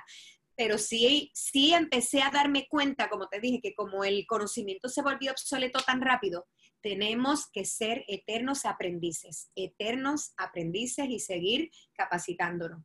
Pero 0.57 0.79
sí, 0.79 1.31
sí 1.35 1.75
empecé 1.75 2.23
a 2.23 2.31
darme 2.31 2.68
cuenta, 2.68 3.09
como 3.09 3.29
te 3.29 3.40
dije, 3.40 3.61
que 3.61 3.75
como 3.75 4.05
el 4.05 4.25
conocimiento 4.27 4.88
se 4.88 5.03
volvió 5.03 5.33
obsoleto 5.33 5.81
tan 5.81 6.01
rápido, 6.01 6.47
tenemos 6.81 7.51
que 7.51 7.64
ser 7.64 8.05
eternos 8.09 8.66
aprendices, 8.66 9.51
eternos 9.57 10.33
aprendices 10.37 11.09
y 11.09 11.18
seguir 11.18 11.70
capacitándonos. 11.94 12.85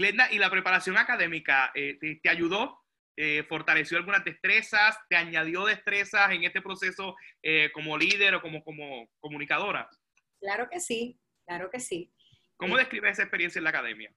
Glenda, 0.00 0.32
¿y 0.32 0.38
la 0.38 0.50
preparación 0.50 0.96
académica 0.96 1.70
eh, 1.74 1.98
te, 2.22 2.30
ayudó? 2.30 2.80
Eh, 3.18 3.44
¿Fortaleció 3.46 3.98
algunas 3.98 4.24
destrezas? 4.24 4.96
¿Te 5.10 5.16
añadió 5.16 5.66
destrezas 5.66 6.30
en 6.30 6.42
este 6.44 6.62
proceso 6.62 7.14
eh, 7.42 7.70
como 7.72 7.98
líder 7.98 8.34
o 8.34 8.40
como, 8.40 8.64
como 8.64 9.10
comunicadora? 9.20 9.90
Claro 10.40 10.70
que 10.70 10.80
sí, 10.80 11.20
claro 11.46 11.68
que 11.70 11.80
sí. 11.80 12.10
¿Cómo 12.56 12.78
describes 12.78 13.12
esa 13.12 13.24
experiencia 13.24 13.58
en 13.58 13.64
la 13.64 13.70
academia? 13.70 14.10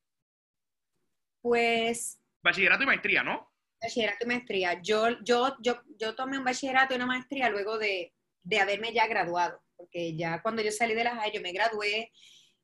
Pues... 1.42 2.18
Bachillerato 2.42 2.84
y 2.84 2.88
maestría, 2.88 3.22
¿no? 3.22 3.52
Bachillerato 3.82 4.24
y 4.24 4.28
maestría. 4.28 4.82
Yo, 4.82 5.22
yo, 5.26 5.58
yo, 5.60 5.82
yo 6.00 6.16
tomé 6.16 6.38
un 6.38 6.46
bachillerato 6.46 6.94
y 6.94 6.96
una 6.96 7.08
maestría 7.08 7.50
luego 7.50 7.78
de, 7.78 8.14
de 8.42 8.60
haberme 8.62 8.94
ya 8.94 9.06
graduado, 9.08 9.62
porque 9.76 10.16
ya 10.16 10.42
cuando 10.42 10.62
yo 10.62 10.72
salí 10.72 10.94
de 10.94 11.04
la 11.04 11.16
JAI, 11.16 11.34
yo 11.34 11.42
me 11.42 11.52
gradué 11.52 12.10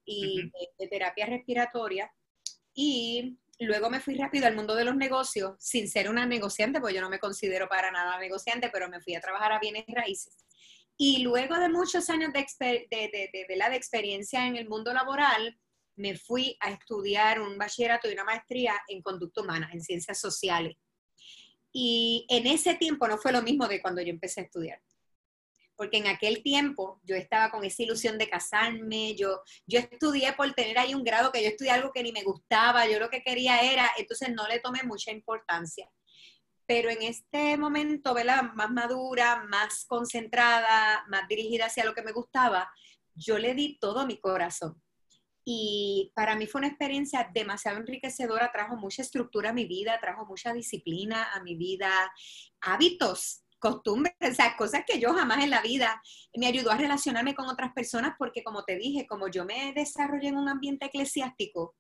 y 0.06 0.50
de 0.78 0.88
terapia 0.88 1.26
respiratoria 1.26 2.10
y 2.82 3.66
luego 3.66 3.90
me 3.90 4.00
fui 4.00 4.16
rápido 4.16 4.48
al 4.48 4.56
mundo 4.56 4.74
de 4.74 4.86
los 4.86 4.96
negocios, 4.96 5.56
sin 5.60 5.90
ser 5.90 6.10
una 6.10 6.26
negociante, 6.26 6.80
porque 6.80 6.96
yo 6.96 7.02
no 7.02 7.10
me 7.10 7.20
considero 7.20 7.68
para 7.68 7.92
nada 7.92 8.18
negociante, 8.18 8.70
pero 8.72 8.88
me 8.88 9.02
fui 9.02 9.16
a 9.16 9.20
trabajar 9.20 9.52
a 9.52 9.60
bienes 9.60 9.84
raíces. 9.88 10.34
Y 10.96 11.24
luego 11.24 11.58
de 11.60 11.68
muchos 11.68 12.10
años 12.10 12.32
de, 12.32 12.46
de, 12.90 13.10
de 13.12 13.76
experiencia 13.76 14.48
en 14.48 14.56
el 14.56 14.70
mundo 14.70 14.94
laboral, 14.94 15.60
me 15.98 16.18
fui 16.18 16.56
a 16.62 16.72
estudiar 16.72 17.42
un 17.42 17.58
bachillerato 17.58 18.10
y 18.10 18.14
una 18.14 18.24
maestría 18.24 18.76
en 18.88 19.02
conducta 19.02 19.42
humana, 19.42 19.70
en 19.74 19.82
ciencias 19.82 20.22
sociales. 20.22 20.78
Y 21.74 22.26
en 22.30 22.48
ese 22.48 22.76
tiempo 22.76 23.10
no 23.10 23.18
fue 23.18 23.34
lo 23.34 23.42
mismo 23.42 23.68
de 23.68 23.82
cuando 23.82 24.02
yo 24.02 24.10
empecé 24.10 24.40
a 24.40 24.44
estudiar. 24.46 24.82
Porque 25.80 25.96
en 25.96 26.08
aquel 26.08 26.44
tiempo 26.44 27.00
yo 27.06 27.16
estaba 27.16 27.50
con 27.50 27.64
esa 27.64 27.84
ilusión 27.84 28.18
de 28.18 28.30
casarme, 28.30 29.16
yo, 29.16 29.42
yo 29.66 29.80
estudié 29.80 30.34
por 30.34 30.52
tener 30.52 30.78
ahí 30.78 30.94
un 30.94 31.06
grado 31.06 31.32
que 31.32 31.42
yo 31.42 31.48
estudié 31.48 31.72
algo 31.72 31.94
que 31.94 32.04
ni 32.04 32.12
me 32.12 32.22
gustaba, 32.22 32.86
yo 32.86 33.00
lo 33.00 33.10
que 33.10 33.24
quería 33.24 33.62
era, 33.62 33.90
entonces 33.98 34.28
no 34.36 34.46
le 34.50 34.60
tomé 34.60 34.84
mucha 34.84 35.10
importancia. 35.14 35.90
Pero 36.66 36.90
en 36.90 37.02
este 37.04 37.56
momento, 37.56 38.14
¿verdad? 38.14 38.52
Más 38.56 38.70
madura, 38.72 39.46
más 39.48 39.86
concentrada, 39.86 41.06
más 41.08 41.26
dirigida 41.30 41.68
hacia 41.68 41.86
lo 41.86 41.94
que 41.94 42.04
me 42.04 42.12
gustaba, 42.12 42.70
yo 43.16 43.38
le 43.40 43.54
di 43.54 43.80
todo 43.80 44.06
mi 44.06 44.20
corazón. 44.20 44.84
Y 45.46 46.12
para 46.14 46.36
mí 46.36 46.46
fue 46.46 46.60
una 46.60 46.68
experiencia 46.68 47.32
demasiado 47.34 47.78
enriquecedora, 47.78 48.52
trajo 48.52 48.76
mucha 48.76 49.02
estructura 49.02 49.52
a 49.52 49.54
mi 49.54 49.64
vida, 49.64 49.98
trajo 50.02 50.26
mucha 50.26 50.52
disciplina 50.52 51.32
a 51.32 51.42
mi 51.42 51.56
vida, 51.56 51.90
hábitos 52.60 53.46
costumbres, 53.60 54.16
o 54.22 54.34
sea, 54.34 54.56
cosas 54.58 54.84
que 54.88 55.00
yo 55.00 55.14
jamás 55.14 55.44
en 55.44 55.50
la 55.50 55.62
vida 55.62 56.02
me 56.36 56.48
ayudó 56.48 56.72
a 56.72 56.78
relacionarme 56.78 57.36
con 57.36 57.48
otras 57.48 57.74
personas 57.74 58.16
porque 58.18 58.44
como 58.44 58.64
te 58.64 58.78
dije, 58.78 59.06
como 59.08 59.28
yo 59.28 59.46
me 59.46 59.74
desarrollé 59.74 60.30
en 60.30 60.38
un 60.38 60.50
ambiente 60.50 60.86
eclesiástico 60.88 61.76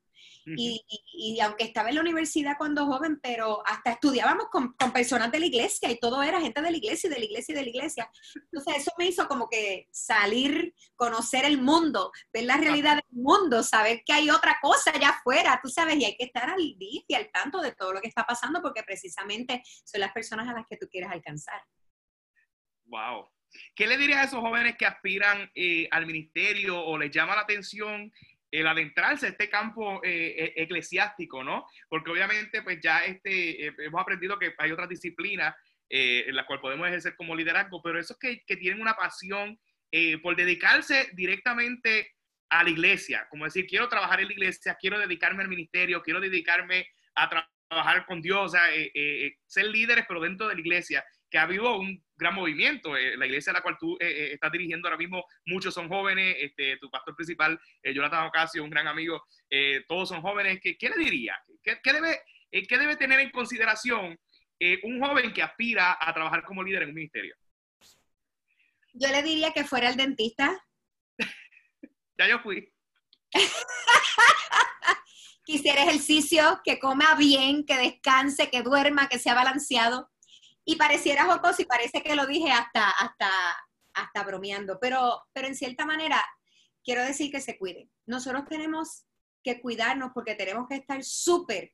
y, 0.46 0.84
y, 1.14 1.40
aunque 1.42 1.64
estaba 1.64 1.90
en 1.90 1.96
la 1.96 2.02
universidad 2.02 2.58
cuando 2.58 2.86
joven, 2.86 3.20
pero 3.22 3.62
hasta 3.66 3.92
estudiábamos 3.92 4.48
con, 4.50 4.74
con, 4.74 4.92
personas 4.92 5.32
de 5.32 5.40
la 5.40 5.46
iglesia 5.46 5.92
y 5.92 6.00
todo 6.00 6.24
era 6.24 6.42
gente 6.42 6.62
de 6.62 6.72
la 6.72 6.78
iglesia 6.78 7.08
y 7.08 7.14
de 7.14 7.20
la 7.20 7.26
iglesia 7.26 7.54
y 7.54 7.56
de 7.56 7.64
la 7.64 7.70
iglesia. 7.70 8.12
Entonces 8.36 8.78
eso 8.78 8.92
me 8.98 9.06
hizo 9.06 9.28
como 9.28 9.48
que 9.48 9.88
salir, 9.92 10.74
conocer 10.96 11.46
el 11.46 11.62
mundo, 11.62 12.12
ver 12.34 12.44
la 12.44 12.58
realidad 12.58 12.96
del 12.96 13.22
mundo, 13.22 13.64
saber 13.64 14.02
que 14.06 14.14
hay 14.14 14.30
otra 14.30 14.58
cosa 14.62 14.92
allá 14.92 15.10
afuera, 15.10 15.60
tú 15.62 15.70
sabes, 15.70 15.98
y 15.98 16.06
hay 16.06 16.16
que 16.16 16.26
estar 16.26 16.50
al 16.50 16.78
día 16.78 17.02
y 17.08 17.14
al 17.14 17.30
tanto 17.32 17.62
de 17.62 17.74
todo 17.74 17.94
lo 17.94 18.02
que 18.02 18.08
está 18.08 18.26
pasando 18.26 18.62
porque 18.62 18.84
precisamente 18.84 19.62
son 19.84 20.02
las 20.02 20.12
personas 20.12 20.48
a 20.48 20.54
las 20.54 20.66
que 20.68 20.78
tú 20.78 20.88
quieres 20.90 21.12
alcanzar. 21.12 21.62
Wow. 22.86 23.30
¿Qué 23.76 23.88
le 23.88 23.98
dirías 23.98 24.20
a 24.20 24.24
esos 24.26 24.40
jóvenes 24.40 24.76
que 24.78 24.86
aspiran 24.86 25.50
eh, 25.56 25.88
al 25.92 26.06
ministerio 26.06 26.84
o 26.84 26.98
les 26.98 27.12
llama 27.12 27.36
la 27.36 27.42
atención 27.42 28.12
el 28.52 28.68
adentrarse 28.68 29.28
a 29.28 29.30
este 29.30 29.50
campo 29.50 30.02
eh, 30.04 30.54
e, 30.56 30.64
eclesiástico, 30.64 31.44
¿no? 31.44 31.68
Porque 31.88 32.12
obviamente, 32.12 32.62
pues 32.62 32.80
ya 32.82 33.06
este, 33.06 33.68
eh, 33.68 33.74
hemos 33.80 34.02
aprendido 34.02 34.40
que 34.40 34.54
hay 34.58 34.72
otras 34.72 34.90
disciplinas 34.90 35.56
eh, 35.90 36.26
en 36.28 36.36
las 36.36 36.46
cuales 36.46 36.62
podemos 36.62 36.88
ejercer 36.88 37.16
como 37.16 37.36
liderazgo, 37.36 37.82
pero 37.82 38.00
esos 38.00 38.18
que, 38.18 38.44
que 38.46 38.58
tienen 38.58 38.82
una 38.82 38.94
pasión 38.94 39.60
por 40.22 40.36
dedicarse 40.36 41.10
directamente 41.14 42.14
a 42.52 42.64
la 42.64 42.70
iglesia, 42.70 43.26
como 43.28 43.46
decir, 43.46 43.66
quiero 43.66 43.90
trabajar 43.90 44.20
en 44.22 44.28
la 44.28 44.34
iglesia, 44.34 44.78
quiero 44.80 45.00
dedicarme 45.00 45.42
al 45.42 45.50
ministerio, 45.50 46.04
quiero 46.04 46.20
dedicarme 46.20 46.86
a 47.16 47.28
trabajar 47.68 48.06
con 48.06 48.22
Dios, 48.22 48.54
o 48.54 48.58
ser 49.48 49.66
líderes, 49.66 50.06
pero 50.08 50.22
dentro 50.22 50.48
de 50.48 50.54
la 50.54 50.60
iglesia 50.60 51.04
que 51.30 51.38
ha 51.38 51.44
habido 51.44 51.78
un 51.78 52.04
gran 52.16 52.36
movimiento. 52.36 52.98
Eh, 52.98 53.16
la 53.18 53.26
iglesia 53.26 53.52
a 53.52 53.54
la 53.54 53.62
cual 53.62 53.78
tú 53.80 53.98
eh, 54.00 54.08
eh, 54.08 54.34
estás 54.34 54.52
dirigiendo 54.52 54.88
ahora 54.88 54.98
mismo, 54.98 55.24
muchos 55.46 55.74
son 55.74 55.88
jóvenes, 55.88 56.36
este, 56.40 56.78
tu 56.78 56.90
pastor 56.90 57.16
principal, 57.16 57.60
Jonathan 57.84 58.28
Ocasio, 58.28 58.64
un 58.64 58.70
gran 58.70 58.88
amigo, 58.88 59.24
todos 59.88 60.10
son 60.10 60.22
jóvenes. 60.22 60.60
¿Qué, 60.62 60.78
qué 60.78 60.90
le 60.90 60.98
diría? 60.98 61.38
¿Qué, 61.64 61.80
qué 61.82 61.94
debe, 61.94 62.22
¿Qué 62.52 62.78
debe 62.78 62.96
tener 62.98 63.20
en 63.20 63.32
consideración 63.32 64.20
un 64.84 65.02
joven 65.02 65.34
que 65.34 65.42
aspira 65.42 65.98
a 66.00 66.14
trabajar 66.14 66.44
como 66.44 66.64
líder 66.64 66.84
en 66.84 66.90
un 66.90 66.96
ministerio? 66.96 67.36
Yo 68.94 69.08
le 69.10 69.24
diría 69.24 69.54
que 69.54 69.64
fuera 69.64 69.90
el 69.90 69.96
dentista. 69.96 70.66
ya 72.18 72.28
yo 72.28 72.40
fui. 72.40 72.72
que 75.46 75.54
hiciera 75.54 75.84
ejercicio, 75.84 76.62
que 76.64 76.80
coma 76.80 77.16
bien, 77.16 77.66
que 77.66 77.78
descanse, 77.78 78.50
que 78.50 78.62
duerma, 78.62 79.08
que 79.08 79.20
sea 79.20 79.36
balanceado 79.36 80.10
y 80.70 80.76
pareciera 80.76 81.26
jocoso 81.26 81.64
y 81.64 81.66
parece 81.66 82.04
que 82.04 82.16
lo 82.16 82.28
dije 82.28 82.52
hasta, 82.52 82.92
hasta, 82.92 83.28
hasta 83.92 84.24
bromeando, 84.24 84.78
pero, 84.80 85.24
pero 85.34 85.48
en 85.48 85.56
cierta 85.56 85.84
manera 85.84 86.24
quiero 86.84 87.04
decir 87.04 87.32
que 87.32 87.42
se 87.42 87.58
cuide. 87.58 87.90
Nosotros 88.06 88.44
tenemos 88.48 89.06
que 89.44 89.62
cuidarnos 89.62 90.12
porque 90.14 90.36
tenemos 90.36 90.68
que 90.68 90.76
estar 90.76 91.04
súper 91.04 91.74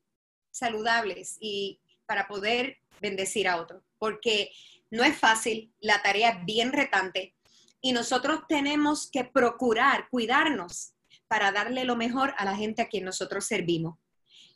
saludables 0.50 1.36
y 1.40 1.78
para 2.06 2.26
poder 2.26 2.78
bendecir 3.02 3.48
a 3.48 3.60
otros, 3.60 3.82
porque 3.98 4.50
no 4.90 5.04
es 5.04 5.14
fácil, 5.18 5.74
la 5.80 6.00
tarea 6.00 6.30
es 6.30 6.46
bien 6.46 6.72
retante 6.72 7.34
y 7.82 7.92
nosotros 7.92 8.44
tenemos 8.48 9.10
que 9.10 9.24
procurar 9.24 10.08
cuidarnos 10.08 10.94
para 11.28 11.52
darle 11.52 11.84
lo 11.84 11.96
mejor 11.96 12.32
a 12.38 12.46
la 12.46 12.56
gente 12.56 12.80
a 12.80 12.88
quien 12.88 13.04
nosotros 13.04 13.44
servimos. 13.44 13.98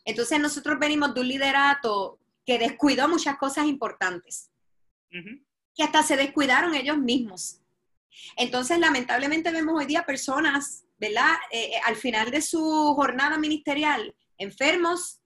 Entonces 0.07 0.41
nosotros 0.41 0.79
venimos 0.79 1.13
de 1.13 1.21
un 1.21 1.29
liderato 1.29 2.19
que 2.51 2.59
descuidó 2.59 3.09
muchas 3.09 3.39
cosas 3.39 3.67
importantes, 3.67 4.51
que 5.09 5.85
hasta 5.85 6.03
se 6.03 6.17
descuidaron 6.17 6.75
ellos 6.75 6.99
mismos. 6.99 7.61
Entonces, 8.37 8.81
lamentablemente 8.81 9.53
vemos 9.53 9.79
hoy 9.79 9.87
día 9.87 10.05
personas, 10.05 10.85
¿verdad? 10.99 11.33
Eh, 11.53 11.77
eh, 11.77 11.81
al 11.85 11.95
final 11.95 12.33
de 12.33 12.43
su 12.43 12.61
jornada 12.97 13.39
ministerial, 13.39 14.17
enfermos. 14.37 15.21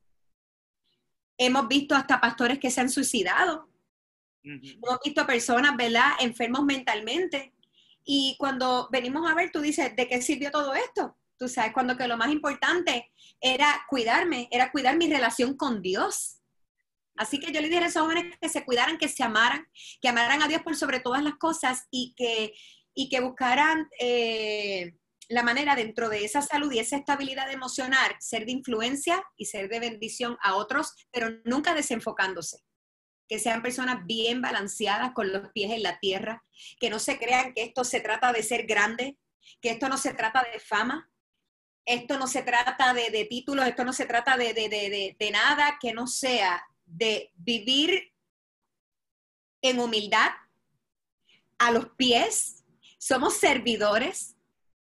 Hemos 1.39 1.67
visto 1.67 1.95
hasta 1.95 2.21
pastores 2.21 2.59
que 2.59 2.71
se 2.71 2.83
han 2.83 2.91
suicidado. 2.91 3.71
Hemos 4.43 4.99
visto 5.03 5.27
personas, 5.27 5.79
¿verdad? 5.79 6.11
Enfermos 6.21 6.63
mentalmente. 6.67 7.55
Y 8.05 8.37
cuando 8.39 8.91
venimos 8.93 9.31
a 9.31 9.35
ver, 9.35 9.51
tú 9.51 9.63
dices, 9.63 9.97
¿de 9.97 10.07
qué 10.09 10.21
sirvió 10.21 10.51
todo 10.51 10.75
esto? 10.75 11.17
Tú 11.39 11.49
sabes, 11.49 11.73
cuando 11.73 11.97
que 11.97 12.07
lo 12.07 12.19
más 12.19 12.31
importante 12.31 13.11
era 13.41 13.87
cuidarme, 13.89 14.47
era 14.51 14.71
cuidar 14.71 14.99
mi 14.99 15.11
relación 15.11 15.57
con 15.57 15.81
Dios. 15.81 16.43
Así 17.17 17.39
que 17.39 17.53
yo 17.53 17.61
le 17.61 17.69
diría 17.69 17.85
a 17.85 17.89
esos 17.89 18.03
jóvenes 18.03 18.37
que 18.41 18.49
se 18.49 18.65
cuidaran, 18.65 18.99
que 18.99 19.09
se 19.09 19.23
amaran, 19.23 19.69
que 20.01 20.09
amaran 20.09 20.43
a 20.43 20.49
Dios 20.49 20.63
por 20.63 20.77
sobre 20.77 21.01
todas 21.01 21.23
las 21.23 21.35
cosas 21.35 21.87
y 21.91 22.15
que, 22.17 22.55
y 22.93 23.09
que 23.09 23.21
buscaran 23.21 23.89
eh, 24.01 24.95
la 25.29 25.43
manera 25.43 25.77
dentro 25.77 26.09
de 26.09 26.25
esa 26.25 26.43
salud 26.43 26.71
y 26.73 26.81
esa 26.81 26.97
estabilidad 26.97 27.51
emocional, 27.51 28.15
ser 28.19 28.47
de 28.47 28.53
influencia 28.53 29.23
y 29.37 29.47
ser 29.47 29.69
de 29.69 29.81
bendición 29.81 30.37
a 30.43 30.57
otros, 30.57 30.93
pero 31.13 31.31
nunca 31.45 31.75
desenfocándose. 31.75 32.59
Que 33.29 33.39
sean 33.39 33.63
personas 33.63 34.05
bien 34.07 34.43
balanceadas 34.43 35.13
con 35.13 35.33
los 35.33 35.51
pies 35.53 35.73
en 35.73 35.83
la 35.83 35.99
tierra, 35.99 36.45
que 36.79 36.91
no 36.91 36.99
se 36.99 37.19
crean 37.19 37.55
que 37.55 37.63
esto 37.63 37.85
se 37.85 38.01
trata 38.01 38.33
de 38.33 38.43
ser 38.43 38.67
grande, 38.67 39.19
que 39.63 39.71
esto 39.71 39.89
no 39.89 39.97
se 39.97 40.15
trata 40.15 40.45
de 40.53 40.59
fama, 40.59 41.11
esto 41.87 42.19
no 42.19 42.27
se 42.27 42.43
trata 42.43 42.93
de, 42.93 43.11
de 43.11 43.25
títulos, 43.27 43.67
esto 43.67 43.85
no 43.85 43.93
se 43.93 44.07
trata 44.07 44.37
de, 44.37 44.53
de, 44.53 45.17
de 45.19 45.31
nada 45.31 45.79
que 45.81 45.93
no 45.93 46.07
sea 46.07 46.65
de 46.87 47.33
vivir 47.37 48.13
en 49.63 49.81
humildad, 49.81 50.31
a 51.59 51.71
los 51.71 51.89
pies, 51.91 52.65
somos 52.99 53.37
servidores, 53.37 54.37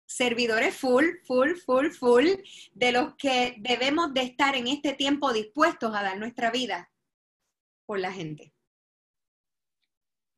servidores 0.07 0.77
full, 0.77 1.05
full, 1.27 1.55
full, 1.55 1.91
full, 1.91 2.27
de 2.73 2.93
los 2.93 3.15
que 3.17 3.57
debemos 3.59 4.15
de 4.15 4.23
estar 4.23 4.55
en 4.55 4.69
este 4.69 4.95
tiempo 4.95 5.33
dispuestos 5.33 5.95
a 5.95 6.03
dar 6.03 6.19
nuestra 6.19 6.51
vida 6.51 6.91
por 7.87 7.99
la 7.99 8.13
gente. 8.13 8.53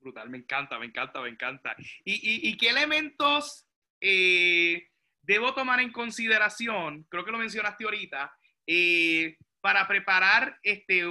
Brutal, 0.00 0.30
me 0.30 0.38
encanta, 0.38 0.78
me 0.78 0.86
encanta, 0.86 1.20
me 1.20 1.28
encanta. 1.28 1.76
¿Y, 2.04 2.56
qué 2.56 2.70
elementos 2.70 3.66
eh, 4.00 4.88
debo 5.22 5.52
tomar 5.52 5.80
en 5.80 5.92
consideración? 5.92 7.04
Creo 7.10 7.24
que 7.24 7.32
lo 7.32 7.38
mencionaste 7.38 7.84
ahorita, 7.84 8.34
eh, 8.66 9.36
para 9.60 9.86
preparar 9.86 10.58
este, 10.62 11.04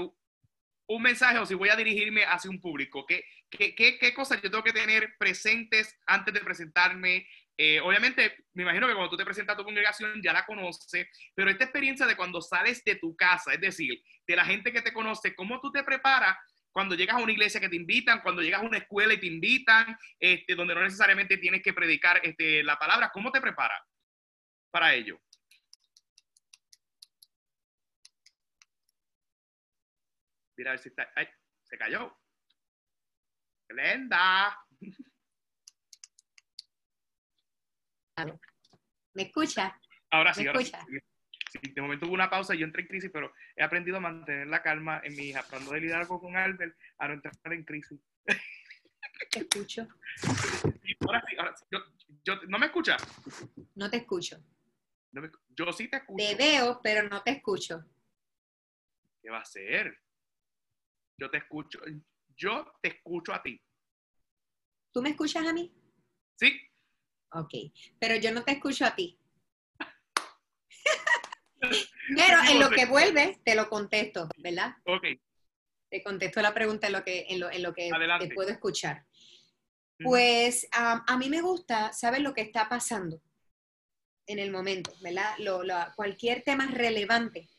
un 0.89 1.03
mensaje 1.03 1.37
o 1.37 1.45
si 1.45 1.53
voy 1.53 1.69
a 1.69 1.75
dirigirme 1.75 2.23
hacia 2.25 2.49
un 2.49 2.59
público? 2.59 3.05
¿Qué, 3.05 3.23
qué, 3.49 3.75
qué, 3.75 4.13
cosas 4.13 4.41
yo 4.41 4.49
tengo 4.49 4.63
que 4.63 4.73
tener 4.73 5.15
presentes 5.19 5.95
antes 6.07 6.33
de 6.33 6.41
presentarme? 6.41 7.27
Eh, 7.55 7.79
obviamente, 7.81 8.45
me 8.53 8.63
imagino 8.63 8.87
que 8.87 8.93
cuando 8.93 9.11
tú 9.11 9.17
te 9.17 9.25
presentas 9.25 9.53
a 9.53 9.57
tu 9.57 9.63
congregación 9.63 10.19
ya 10.23 10.33
la 10.33 10.45
conoces, 10.45 11.07
pero 11.35 11.51
esta 11.51 11.65
experiencia 11.65 12.07
de 12.07 12.15
cuando 12.15 12.41
sales 12.41 12.83
de 12.83 12.95
tu 12.95 13.15
casa, 13.15 13.53
es 13.53 13.61
decir, 13.61 14.01
de 14.25 14.35
la 14.35 14.45
gente 14.45 14.71
que 14.71 14.81
te 14.81 14.91
conoce, 14.91 15.35
¿cómo 15.35 15.59
tú 15.61 15.71
te 15.71 15.83
preparas 15.83 16.37
cuando 16.71 16.95
llegas 16.95 17.17
a 17.17 17.19
una 17.19 17.33
iglesia 17.33 17.59
que 17.59 17.69
te 17.69 17.75
invitan, 17.75 18.21
cuando 18.21 18.41
llegas 18.41 18.61
a 18.61 18.65
una 18.65 18.77
escuela 18.79 19.13
y 19.13 19.19
te 19.19 19.27
invitan, 19.27 19.95
este, 20.19 20.55
donde 20.55 20.73
no 20.73 20.81
necesariamente 20.81 21.37
tienes 21.37 21.61
que 21.61 21.73
predicar 21.73 22.19
este, 22.23 22.63
la 22.63 22.79
palabra? 22.79 23.11
¿Cómo 23.13 23.31
te 23.31 23.41
preparas 23.41 23.81
para 24.71 24.95
ello? 24.95 25.19
Mira 30.59 30.71
a 30.71 30.73
ver 30.73 30.81
si 30.81 30.89
está. 30.89 31.09
¡Ay! 31.15 31.25
Se 31.63 31.77
cayó. 31.77 32.13
Glenda. 33.69 34.59
¿Me 39.13 39.23
escucha? 39.23 39.79
Ahora 40.11 40.33
sí, 40.33 40.45
ahora 40.45 40.59
escucha? 40.59 40.85
sí. 41.49 41.59
De 41.73 41.81
momento 41.81 42.07
hubo 42.07 42.13
una 42.13 42.29
pausa, 42.29 42.53
y 42.55 42.57
yo 42.57 42.65
entré 42.65 42.81
en 42.81 42.89
crisis, 42.89 43.09
pero 43.09 43.33
he 43.55 43.63
aprendido 43.63 43.95
a 43.95 44.01
mantener 44.01 44.47
la 44.47 44.61
calma 44.61 44.99
en 45.01 45.15
mi 45.15 45.29
hija, 45.29 45.43
tratando 45.43 45.71
de 45.71 45.79
liderazgo 45.79 46.19
con 46.19 46.35
Albert, 46.35 46.77
a 46.97 47.07
no 47.07 47.13
entrar 47.13 47.53
en 47.53 47.63
crisis. 47.63 48.01
Te 49.31 49.39
escucho. 49.39 49.87
ahora 51.07 51.23
sí, 51.25 51.37
ahora 51.37 51.55
sí. 51.55 51.65
Yo, 52.25 52.35
¿No 52.49 52.59
me 52.59 52.65
escucha? 52.65 52.97
No 53.75 53.89
te 53.89 53.95
escucho. 53.95 54.43
yo 55.55 55.71
sí 55.71 55.87
te 55.87 55.97
escucho. 55.97 56.17
Te 56.17 56.35
veo, 56.35 56.81
pero 56.83 57.07
no 57.07 57.23
te 57.23 57.31
escucho. 57.31 57.85
¿Qué 59.21 59.29
va 59.29 59.39
a 59.39 59.45
ser? 59.45 59.97
Yo 61.19 61.29
te 61.29 61.37
escucho, 61.37 61.79
yo 62.37 62.71
te 62.81 62.89
escucho 62.89 63.33
a 63.33 63.43
ti. 63.43 63.61
¿Tú 64.93 65.01
me 65.01 65.09
escuchas 65.09 65.45
a 65.45 65.51
mí? 65.53 65.71
Sí. 66.37 66.57
Ok, 67.33 67.51
pero 67.99 68.15
yo 68.15 68.31
no 68.31 68.43
te 68.43 68.53
escucho 68.53 68.85
a 68.85 68.95
ti. 68.95 69.19
pero 71.59 72.37
en 72.49 72.59
lo 72.59 72.69
que 72.69 72.85
vuelve, 72.85 73.39
te 73.43 73.55
lo 73.55 73.69
contesto, 73.69 74.29
¿verdad? 74.37 74.75
Ok. 74.85 75.05
Te 75.89 76.01
contesto 76.03 76.41
la 76.41 76.53
pregunta 76.53 76.87
en 76.87 76.93
lo 76.93 77.03
que, 77.03 77.25
en 77.29 77.39
lo, 77.39 77.51
en 77.51 77.63
lo 77.63 77.73
que 77.73 77.89
Adelante. 77.91 78.27
te 78.29 78.33
puedo 78.33 78.49
escuchar. 78.49 79.05
Pues 80.01 80.65
a 80.71 81.17
mí 81.17 81.29
me 81.29 81.41
gusta 81.41 81.91
saber 81.91 82.21
lo 82.21 82.33
que 82.33 82.39
está 82.41 82.69
pasando 82.69 83.21
en 84.27 84.39
el 84.39 84.49
momento, 84.51 84.93
¿verdad? 85.01 85.35
Lo- 85.39 85.63
lo- 85.63 85.75
cualquier 85.97 86.41
tema 86.43 86.67
relevante 86.67 87.49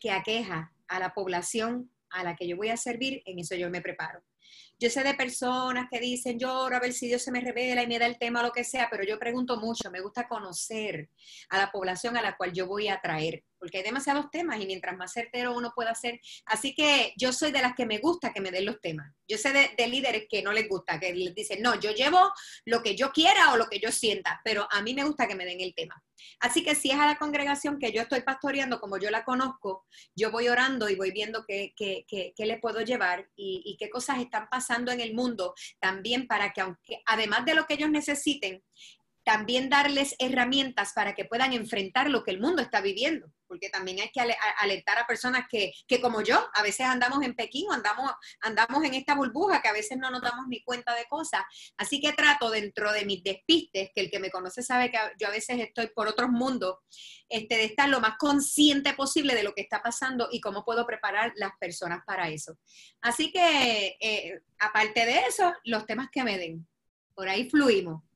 que 0.00 0.10
aqueja 0.10 0.72
a 0.88 0.98
la 0.98 1.14
población 1.14 1.92
a 2.10 2.24
la 2.24 2.36
que 2.36 2.46
yo 2.46 2.56
voy 2.56 2.68
a 2.68 2.76
servir, 2.76 3.22
en 3.24 3.38
eso 3.38 3.54
yo 3.54 3.70
me 3.70 3.80
preparo. 3.80 4.22
Yo 4.78 4.90
sé 4.90 5.02
de 5.02 5.14
personas 5.14 5.88
que 5.90 6.00
dicen, 6.00 6.38
yo 6.38 6.66
a 6.66 6.80
ver 6.80 6.92
si 6.92 7.08
Dios 7.08 7.22
se 7.22 7.32
me 7.32 7.40
revela 7.40 7.82
y 7.82 7.86
me 7.86 7.98
da 7.98 8.06
el 8.06 8.18
tema 8.18 8.40
o 8.40 8.44
lo 8.44 8.52
que 8.52 8.64
sea, 8.64 8.88
pero 8.90 9.04
yo 9.04 9.18
pregunto 9.18 9.58
mucho, 9.58 9.90
me 9.90 10.00
gusta 10.00 10.28
conocer 10.28 11.10
a 11.50 11.58
la 11.58 11.70
población 11.70 12.16
a 12.16 12.22
la 12.22 12.36
cual 12.36 12.52
yo 12.52 12.66
voy 12.66 12.88
a 12.88 12.94
atraer, 12.94 13.44
porque 13.58 13.78
hay 13.78 13.84
demasiados 13.84 14.30
temas 14.30 14.60
y 14.60 14.66
mientras 14.66 14.96
más 14.96 15.12
certero 15.12 15.54
uno 15.56 15.72
pueda 15.74 15.94
ser. 15.94 16.20
Así 16.46 16.74
que 16.74 17.12
yo 17.16 17.32
soy 17.32 17.52
de 17.52 17.60
las 17.62 17.74
que 17.74 17.86
me 17.86 17.98
gusta 17.98 18.32
que 18.32 18.40
me 18.40 18.50
den 18.50 18.64
los 18.66 18.80
temas. 18.80 19.12
Yo 19.26 19.36
sé 19.38 19.52
de, 19.52 19.70
de 19.76 19.86
líderes 19.88 20.26
que 20.28 20.42
no 20.42 20.52
les 20.52 20.68
gusta, 20.68 20.98
que 20.98 21.12
les 21.14 21.34
dicen, 21.34 21.60
no, 21.62 21.78
yo 21.78 21.90
llevo 21.92 22.18
lo 22.64 22.82
que 22.82 22.94
yo 22.96 23.12
quiera 23.12 23.52
o 23.52 23.56
lo 23.56 23.66
que 23.68 23.78
yo 23.78 23.92
sienta, 23.92 24.40
pero 24.44 24.66
a 24.70 24.80
mí 24.82 24.94
me 24.94 25.04
gusta 25.04 25.26
que 25.28 25.34
me 25.34 25.44
den 25.44 25.60
el 25.60 25.74
tema. 25.74 26.02
Así 26.40 26.64
que 26.64 26.74
si 26.74 26.90
es 26.90 26.98
a 26.98 27.06
la 27.06 27.16
congregación 27.16 27.78
que 27.78 27.92
yo 27.92 28.02
estoy 28.02 28.22
pastoreando, 28.22 28.80
como 28.80 28.98
yo 28.98 29.10
la 29.10 29.24
conozco, 29.24 29.86
yo 30.16 30.30
voy 30.30 30.48
orando 30.48 30.88
y 30.88 30.96
voy 30.96 31.10
viendo 31.12 31.44
qué, 31.46 31.72
qué- 31.76 32.04
qué- 32.08 32.32
qué 32.36 32.46
le 32.46 32.58
puedo 32.58 32.80
llevar 32.80 33.28
y, 33.36 33.62
y 33.64 33.76
qué 33.76 33.88
cosas 33.88 34.18
están 34.18 34.48
pasando 34.50 34.90
en 34.90 35.00
el 35.00 35.14
mundo 35.14 35.54
también 35.78 36.26
para 36.26 36.52
que, 36.52 36.60
aunque 36.60 37.02
además 37.06 37.44
de 37.44 37.54
lo 37.54 37.66
que 37.66 37.74
ellos 37.74 37.90
necesiten, 37.90 38.64
también 39.28 39.68
darles 39.68 40.16
herramientas 40.18 40.94
para 40.94 41.14
que 41.14 41.26
puedan 41.26 41.52
enfrentar 41.52 42.08
lo 42.08 42.24
que 42.24 42.30
el 42.30 42.40
mundo 42.40 42.62
está 42.62 42.80
viviendo, 42.80 43.30
porque 43.46 43.68
también 43.68 44.00
hay 44.00 44.08
que 44.08 44.22
ale- 44.22 44.38
a- 44.40 45.06
personas 45.06 45.44
que, 45.50 45.74
que 45.86 46.00
como 46.00 46.22
yo, 46.22 46.48
a 46.54 46.62
veces 46.62 46.86
andamos 46.86 47.22
en 47.22 47.34
Pekín 47.34 47.68
o 47.68 47.74
andamos, 47.74 48.10
andamos 48.40 48.82
en 48.84 48.94
esta 48.94 49.14
burbuja 49.14 49.60
que 49.60 49.68
a 49.68 49.74
veces 49.74 49.98
no 49.98 50.10
nos 50.10 50.22
damos 50.22 50.46
ni 50.48 50.62
cuenta 50.64 50.94
de 50.94 51.04
cosas. 51.04 51.42
Así 51.76 52.00
que 52.00 52.14
trato 52.14 52.48
dentro 52.48 52.90
de 52.90 53.04
mis 53.04 53.22
despistes, 53.22 53.90
que 53.94 54.00
el 54.00 54.10
que 54.10 54.18
me 54.18 54.30
conoce 54.30 54.62
sabe 54.62 54.90
que 54.90 54.98
yo 55.20 55.28
a 55.28 55.30
veces 55.30 55.60
estoy 55.60 55.88
por 55.88 56.08
otros 56.08 56.30
mundos, 56.30 56.76
este, 57.28 57.58
de 57.58 57.64
estar 57.64 57.86
lo 57.90 58.00
más 58.00 58.16
consciente 58.18 58.94
posible 58.94 59.34
de 59.34 59.42
lo 59.42 59.52
que 59.52 59.60
está 59.60 59.82
pasando 59.82 60.28
y 60.32 60.40
cómo 60.40 60.64
puedo 60.64 60.86
preparar 60.86 61.34
las 61.36 61.52
personas 61.60 62.00
para 62.06 62.30
eso. 62.30 62.56
Así 63.02 63.30
que, 63.30 63.98
eh, 64.00 64.40
aparte 64.58 65.04
de 65.04 65.18
eso, 65.28 65.52
los 65.64 65.84
temas 65.84 66.08
que 66.10 66.24
me 66.24 66.38
den. 66.38 66.66
Por 67.14 67.28
ahí 67.28 67.50
fluimos. 67.50 68.07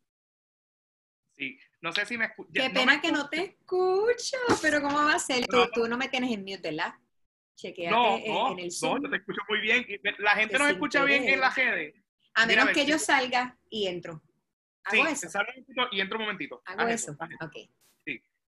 Sí. 1.37 1.59
No 1.81 1.93
sé 1.93 2.07
si 2.07 2.17
me 2.19 2.27
escuchas. 2.27 2.53
Qué 2.55 2.71
pena 2.71 3.01
que 3.01 3.11
no 3.11 3.29
te 3.29 3.43
escucho, 3.43 4.37
pero 4.61 4.81
¿cómo 4.83 4.97
va 5.05 5.15
a 5.15 5.19
ser? 5.19 5.47
Tú, 5.47 5.57
No. 5.57 5.69
tú 5.71 5.89
no 5.89 5.97
me 5.97 6.09
tienes 6.09 6.31
en 6.33 6.41
mute, 6.45 6.71
¿verdad? 6.71 6.95
Chequeate 7.57 7.91
No, 7.91 8.19
en, 8.19 8.33
no, 8.33 8.53
en 8.53 8.59
el 8.61 8.65
no, 8.67 8.71
Zoom. 8.71 9.03
yo 9.03 9.11
te 9.11 9.17
escucho 9.17 9.41
muy 9.49 9.61
bien. 9.61 9.87
La 10.19 10.31
gente 10.33 10.59
nos 10.59 10.71
escucha 10.71 11.05
bien 11.05 11.29
en 11.29 11.41
la 11.41 11.51
redes. 11.51 11.95
a 12.35 12.47
menos 12.47 12.69
que 12.69 12.83
sí. 12.85 12.87
yo 12.87 12.99
salga 12.99 13.59
y 13.69 13.87
entro. 13.89 14.23
Hago 14.85 15.07
Sí, 15.07 15.13
eso. 15.27 15.39
momentito 15.39 15.89
y 15.93 16.01
entra 16.01 16.19
un 16.19 16.25
momentito. 16.25 16.63
Hago 16.65 16.87
eso. 16.89 17.13
Ok. 17.41 17.57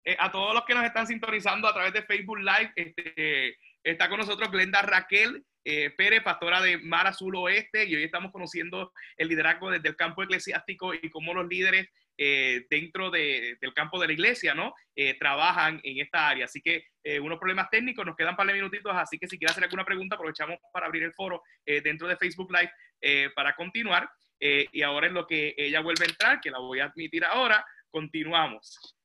Eh, 0.07 0.17
a 0.19 0.31
todos 0.31 0.53
los 0.53 0.65
que 0.67 0.75
nos 0.75 0.85
están 0.85 1.07
sintonizando 1.07 1.67
a 1.67 1.73
través 1.73 1.95
de 1.95 2.03
Facebook 2.03 2.39
Live, 2.39 2.73
este, 2.77 3.57
está 3.83 4.09
con 4.11 4.19
nosotros 4.19 4.51
Glenda 4.51 4.83
Raquel 4.83 5.43
eh, 5.65 5.91
Pérez, 5.97 6.23
pastora 6.23 6.61
de 6.61 6.77
Mar 6.77 7.07
Azul 7.07 7.35
Oeste, 7.37 7.87
y 7.87 7.95
hoy 7.97 8.03
estamos 8.05 8.31
conociendo 8.31 8.93
el 9.17 9.29
liderazgo 9.29 9.71
desde 9.71 9.89
el 9.89 9.97
campo 9.97 10.23
eclesiástico 10.23 10.93
y 10.93 11.09
cómo 11.09 11.33
los 11.33 11.49
líderes 11.49 11.89
eh, 12.17 12.67
dentro 12.71 13.11
de- 13.11 13.57
del 13.61 13.73
campo 13.75 13.99
de 14.01 14.07
la 14.07 14.13
iglesia, 14.13 14.55
¿no? 14.55 14.75
Eh, 14.95 15.15
trabajan 15.19 15.81
en 15.83 15.99
esta 16.01 16.29
área. 16.29 16.45
Así 16.45 16.61
que 16.61 16.87
eh, 17.03 17.19
unos 17.21 17.39
problemas 17.39 17.69
técnicos, 17.71 18.07
nos 18.07 18.17
quedan 18.17 18.31
un 18.33 18.37
par 18.37 18.47
de 18.47 18.55
minutitos, 18.55 18.93
así 18.95 19.19
que 19.19 19.27
si 19.27 19.39
quiere 19.39 19.51
hacer 19.51 19.65
alguna 19.65 19.85
pregunta, 19.85 20.15
aprovechamos 20.17 20.59
para 20.73 20.87
abrir 20.87 21.03
el 21.03 21.13
foro 21.13 21.43
dentro 21.65 22.07
de 22.09 22.17
Facebook 22.17 22.51
Live 22.53 23.31
para 23.35 23.55
continuar. 23.55 24.09
Y 24.41 24.83
ahora 24.83 25.07
en 25.07 25.15
lo 25.15 25.27
que 25.27 25.55
ella 25.57 25.81
vuelve 25.81 26.05
a 26.05 26.09
entrar, 26.09 26.41
que 26.41 26.51
la 26.51 26.59
voy 26.59 26.81
a 26.81 26.85
admitir 26.87 27.25
ahora, 27.25 27.65
continuamos. 27.91 28.97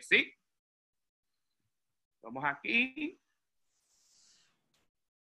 Sí. 0.00 0.34
Vamos 2.22 2.44
aquí. 2.44 3.18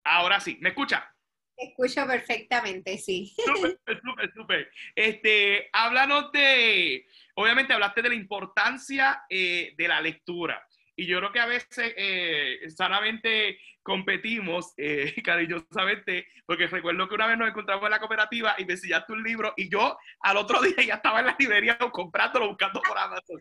Ahora 0.05 0.39
sí, 0.41 0.59
¿me 0.61 0.69
escucha? 0.71 1.11
Escucho 1.57 2.07
perfectamente, 2.07 2.99
sí. 2.99 3.35
Súper, 3.37 3.79
súper, 4.05 4.33
súper. 4.35 4.71
Este, 4.95 5.69
háblanos 5.73 6.31
de, 6.33 7.07
obviamente 7.35 7.73
hablaste 7.73 8.03
de 8.03 8.11
la 8.11 8.15
importancia 8.15 9.23
eh, 9.29 9.75
de 9.77 9.89
la 9.89 10.01
lectura. 10.01 10.67
Y 10.99 11.07
yo 11.07 11.19
creo 11.19 11.33
que 11.33 11.41
a 11.41 11.47
veces 11.47 11.95
eh, 11.97 12.59
sanamente 12.75 13.59
competimos, 13.83 14.75
eh, 14.77 15.15
cariñosamente, 15.25 16.27
porque 16.45 16.67
recuerdo 16.67 17.09
que 17.09 17.15
una 17.15 17.29
vez 17.29 17.39
nos 17.39 17.49
encontramos 17.49 17.85
en 17.85 17.91
la 17.91 18.01
cooperativa 18.01 18.55
y 18.59 18.65
me 18.65 18.73
enseñaste 18.73 19.13
un 19.13 19.23
libro 19.23 19.55
y 19.57 19.71
yo 19.71 19.97
al 20.21 20.37
otro 20.39 20.61
día 20.63 20.85
ya 20.85 20.95
estaba 20.95 21.21
en 21.21 21.27
la 21.27 21.37
librería 21.39 21.79
comprándolo, 21.79 22.49
buscando 22.49 22.81
por 22.83 22.99
Amazon. 22.99 23.41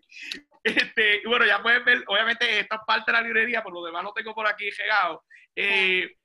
Este, 0.63 1.21
bueno, 1.25 1.45
ya 1.45 1.63
puedes 1.63 1.83
ver, 1.83 2.03
obviamente 2.07 2.59
esta 2.59 2.77
parte 2.85 3.11
de 3.11 3.17
la 3.17 3.23
librería, 3.23 3.63
por 3.63 3.73
lo 3.73 3.83
demás 3.83 4.03
lo 4.03 4.13
tengo 4.13 4.35
por 4.35 4.47
aquí 4.47 4.69
llegado. 4.69 5.23
Eh, 5.55 6.15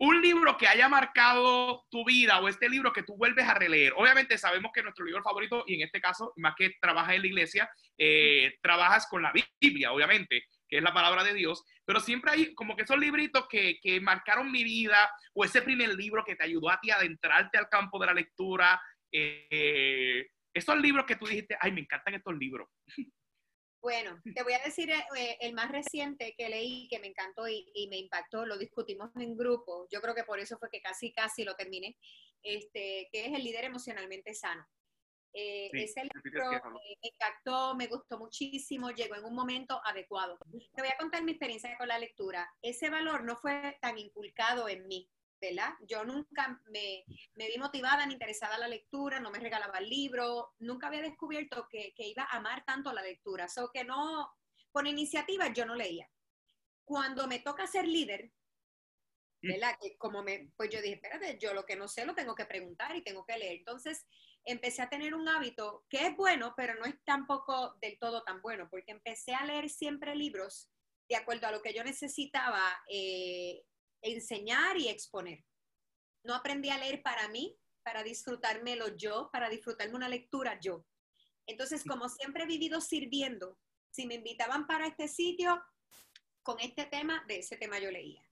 un 0.00 0.22
libro 0.22 0.56
que 0.56 0.66
haya 0.66 0.88
marcado 0.88 1.84
tu 1.90 2.06
vida 2.06 2.40
o 2.40 2.48
este 2.48 2.70
libro 2.70 2.90
que 2.92 3.02
tú 3.02 3.16
vuelves 3.18 3.46
a 3.46 3.54
releer. 3.54 3.92
Obviamente 3.96 4.38
sabemos 4.38 4.72
que 4.74 4.82
nuestro 4.82 5.04
libro 5.04 5.22
favorito, 5.22 5.62
y 5.66 5.74
en 5.74 5.82
este 5.82 6.00
caso, 6.00 6.32
más 6.36 6.54
que 6.56 6.74
trabajas 6.80 7.16
en 7.16 7.20
la 7.20 7.26
iglesia, 7.26 7.70
eh, 7.98 8.54
trabajas 8.62 9.06
con 9.10 9.22
la 9.22 9.32
Biblia, 9.60 9.92
obviamente, 9.92 10.44
que 10.66 10.78
es 10.78 10.82
la 10.82 10.94
palabra 10.94 11.22
de 11.22 11.34
Dios, 11.34 11.64
pero 11.84 12.00
siempre 12.00 12.32
hay 12.32 12.54
como 12.54 12.76
que 12.76 12.84
esos 12.84 12.98
libritos 12.98 13.46
que, 13.46 13.78
que 13.82 14.00
marcaron 14.00 14.50
mi 14.50 14.64
vida 14.64 15.10
o 15.34 15.44
ese 15.44 15.60
primer 15.60 15.90
libro 15.94 16.24
que 16.24 16.34
te 16.34 16.44
ayudó 16.44 16.70
a 16.70 16.80
ti 16.80 16.90
a 16.90 16.96
adentrarte 16.96 17.58
al 17.58 17.68
campo 17.68 17.98
de 17.98 18.06
la 18.06 18.14
lectura. 18.14 18.80
eh, 19.12 20.28
esos 20.52 20.80
libros 20.80 21.04
que 21.04 21.16
tú 21.16 21.26
dijiste, 21.26 21.56
ay, 21.60 21.72
me 21.72 21.82
encantan 21.82 22.14
estos 22.14 22.36
libros. 22.36 22.68
Bueno, 23.80 24.20
te 24.34 24.42
voy 24.42 24.52
a 24.52 24.58
decir 24.58 24.90
eh, 24.90 25.04
eh, 25.16 25.38
el 25.40 25.54
más 25.54 25.70
reciente 25.70 26.34
que 26.36 26.48
leí 26.48 26.86
que 26.88 26.98
me 26.98 27.06
encantó 27.08 27.48
y, 27.48 27.70
y 27.74 27.88
me 27.88 27.96
impactó, 27.96 28.44
lo 28.44 28.58
discutimos 28.58 29.10
en 29.16 29.36
grupo, 29.36 29.86
yo 29.90 30.00
creo 30.00 30.14
que 30.14 30.24
por 30.24 30.38
eso 30.38 30.58
fue 30.58 30.68
que 30.70 30.82
casi, 30.82 31.12
casi 31.12 31.44
lo 31.44 31.54
terminé, 31.56 31.96
este, 32.42 33.08
que 33.10 33.26
es 33.26 33.32
El 33.32 33.44
líder 33.44 33.64
emocionalmente 33.64 34.34
sano. 34.34 34.66
Eh, 35.32 35.70
Sí, 35.72 35.82
ese 35.84 36.02
libro 36.02 36.52
eh, 36.52 36.60
me 37.02 37.08
impactó, 37.08 37.74
me 37.76 37.86
gustó 37.86 38.18
muchísimo, 38.18 38.90
llegó 38.90 39.14
en 39.14 39.24
un 39.24 39.34
momento 39.34 39.80
adecuado. 39.84 40.38
Te 40.74 40.82
voy 40.82 40.90
a 40.90 40.96
contar 40.98 41.22
mi 41.22 41.32
experiencia 41.32 41.76
con 41.78 41.88
la 41.88 41.98
lectura. 41.98 42.50
Ese 42.62 42.90
valor 42.90 43.24
no 43.24 43.36
fue 43.36 43.78
tan 43.80 43.96
inculcado 43.98 44.68
en 44.68 44.86
mí, 44.88 45.08
¿verdad? 45.40 45.72
Yo 45.86 46.04
nunca 46.04 46.60
me, 46.66 47.04
me 47.34 47.48
vi 47.48 47.58
motivada 47.58 48.04
ni 48.06 48.12
interesada 48.12 48.54
en 48.54 48.60
la 48.60 48.68
lectura, 48.68 49.20
no 49.20 49.30
me 49.30 49.38
regalaba 49.38 49.78
el 49.78 49.88
libro, 49.88 50.54
nunca 50.58 50.88
había 50.88 51.02
descubierto 51.02 51.66
que, 51.70 51.94
que 51.94 52.08
iba 52.08 52.24
a 52.24 52.36
amar 52.36 52.64
tanto 52.64 52.92
la 52.92 53.02
lectura, 53.02 53.48
so 53.48 53.70
que 53.72 53.84
no, 53.84 54.30
por 54.72 54.86
iniciativa 54.86 55.48
yo 55.52 55.64
no 55.64 55.74
leía. 55.74 56.08
Cuando 56.84 57.26
me 57.26 57.38
toca 57.38 57.66
ser 57.66 57.86
líder, 57.86 58.30
¿verdad? 59.42 59.76
Que 59.80 59.96
como 59.96 60.22
me, 60.22 60.50
pues 60.56 60.70
yo 60.70 60.82
dije, 60.82 60.94
espérate, 60.94 61.38
yo 61.38 61.54
lo 61.54 61.64
que 61.64 61.76
no 61.76 61.88
sé 61.88 62.04
lo 62.04 62.14
tengo 62.14 62.34
que 62.34 62.44
preguntar 62.44 62.94
y 62.96 63.02
tengo 63.02 63.24
que 63.24 63.38
leer. 63.38 63.58
Entonces 63.58 64.06
empecé 64.44 64.82
a 64.82 64.88
tener 64.88 65.14
un 65.14 65.28
hábito 65.28 65.84
que 65.88 66.06
es 66.06 66.16
bueno, 66.16 66.54
pero 66.56 66.74
no 66.74 66.84
es 66.84 66.94
tampoco 67.04 67.74
del 67.80 67.98
todo 67.98 68.22
tan 68.22 68.42
bueno, 68.42 68.68
porque 68.70 68.92
empecé 68.92 69.34
a 69.34 69.44
leer 69.44 69.70
siempre 69.70 70.14
libros 70.14 70.70
de 71.08 71.16
acuerdo 71.16 71.46
a 71.46 71.52
lo 71.52 71.62
que 71.62 71.74
yo 71.74 71.82
necesitaba 71.82 72.62
eh, 72.88 73.64
enseñar 74.02 74.76
y 74.76 74.88
exponer. 74.88 75.44
No 76.24 76.34
aprendí 76.34 76.70
a 76.70 76.78
leer 76.78 77.02
para 77.02 77.28
mí, 77.28 77.58
para 77.82 78.02
disfrutármelo 78.02 78.96
yo, 78.96 79.30
para 79.32 79.48
disfrutarme 79.48 79.96
una 79.96 80.08
lectura 80.08 80.58
yo. 80.60 80.86
Entonces, 81.46 81.84
como 81.84 82.08
siempre 82.08 82.44
he 82.44 82.46
vivido 82.46 82.80
sirviendo, 82.80 83.58
si 83.90 84.06
me 84.06 84.14
invitaban 84.14 84.66
para 84.66 84.86
este 84.86 85.08
sitio, 85.08 85.60
con 86.42 86.60
este 86.60 86.84
tema, 86.86 87.24
de 87.26 87.38
ese 87.38 87.56
tema 87.56 87.78
yo 87.78 87.90
leía. 87.90 88.29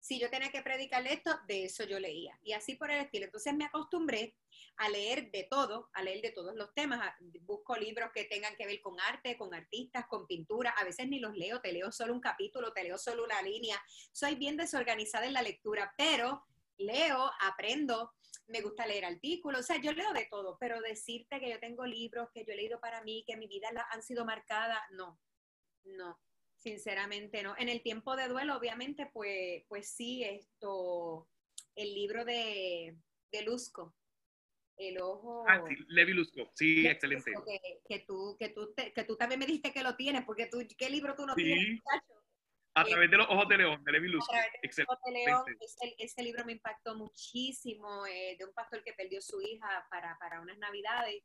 Si 0.00 0.18
yo 0.18 0.30
tenía 0.30 0.50
que 0.50 0.62
predicar 0.62 1.06
esto, 1.06 1.30
de 1.46 1.64
eso 1.64 1.84
yo 1.84 1.98
leía. 2.00 2.38
Y 2.42 2.52
así 2.52 2.74
por 2.74 2.90
el 2.90 3.00
estilo. 3.02 3.26
Entonces 3.26 3.54
me 3.54 3.66
acostumbré 3.66 4.34
a 4.76 4.88
leer 4.88 5.30
de 5.30 5.44
todo, 5.44 5.90
a 5.92 6.02
leer 6.02 6.22
de 6.22 6.30
todos 6.32 6.54
los 6.56 6.72
temas. 6.74 7.14
Busco 7.42 7.76
libros 7.76 8.10
que 8.14 8.24
tengan 8.24 8.56
que 8.56 8.66
ver 8.66 8.80
con 8.80 8.98
arte, 9.00 9.36
con 9.36 9.54
artistas, 9.54 10.06
con 10.06 10.26
pintura. 10.26 10.70
A 10.70 10.84
veces 10.84 11.08
ni 11.08 11.20
los 11.20 11.36
leo, 11.36 11.60
te 11.60 11.72
leo 11.72 11.92
solo 11.92 12.14
un 12.14 12.20
capítulo, 12.20 12.72
te 12.72 12.82
leo 12.82 12.98
solo 12.98 13.24
una 13.24 13.42
línea. 13.42 13.80
Soy 14.12 14.34
bien 14.36 14.56
desorganizada 14.56 15.26
en 15.26 15.34
la 15.34 15.42
lectura, 15.42 15.94
pero 15.96 16.44
leo, 16.78 17.30
aprendo, 17.40 18.14
me 18.46 18.62
gusta 18.62 18.86
leer 18.86 19.04
artículos, 19.04 19.60
o 19.60 19.64
sea, 19.64 19.76
yo 19.80 19.92
leo 19.92 20.12
de 20.12 20.26
todo, 20.30 20.56
pero 20.58 20.80
decirte 20.80 21.38
que 21.40 21.50
yo 21.50 21.60
tengo 21.60 21.84
libros 21.84 22.28
que 22.32 22.44
yo 22.44 22.52
he 22.52 22.56
leído 22.56 22.80
para 22.80 23.02
mí, 23.02 23.22
que 23.26 23.36
mi 23.36 23.46
vida 23.46 23.70
la- 23.72 23.86
han 23.90 24.02
sido 24.02 24.24
marcadas, 24.24 24.80
no, 24.92 25.20
no, 25.84 26.18
sinceramente 26.60 27.42
no. 27.42 27.54
En 27.58 27.68
el 27.68 27.82
tiempo 27.82 28.16
de 28.16 28.28
duelo, 28.28 28.56
obviamente, 28.56 29.06
pues, 29.12 29.64
pues 29.68 29.90
sí, 29.90 30.22
esto, 30.22 31.28
el 31.74 31.94
libro 31.94 32.24
de, 32.24 32.96
de 33.32 33.42
Luzco, 33.42 33.96
el 34.76 35.00
ojo. 35.00 35.44
Ah, 35.48 35.62
sí, 35.66 35.74
Levi 35.88 36.12
Lusco, 36.12 36.50
sí, 36.54 36.86
excelente. 36.86 37.32
Que, 37.88 38.00
tú, 38.00 38.36
que, 38.38 38.50
tú 38.50 38.72
que 38.74 39.04
tú 39.04 39.16
también 39.16 39.40
me 39.40 39.46
dijiste 39.46 39.72
que 39.72 39.82
lo 39.82 39.96
tienes, 39.96 40.24
porque 40.24 40.46
tú, 40.46 40.58
¿qué 40.78 40.90
libro 40.90 41.14
tú 41.16 41.26
no 41.26 41.34
tienes, 41.34 41.80
A 42.74 42.84
través 42.84 43.10
de 43.10 43.16
los 43.16 43.26
ojos 43.28 43.48
de 43.48 43.58
León, 43.58 43.82
de 43.82 43.92
Levi 43.92 44.08
Lusco. 44.08 44.32
A 44.34 44.40
través 44.40 44.76
de 44.76 44.82
los 44.82 44.88
ojos 44.88 44.98
de 45.06 45.12
León, 45.12 45.44
ese, 45.98 46.22
libro 46.22 46.44
me 46.44 46.52
impactó 46.52 46.94
muchísimo, 46.94 48.06
eh, 48.06 48.36
de 48.38 48.44
un 48.44 48.52
pastor 48.52 48.84
que 48.84 48.92
perdió 48.92 49.20
su 49.22 49.40
hija 49.40 49.86
para, 49.90 50.18
para 50.18 50.40
unas 50.40 50.58
navidades 50.58 51.22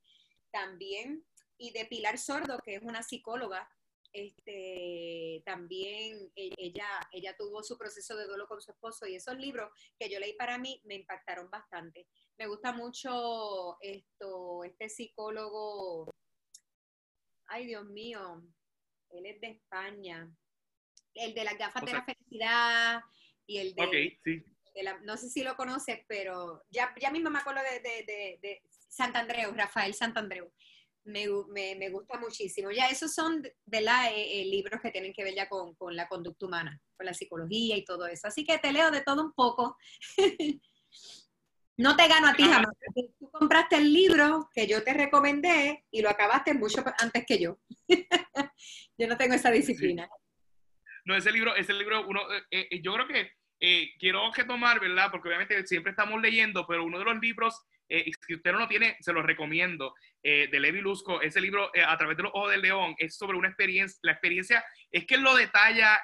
también, 0.49 1.25
y 1.57 1.71
de 1.71 1.85
Pilar 1.85 2.17
Sordo, 2.17 2.59
que 2.59 2.75
es 2.75 2.83
una 2.83 3.03
psicóloga 3.03 3.69
este, 4.15 5.43
también 5.45 6.31
e, 6.37 6.49
ella, 6.57 6.87
ella 7.11 7.35
tuvo 7.37 7.61
su 7.63 7.77
proceso 7.77 8.15
de 8.15 8.25
duelo 8.25 8.47
con 8.47 8.61
su 8.61 8.71
esposo 8.71 9.05
y 9.05 9.15
esos 9.15 9.35
libros 9.37 9.69
que 9.99 10.09
yo 10.09 10.19
leí 10.19 10.33
para 10.33 10.57
mí 10.57 10.81
me 10.85 10.95
impactaron 10.95 11.49
bastante. 11.49 12.07
Me 12.37 12.47
gusta 12.47 12.71
mucho 12.71 13.77
esto, 13.81 14.63
este 14.63 14.87
psicólogo, 14.87 16.09
ay 17.47 17.65
Dios 17.65 17.85
mío, 17.85 18.41
él 19.09 19.25
es 19.25 19.41
de 19.41 19.47
España, 19.47 20.31
el 21.13 21.33
de 21.33 21.43
las 21.43 21.57
gafas 21.57 21.83
de 21.83 21.93
la 21.93 22.05
felicidad 22.05 23.01
y 23.45 23.57
el 23.57 23.75
de... 23.75 24.17
sí. 24.23 24.45
no 25.03 25.17
sé 25.17 25.29
si 25.29 25.43
lo 25.43 25.57
conoces, 25.57 25.99
pero 26.07 26.63
ya, 26.69 26.95
ya 27.01 27.11
mismo 27.11 27.29
me 27.29 27.39
acuerdo 27.39 27.61
de, 27.63 27.81
de, 27.81 28.05
de, 28.05 28.39
de 28.41 28.63
Santandreu, 28.87 29.53
Rafael 29.53 29.93
Santandreu 29.93 30.53
me, 31.05 31.75
me, 31.75 31.89
gusta 31.89 32.19
muchísimo. 32.19 32.71
Ya 32.71 32.87
esos 32.87 33.13
son, 33.13 33.43
¿verdad? 33.65 34.11
Eh, 34.11 34.41
eh, 34.41 34.45
libros 34.45 34.81
que 34.81 34.91
tienen 34.91 35.13
que 35.13 35.23
ver 35.23 35.35
ya 35.35 35.47
con, 35.47 35.75
con, 35.75 35.95
la 35.95 36.07
conducta 36.07 36.45
humana, 36.45 36.81
con 36.97 37.05
la 37.05 37.13
psicología 37.13 37.77
y 37.77 37.85
todo 37.85 38.07
eso. 38.07 38.27
Así 38.27 38.43
que 38.43 38.57
te 38.57 38.71
leo 38.71 38.91
de 38.91 39.01
todo 39.01 39.23
un 39.23 39.33
poco. 39.33 39.77
no 41.77 41.95
te 41.95 42.07
gano 42.07 42.27
a 42.27 42.33
ti 42.33 42.43
jamás. 42.43 42.73
Tú 43.19 43.29
compraste 43.31 43.77
el 43.77 43.93
libro 43.93 44.49
que 44.53 44.67
yo 44.67 44.83
te 44.83 44.93
recomendé 44.93 45.85
y 45.91 46.01
lo 46.01 46.09
acabaste 46.09 46.53
mucho 46.53 46.83
antes 46.99 47.25
que 47.25 47.39
yo. 47.39 47.59
yo 48.97 49.07
no 49.07 49.17
tengo 49.17 49.35
esa 49.35 49.51
disciplina. 49.51 50.09
No, 51.05 51.15
ese 51.15 51.31
libro, 51.31 51.55
ese 51.55 51.73
libro, 51.73 52.07
uno, 52.07 52.21
eh, 52.49 52.81
yo 52.81 52.93
creo 52.95 53.07
que 53.07 53.31
quiero 53.99 54.31
que 54.31 54.43
tomar, 54.43 54.79
¿verdad? 54.79 55.09
Porque 55.11 55.27
obviamente 55.27 55.65
siempre 55.67 55.91
estamos 55.91 56.19
leyendo, 56.19 56.65
pero 56.67 56.83
uno 56.83 56.97
de 56.97 57.05
los 57.05 57.19
libros 57.19 57.63
eh, 57.87 58.11
si 58.25 58.35
usted 58.35 58.51
no 58.51 58.59
lo 58.59 58.67
tiene, 58.67 58.97
se 58.99 59.13
lo 59.13 59.21
recomiendo, 59.21 59.93
eh, 60.23 60.47
de 60.51 60.59
Levi 60.59 60.81
Lusco, 60.81 61.21
ese 61.21 61.39
libro 61.39 61.69
eh, 61.73 61.83
a 61.83 61.95
través 61.97 62.17
de 62.17 62.23
los 62.23 62.31
ojos 62.33 62.51
del 62.51 62.61
león, 62.61 62.95
es 62.97 63.15
sobre 63.15 63.37
una 63.37 63.47
experiencia, 63.47 63.99
la 64.01 64.13
experiencia 64.13 64.63
es 64.91 65.05
que 65.05 65.17
lo 65.17 65.35
detalla 65.35 66.01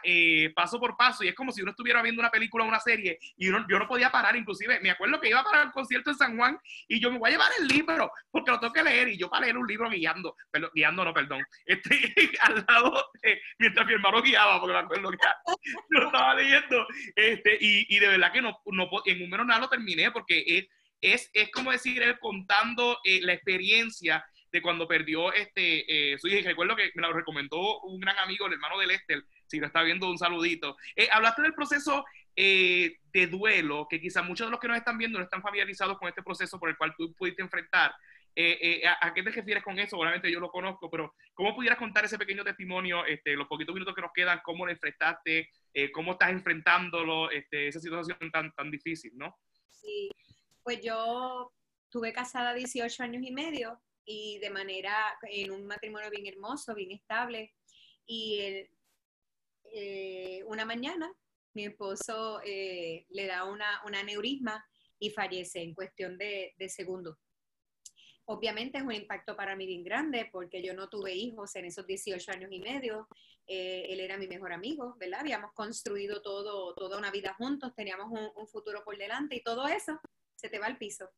paso 0.53 0.79
por 0.79 0.97
paso 0.97 1.23
y 1.23 1.29
es 1.29 1.35
como 1.35 1.51
si 1.51 1.61
uno 1.61 1.71
estuviera 1.71 2.01
viendo 2.01 2.19
una 2.19 2.29
película 2.29 2.63
o 2.63 2.67
una 2.67 2.79
serie 2.79 3.17
y 3.37 3.47
yo 3.47 3.59
no 3.59 3.87
podía 3.87 4.11
parar, 4.11 4.35
inclusive 4.35 4.79
me 4.81 4.91
acuerdo 4.91 5.19
que 5.19 5.29
iba 5.29 5.43
para 5.43 5.63
el 5.63 5.71
concierto 5.71 6.11
en 6.11 6.17
San 6.17 6.37
Juan 6.37 6.59
y 6.87 6.99
yo 6.99 7.11
me 7.11 7.17
voy 7.17 7.29
a 7.29 7.31
llevar 7.31 7.51
el 7.59 7.67
libro 7.67 8.11
porque 8.29 8.51
lo 8.51 8.59
tengo 8.59 8.73
que 8.73 8.83
leer 8.83 9.07
y 9.07 9.17
yo 9.17 9.29
para 9.29 9.45
leer 9.45 9.57
un 9.57 9.67
libro 9.67 9.89
guiando, 9.89 10.35
guiando 10.73 11.05
no, 11.05 11.13
perdón, 11.13 11.41
este, 11.65 12.31
al 12.41 12.65
lado, 12.67 13.11
mientras 13.57 13.87
mi 13.87 13.93
hermano 13.93 14.21
guiaba, 14.21 14.59
porque 14.59 14.73
me 14.73 14.79
acuerdo 14.79 15.11
que 15.11 15.17
lo 15.89 16.05
estaba 16.05 16.35
leyendo, 16.35 16.85
este, 17.15 17.57
y, 17.59 17.95
y 17.95 17.99
de 17.99 18.07
verdad 18.07 18.31
que 18.31 18.41
no, 18.41 18.59
no 18.65 18.89
en 19.05 19.23
un 19.23 19.29
menos 19.29 19.47
nada 19.47 19.61
lo 19.61 19.69
terminé 19.69 20.11
porque 20.11 20.43
es 20.45 20.67
es, 21.01 21.29
es 21.33 21.51
como 21.51 21.71
decir 21.71 22.01
él 22.01 22.19
contando 22.19 22.99
eh, 23.03 23.21
la 23.21 23.33
experiencia 23.33 24.23
de 24.51 24.61
cuando 24.61 24.87
perdió 24.87 25.33
este, 25.33 26.13
eh, 26.13 26.17
su 26.19 26.27
hija. 26.27 26.49
Recuerdo 26.49 26.75
que 26.75 26.91
me 26.93 27.01
lo 27.01 27.13
recomendó 27.13 27.79
un 27.81 27.99
gran 27.99 28.17
amigo, 28.19 28.45
el 28.45 28.53
hermano 28.53 28.77
de 28.77 28.87
Lester, 28.87 29.23
si 29.47 29.59
lo 29.59 29.67
está 29.67 29.81
viendo, 29.81 30.09
un 30.09 30.17
saludito. 30.17 30.77
Eh, 30.95 31.09
hablaste 31.11 31.41
del 31.41 31.53
proceso 31.53 32.05
de 32.33 33.27
duelo, 33.29 33.87
que 33.89 33.99
quizás 33.99 34.25
muchos 34.25 34.47
de 34.47 34.51
los 34.51 34.59
que 34.59 34.67
nos 34.67 34.77
están 34.77 34.97
viendo 34.97 35.19
no 35.19 35.25
están 35.25 35.41
familiarizados 35.41 35.97
con 35.97 36.07
este 36.07 36.23
proceso 36.23 36.57
por 36.59 36.69
el 36.69 36.77
cual 36.77 36.93
tú 36.97 37.13
pudiste 37.13 37.41
enfrentar. 37.41 37.91
¿a, 37.91 39.13
qué 39.13 39.21
te 39.21 39.31
refieres 39.31 39.63
con 39.63 39.77
eso? 39.77 39.97
Obviamente 39.97 40.31
yo 40.31 40.39
lo 40.39 40.49
conozco, 40.49 40.89
pero 40.89 41.13
¿cómo 41.33 41.53
pudieras 41.53 41.77
contar 41.77 42.05
ese 42.05 42.17
pequeño 42.17 42.43
testimonio, 42.43 43.05
este, 43.05 43.35
los 43.35 43.47
poquitos 43.47 43.73
minutos 43.73 43.93
que 43.93 44.01
nos 44.01 44.13
quedan, 44.13 44.39
cómo 44.43 44.65
lo 44.65 44.71
enfrentaste, 44.71 45.49
cómo 45.93 46.13
estás 46.13 46.31
enfrentándolo, 46.31 47.29
este, 47.29 47.67
esa 47.67 47.81
situación 47.81 48.17
tan, 48.31 48.53
tan 48.53 48.71
difícil, 48.71 49.11
¿no? 49.15 49.37
Sí, 49.69 50.09
pues 50.63 50.81
yo 50.81 51.53
tuve 51.89 52.13
casada 52.13 52.53
18 52.53 53.03
años 53.03 53.23
y 53.23 53.31
medio 53.31 53.81
y 54.05 54.39
de 54.39 54.49
manera, 54.49 55.17
en 55.23 55.51
un 55.51 55.65
matrimonio 55.65 56.09
bien 56.09 56.25
hermoso, 56.27 56.73
bien 56.73 56.91
estable. 56.91 57.53
Y 58.05 58.67
eh, 59.73 60.43
una 60.45 60.65
mañana 60.65 61.13
mi 61.53 61.65
esposo 61.65 62.41
eh, 62.43 63.05
le 63.09 63.27
da 63.27 63.43
una, 63.45 63.81
una, 63.85 63.99
aneurisma 63.99 64.65
y 64.99 65.09
fallece 65.09 65.61
en 65.61 65.73
cuestión 65.73 66.17
de, 66.17 66.53
de 66.57 66.69
segundos. 66.69 67.17
Obviamente 68.25 68.77
es 68.77 68.83
un 68.83 68.93
impacto 68.93 69.35
para 69.35 69.55
mí 69.55 69.65
bien 69.65 69.83
grande 69.83 70.29
porque 70.31 70.63
yo 70.63 70.73
no 70.73 70.87
tuve 70.87 71.13
hijos 71.13 71.55
en 71.55 71.65
esos 71.65 71.85
18 71.85 72.31
años 72.31 72.51
y 72.51 72.59
medio. 72.59 73.07
Eh, 73.47 73.87
él 73.89 73.99
era 73.99 74.17
mi 74.17 74.27
mejor 74.27 74.53
amigo, 74.53 74.95
¿verdad? 74.97 75.21
Habíamos 75.21 75.51
construido 75.53 76.21
todo, 76.21 76.73
toda 76.75 76.97
una 76.97 77.11
vida 77.11 77.33
juntos, 77.33 77.75
teníamos 77.75 78.07
un, 78.11 78.31
un 78.35 78.47
futuro 78.47 78.83
por 78.85 78.97
delante 78.97 79.35
y 79.35 79.43
todo 79.43 79.67
eso 79.67 79.99
se 80.41 80.49
te 80.49 80.59
va 80.59 80.65
al 80.65 80.77
piso. 80.77 81.11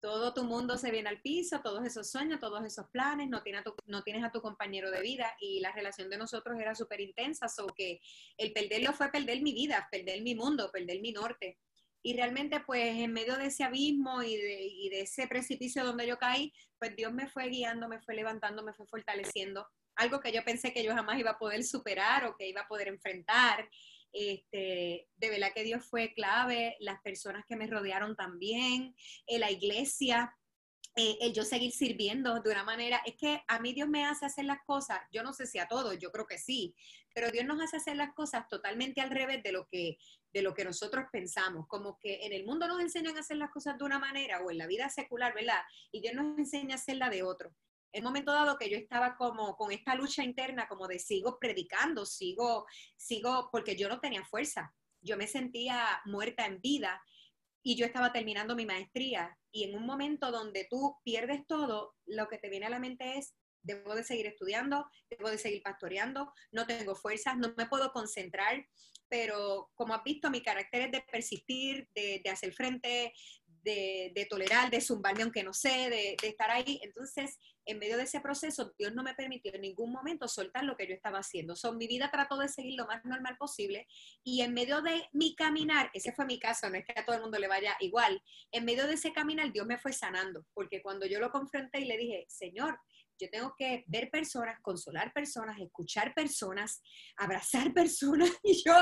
Todo 0.00 0.32
tu 0.32 0.44
mundo 0.44 0.78
se 0.78 0.90
viene 0.90 1.08
al 1.08 1.20
piso, 1.20 1.60
todos 1.62 1.84
esos 1.84 2.10
sueños, 2.10 2.40
todos 2.40 2.64
esos 2.64 2.88
planes, 2.90 3.28
no 3.28 3.42
tienes 3.42 3.60
a 3.60 3.64
tu, 3.64 3.74
no 3.86 4.02
tienes 4.02 4.24
a 4.24 4.30
tu 4.30 4.40
compañero 4.40 4.90
de 4.90 5.00
vida 5.00 5.34
y 5.40 5.60
la 5.60 5.72
relación 5.72 6.08
de 6.08 6.16
nosotros 6.16 6.58
era 6.58 6.74
súper 6.74 7.00
intensa, 7.00 7.48
so 7.48 7.66
que 7.66 8.00
el 8.38 8.52
perderlo 8.52 8.92
fue 8.92 9.10
perder 9.10 9.42
mi 9.42 9.52
vida, 9.52 9.88
perder 9.90 10.22
mi 10.22 10.34
mundo, 10.34 10.70
perder 10.72 11.00
mi 11.00 11.12
norte. 11.12 11.58
Y 12.02 12.14
realmente 12.14 12.60
pues 12.60 12.96
en 12.98 13.12
medio 13.12 13.36
de 13.36 13.46
ese 13.46 13.64
abismo 13.64 14.22
y 14.22 14.36
de, 14.36 14.62
y 14.62 14.88
de 14.90 15.00
ese 15.00 15.26
precipicio 15.26 15.84
donde 15.84 16.06
yo 16.06 16.18
caí, 16.18 16.52
pues 16.78 16.94
Dios 16.94 17.12
me 17.12 17.28
fue 17.28 17.48
guiando, 17.48 17.88
me 17.88 18.00
fue 18.00 18.14
levantando, 18.14 18.62
me 18.62 18.74
fue 18.74 18.86
fortaleciendo. 18.86 19.66
Algo 19.96 20.20
que 20.20 20.30
yo 20.30 20.44
pensé 20.44 20.72
que 20.72 20.84
yo 20.84 20.94
jamás 20.94 21.18
iba 21.18 21.32
a 21.32 21.38
poder 21.38 21.64
superar 21.64 22.24
o 22.26 22.36
que 22.36 22.48
iba 22.48 22.60
a 22.62 22.68
poder 22.68 22.88
enfrentar. 22.88 23.68
Este, 24.18 25.10
de 25.14 25.28
verdad 25.28 25.52
que 25.54 25.62
Dios 25.62 25.84
fue 25.84 26.14
clave, 26.14 26.74
las 26.80 27.02
personas 27.02 27.44
que 27.46 27.54
me 27.54 27.66
rodearon 27.66 28.16
también, 28.16 28.96
eh, 29.26 29.38
la 29.38 29.50
iglesia, 29.50 30.34
eh, 30.96 31.18
el 31.20 31.34
yo 31.34 31.44
seguir 31.44 31.70
sirviendo 31.70 32.40
de 32.40 32.50
una 32.50 32.64
manera, 32.64 33.02
es 33.04 33.14
que 33.16 33.42
a 33.46 33.58
mí 33.58 33.74
Dios 33.74 33.90
me 33.90 34.06
hace 34.06 34.24
hacer 34.24 34.46
las 34.46 34.64
cosas, 34.64 35.00
yo 35.12 35.22
no 35.22 35.34
sé 35.34 35.46
si 35.46 35.58
a 35.58 35.68
todos, 35.68 35.98
yo 35.98 36.10
creo 36.10 36.26
que 36.26 36.38
sí, 36.38 36.74
pero 37.14 37.30
Dios 37.30 37.44
nos 37.44 37.60
hace 37.60 37.76
hacer 37.76 37.96
las 37.96 38.14
cosas 38.14 38.48
totalmente 38.48 39.02
al 39.02 39.10
revés 39.10 39.42
de 39.42 39.52
lo 39.52 39.68
que 39.68 39.98
de 40.32 40.42
lo 40.42 40.54
que 40.54 40.64
nosotros 40.64 41.06
pensamos, 41.12 41.66
como 41.66 41.98
que 41.98 42.26
en 42.26 42.32
el 42.32 42.44
mundo 42.44 42.68
nos 42.68 42.80
enseñan 42.80 43.16
a 43.16 43.20
hacer 43.20 43.38
las 43.38 43.50
cosas 43.50 43.78
de 43.78 43.84
una 43.84 43.98
manera 43.98 44.40
o 44.42 44.50
en 44.50 44.58
la 44.58 44.66
vida 44.66 44.88
secular, 44.90 45.34
¿verdad? 45.34 45.62
Y 45.92 46.02
Dios 46.02 46.14
nos 46.14 46.38
enseña 46.38 46.74
a 46.74 46.78
hacerla 46.78 47.08
de 47.08 47.22
otro 47.22 47.54
en 47.92 48.04
momento 48.04 48.32
dado 48.32 48.58
que 48.58 48.70
yo 48.70 48.76
estaba 48.76 49.16
como 49.16 49.56
con 49.56 49.72
esta 49.72 49.94
lucha 49.94 50.22
interna, 50.22 50.68
como 50.68 50.86
de 50.86 50.98
sigo 50.98 51.38
predicando, 51.38 52.04
sigo, 52.04 52.66
sigo, 52.96 53.48
porque 53.50 53.76
yo 53.76 53.88
no 53.88 54.00
tenía 54.00 54.24
fuerza. 54.24 54.74
Yo 55.00 55.16
me 55.16 55.26
sentía 55.26 56.00
muerta 56.04 56.46
en 56.46 56.60
vida 56.60 57.02
y 57.62 57.76
yo 57.76 57.86
estaba 57.86 58.12
terminando 58.12 58.54
mi 58.54 58.66
maestría. 58.66 59.36
Y 59.50 59.64
en 59.64 59.74
un 59.74 59.86
momento 59.86 60.30
donde 60.30 60.66
tú 60.70 60.96
pierdes 61.04 61.46
todo, 61.46 61.94
lo 62.04 62.28
que 62.28 62.38
te 62.38 62.48
viene 62.48 62.66
a 62.66 62.70
la 62.70 62.78
mente 62.78 63.18
es, 63.18 63.34
debo 63.62 63.94
de 63.94 64.04
seguir 64.04 64.26
estudiando, 64.26 64.86
debo 65.10 65.30
de 65.30 65.38
seguir 65.38 65.62
pastoreando, 65.62 66.32
no 66.52 66.66
tengo 66.66 66.94
fuerzas, 66.94 67.36
no 67.36 67.52
me 67.56 67.66
puedo 67.66 67.90
concentrar, 67.92 68.64
pero 69.08 69.70
como 69.74 69.94
has 69.94 70.04
visto, 70.04 70.30
mi 70.30 70.42
carácter 70.42 70.82
es 70.82 70.92
de 70.92 71.04
persistir, 71.10 71.88
de, 71.94 72.20
de 72.22 72.30
hacer 72.30 72.52
frente, 72.52 73.12
de, 73.66 74.26
tolerar, 74.30 74.70
de 74.70 74.80
zumbarme 74.80 75.22
aunque 75.22 75.42
no 75.42 75.52
sé, 75.52 75.90
de, 75.90 76.16
estar 76.22 76.50
ahí. 76.50 76.80
Entonces, 76.82 77.38
en 77.64 77.78
medio 77.78 77.96
de 77.96 78.04
ese 78.04 78.20
proceso, 78.20 78.72
Dios 78.78 78.94
no 78.94 79.02
me 79.02 79.14
permitió 79.14 79.52
en 79.54 79.62
ningún 79.62 79.92
momento 79.92 80.28
soltar 80.28 80.64
lo 80.64 80.76
que 80.76 80.86
yo 80.86 80.94
estaba 80.94 81.18
haciendo. 81.18 81.56
So, 81.56 81.72
mi 81.72 81.88
vida 81.88 82.10
trató 82.10 82.38
de 82.38 82.48
seguir 82.48 82.74
lo 82.76 82.86
más 82.86 83.04
normal 83.04 83.36
posible 83.36 83.86
y 84.22 84.42
en 84.42 84.54
medio 84.54 84.82
de 84.82 85.08
mi 85.12 85.34
caminar, 85.34 85.90
ese 85.92 86.12
fue 86.12 86.26
mi 86.26 86.38
caso, 86.38 86.70
no 86.70 86.76
es 86.76 86.84
que 86.84 86.98
a 86.98 87.04
todo 87.04 87.16
el 87.16 87.22
mundo 87.22 87.38
le 87.38 87.48
vaya 87.48 87.76
igual, 87.80 88.22
en 88.52 88.64
medio 88.64 88.86
de 88.86 88.94
ese 88.94 89.12
caminar 89.12 89.52
Dios 89.52 89.66
me 89.66 89.78
fue 89.78 89.92
sanando, 89.92 90.46
porque 90.54 90.80
cuando 90.80 91.06
yo 91.06 91.18
lo 91.18 91.30
confronté 91.30 91.80
y 91.80 91.86
le 91.86 91.96
dije, 91.96 92.24
Señor, 92.28 92.78
yo 93.18 93.30
tengo 93.30 93.54
que 93.56 93.84
ver 93.86 94.10
personas, 94.10 94.60
consolar 94.60 95.12
personas, 95.12 95.58
escuchar 95.58 96.12
personas, 96.14 96.82
abrazar 97.16 97.72
personas. 97.72 98.30
Y 98.42 98.62
yo, 98.64 98.74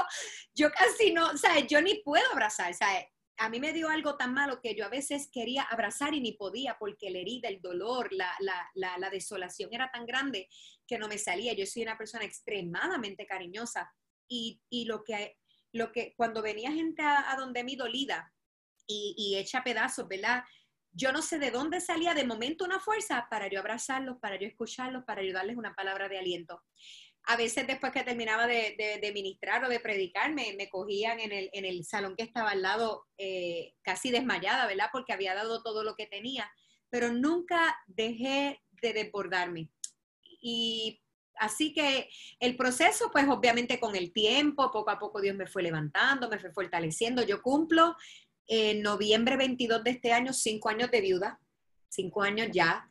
yo 0.54 0.70
casi 0.70 1.12
no, 1.12 1.30
o 1.30 1.36
sea, 1.36 1.60
yo 1.60 1.80
ni 1.80 2.02
puedo 2.02 2.24
abrazar, 2.32 2.74
sea, 2.74 3.06
a 3.36 3.48
mí 3.48 3.60
me 3.60 3.72
dio 3.72 3.88
algo 3.88 4.16
tan 4.16 4.32
malo 4.32 4.60
que 4.60 4.74
yo 4.74 4.84
a 4.84 4.88
veces 4.88 5.28
quería 5.32 5.62
abrazar 5.62 6.14
y 6.14 6.20
ni 6.20 6.32
podía 6.32 6.76
porque 6.78 7.10
la 7.10 7.18
herida, 7.18 7.48
el 7.48 7.60
dolor, 7.60 8.12
la, 8.12 8.30
la, 8.74 9.10
desolación 9.10 9.72
era 9.72 9.90
tan 9.90 10.06
grande 10.06 10.48
que 10.86 10.98
no 10.98 11.08
me 11.08 11.18
salía. 11.18 11.52
Yo 11.52 11.66
soy 11.66 11.82
una 11.82 11.98
persona 11.98 12.24
extremadamente 12.24 13.26
cariñosa 13.26 13.92
y, 14.28 14.60
lo, 14.86 15.04
que, 15.04 15.36
lo 15.72 15.92
que 15.92 16.14
cuando 16.16 16.42
venía 16.42 16.72
gente 16.72 17.02
a, 17.02 17.34
donde 17.36 17.64
mí 17.64 17.76
dolida 17.76 18.32
y, 18.86 19.14
y 19.16 19.36
hecha 19.36 19.64
pedazos, 19.64 20.08
¿verdad? 20.08 20.44
Yo 20.92 21.10
no 21.10 21.22
sé 21.22 21.38
de 21.38 21.50
dónde 21.50 21.80
salía 21.80 22.14
de 22.14 22.24
momento 22.24 22.64
una 22.64 22.78
fuerza 22.78 23.26
para 23.28 23.48
yo 23.50 23.58
abrazarlos, 23.58 24.18
para 24.20 24.38
yo 24.38 24.46
escucharlos, 24.46 25.04
para 25.04 25.22
ayudarles 25.22 25.56
una 25.56 25.74
palabra 25.74 26.08
de 26.08 26.18
aliento 26.18 26.62
a 27.26 27.36
veces 27.36 27.66
después 27.66 27.92
que 27.92 28.02
terminaba 28.02 28.46
de, 28.46 29.10
ministrar 29.14 29.64
o 29.64 29.68
de 29.68 29.80
predicar, 29.80 30.32
me, 30.32 30.68
cogían 30.70 31.20
en 31.20 31.32
el, 31.64 31.84
salón 31.84 32.16
que 32.16 32.24
estaba 32.24 32.50
al 32.50 32.62
lado 32.62 33.06
eh, 33.18 33.74
casi 33.82 34.10
desmayada, 34.10 34.66
¿verdad? 34.66 34.90
Porque 34.92 35.12
había 35.12 35.34
dado 35.34 35.62
todo 35.62 35.84
lo 35.84 35.94
que 35.94 36.06
tenía. 36.06 36.50
pero 36.90 37.12
nunca 37.12 37.76
dejé 37.86 38.60
de 38.82 38.92
desbordarme. 38.92 39.68
Y 40.40 41.00
así 41.36 41.72
que 41.72 42.08
el 42.38 42.56
proceso, 42.56 43.10
pues 43.10 43.26
obviamente 43.28 43.80
con 43.80 43.96
el 43.96 44.12
tiempo, 44.12 44.70
poco 44.70 44.90
a 44.90 44.98
poco 44.98 45.20
Dios 45.20 45.34
me 45.34 45.46
fue 45.46 45.62
levantando, 45.62 46.28
me 46.28 46.38
fue 46.38 46.52
fortaleciendo. 46.52 47.22
Yo 47.22 47.42
cumplo 47.42 47.96
en 48.46 48.82
noviembre 48.82 49.36
22 49.36 49.82
de 49.82 49.90
este 49.90 50.12
año 50.12 50.32
cinco 50.32 50.68
años 50.68 50.90
de 50.90 51.00
viuda, 51.00 51.40
cinco 51.88 52.22
años 52.22 52.48
ya. 52.52 52.88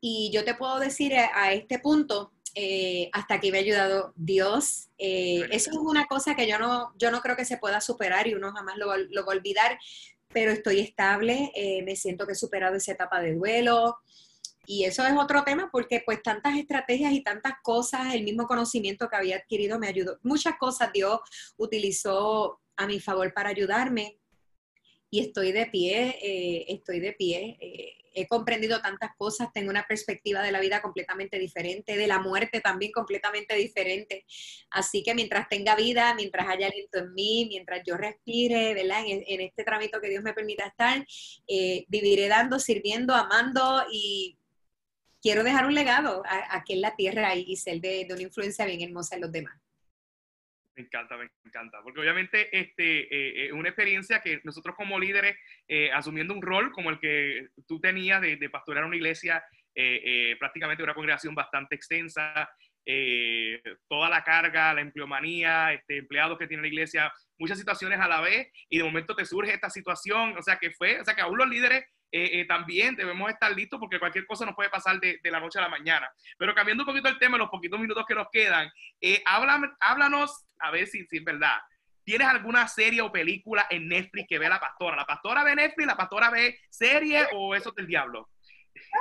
Y 0.00 0.30
yo 0.32 0.44
te 0.44 0.54
puedo 0.54 0.78
decir 0.78 1.14
a, 1.14 1.52
este 1.52 1.78
punto, 1.78 2.32
eh, 2.54 3.08
hasta 3.12 3.34
aquí 3.34 3.50
me 3.50 3.58
ha 3.58 3.60
ayudado 3.62 4.12
Dios. 4.16 4.88
Eh, 4.98 5.46
eso 5.50 5.70
es 5.70 5.76
una 5.76 6.06
cosa 6.06 6.34
que 6.34 6.46
yo 6.46 6.58
no, 6.58 6.92
yo 6.98 7.10
no 7.10 7.20
creo 7.20 7.36
que 7.36 7.44
se 7.44 7.56
pueda 7.56 7.80
superar 7.80 8.26
y 8.26 8.34
uno 8.34 8.52
jamás 8.52 8.76
lo, 8.76 8.96
lo 8.96 9.26
va 9.26 9.32
a 9.32 9.36
olvidar, 9.36 9.78
pero 10.28 10.50
estoy 10.50 10.80
estable, 10.80 11.50
eh, 11.54 11.82
me 11.82 11.96
siento 11.96 12.26
que 12.26 12.32
he 12.32 12.36
superado 12.36 12.76
esa 12.76 12.92
etapa 12.92 13.20
de 13.20 13.34
duelo. 13.34 13.96
Y 14.64 14.84
eso 14.84 15.04
es 15.04 15.14
otro 15.18 15.42
tema 15.42 15.70
porque 15.72 16.02
pues 16.04 16.22
tantas 16.22 16.56
estrategias 16.56 17.12
y 17.12 17.22
tantas 17.22 17.54
cosas, 17.62 18.14
el 18.14 18.22
mismo 18.22 18.46
conocimiento 18.46 19.08
que 19.08 19.16
había 19.16 19.36
adquirido 19.36 19.78
me 19.78 19.88
ayudó. 19.88 20.18
Muchas 20.22 20.56
cosas 20.56 20.92
Dios 20.92 21.18
utilizó 21.56 22.60
a 22.76 22.86
mi 22.86 23.00
favor 23.00 23.34
para 23.34 23.48
ayudarme 23.48 24.20
y 25.10 25.20
estoy 25.20 25.52
de 25.52 25.66
pie, 25.66 26.64
estoy 26.68 27.00
de 27.00 27.12
pie. 27.12 28.01
He 28.14 28.26
comprendido 28.26 28.80
tantas 28.80 29.10
cosas, 29.16 29.52
tengo 29.52 29.70
una 29.70 29.86
perspectiva 29.86 30.42
de 30.42 30.52
la 30.52 30.60
vida 30.60 30.82
completamente 30.82 31.38
diferente, 31.38 31.96
de 31.96 32.06
la 32.06 32.18
muerte 32.18 32.60
también 32.60 32.92
completamente 32.92 33.54
diferente. 33.54 34.24
Así 34.70 35.02
que 35.02 35.14
mientras 35.14 35.48
tenga 35.48 35.76
vida, 35.76 36.14
mientras 36.14 36.48
haya 36.48 36.66
aliento 36.66 36.98
en 36.98 37.12
mí, 37.14 37.46
mientras 37.48 37.82
yo 37.86 37.96
respire, 37.96 38.74
¿verdad? 38.74 39.02
En, 39.06 39.40
este 39.40 39.64
trámite 39.64 39.98
que 40.00 40.08
Dios 40.08 40.22
me 40.22 40.34
permita 40.34 40.66
estar, 40.66 41.04
eh, 41.46 41.84
viviré 41.88 42.28
dando, 42.28 42.58
sirviendo, 42.58 43.14
amando 43.14 43.84
y 43.90 44.38
quiero 45.20 45.44
dejar 45.44 45.66
un 45.66 45.74
legado 45.74 46.22
aquí 46.50 46.74
en 46.74 46.80
la 46.80 46.96
tierra 46.96 47.34
y 47.34 47.56
ser 47.56 47.80
de 47.80 48.06
una 48.10 48.22
influencia 48.22 48.64
bien 48.66 48.82
hermosa 48.82 49.16
en 49.16 49.22
los 49.22 49.32
demás. 49.32 49.61
Me 50.74 50.84
encanta, 50.84 51.18
me 51.18 51.28
encanta, 51.44 51.82
porque 51.82 52.00
obviamente 52.00 52.48
este, 52.58 53.02
eh, 53.14 53.46
es 53.46 53.52
una 53.52 53.68
experiencia 53.68 54.20
que 54.20 54.40
nosotros 54.44 54.74
como 54.74 54.98
líderes, 54.98 55.36
eh, 55.68 55.90
asumiendo 55.92 56.32
un 56.32 56.40
rol 56.40 56.72
como 56.72 56.88
el 56.88 56.98
que 56.98 57.48
tú 57.66 57.78
tenías 57.78 58.22
de, 58.22 58.38
pastorear 58.50 58.86
una 58.86 58.96
iglesia, 58.96 59.44
eh, 59.74 60.34
prácticamente 60.38 60.82
una 60.82 60.94
congregación 60.94 61.34
bastante 61.34 61.74
extensa, 61.74 62.48
toda 63.86 64.08
la 64.08 64.24
carga, 64.24 64.74
la 64.74 64.80
empleomanía, 64.80 65.72
este, 65.74 65.98
empleados 65.98 66.38
que 66.38 66.46
tiene 66.46 66.62
la 66.62 66.68
iglesia, 66.68 67.12
muchas 67.42 67.58
situaciones 67.58 67.98
a 67.98 68.06
la 68.06 68.20
vez, 68.20 68.48
y 68.68 68.78
de 68.78 68.84
momento 68.84 69.16
te 69.16 69.26
surge 69.26 69.52
esta 69.52 69.68
situación, 69.68 70.36
o 70.38 70.42
sea 70.42 70.56
que 70.58 70.70
fue, 70.70 71.00
o 71.00 71.04
sea 71.04 71.14
que 71.14 71.22
aún 71.22 71.36
los 71.36 71.48
líderes 71.48 71.84
eh, 72.12 72.40
eh, 72.40 72.44
también 72.46 72.94
debemos 72.94 73.28
estar 73.30 73.50
listos 73.52 73.80
porque 73.80 73.98
cualquier 73.98 74.26
cosa 74.26 74.46
nos 74.46 74.54
puede 74.54 74.70
pasar 74.70 75.00
de, 75.00 75.18
la 75.24 75.40
noche 75.40 75.58
a 75.58 75.62
la 75.62 75.68
mañana. 75.68 76.08
Pero 76.38 76.54
cambiando 76.54 76.84
un 76.84 76.86
poquito 76.86 77.08
el 77.08 77.18
tema, 77.18 77.36
los 77.36 77.50
poquitos 77.50 77.80
minutos 77.80 78.04
que 78.06 78.14
nos 78.14 78.28
quedan, 78.30 78.70
eh, 79.00 79.22
háblanos, 79.26 80.44
a 80.60 80.70
ver 80.70 80.86
si, 80.86 81.04
si 81.06 81.16
es 81.16 81.24
verdad. 81.24 81.56
¿Tienes 82.04 82.28
alguna 82.28 82.68
serie 82.68 83.00
o 83.00 83.10
película 83.10 83.66
en 83.70 83.88
Netflix 83.88 84.26
que 84.28 84.38
ve 84.38 84.48
la 84.48 84.60
pastora? 84.60 84.96
¿La 84.96 85.06
pastora 85.06 85.42
ve 85.42 85.56
Netflix? 85.56 85.86
¿La 85.86 85.96
pastora 85.96 86.30
ve 86.30 86.58
serie 86.70 87.26
o 87.32 87.54
eso 87.54 87.70
es 87.70 87.74
del 87.76 87.86
diablo? 87.86 88.28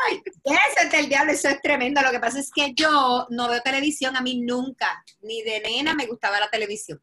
Ay, 0.08 0.22
eso 0.46 0.86
es 0.86 0.92
del 0.92 1.10
diablo, 1.10 1.32
eso 1.32 1.50
es 1.50 1.62
tremendo. 1.62 2.02
Lo 2.02 2.12
que 2.12 2.20
pasa 2.20 2.40
es 2.40 2.50
que 2.54 2.74
yo 2.74 3.28
no 3.30 3.50
veo 3.50 3.62
televisión, 3.62 4.16
a 4.16 4.22
mí 4.22 4.42
nunca, 4.42 5.04
ni 5.22 5.42
de 5.44 5.60
nena 5.62 5.94
me 5.94 6.06
gustaba 6.06 6.40
la 6.40 6.50
televisión. 6.50 7.02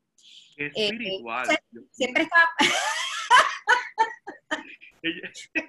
Espiritual. 0.59 1.47
siempre 1.93 2.25
estaba... 2.25 2.49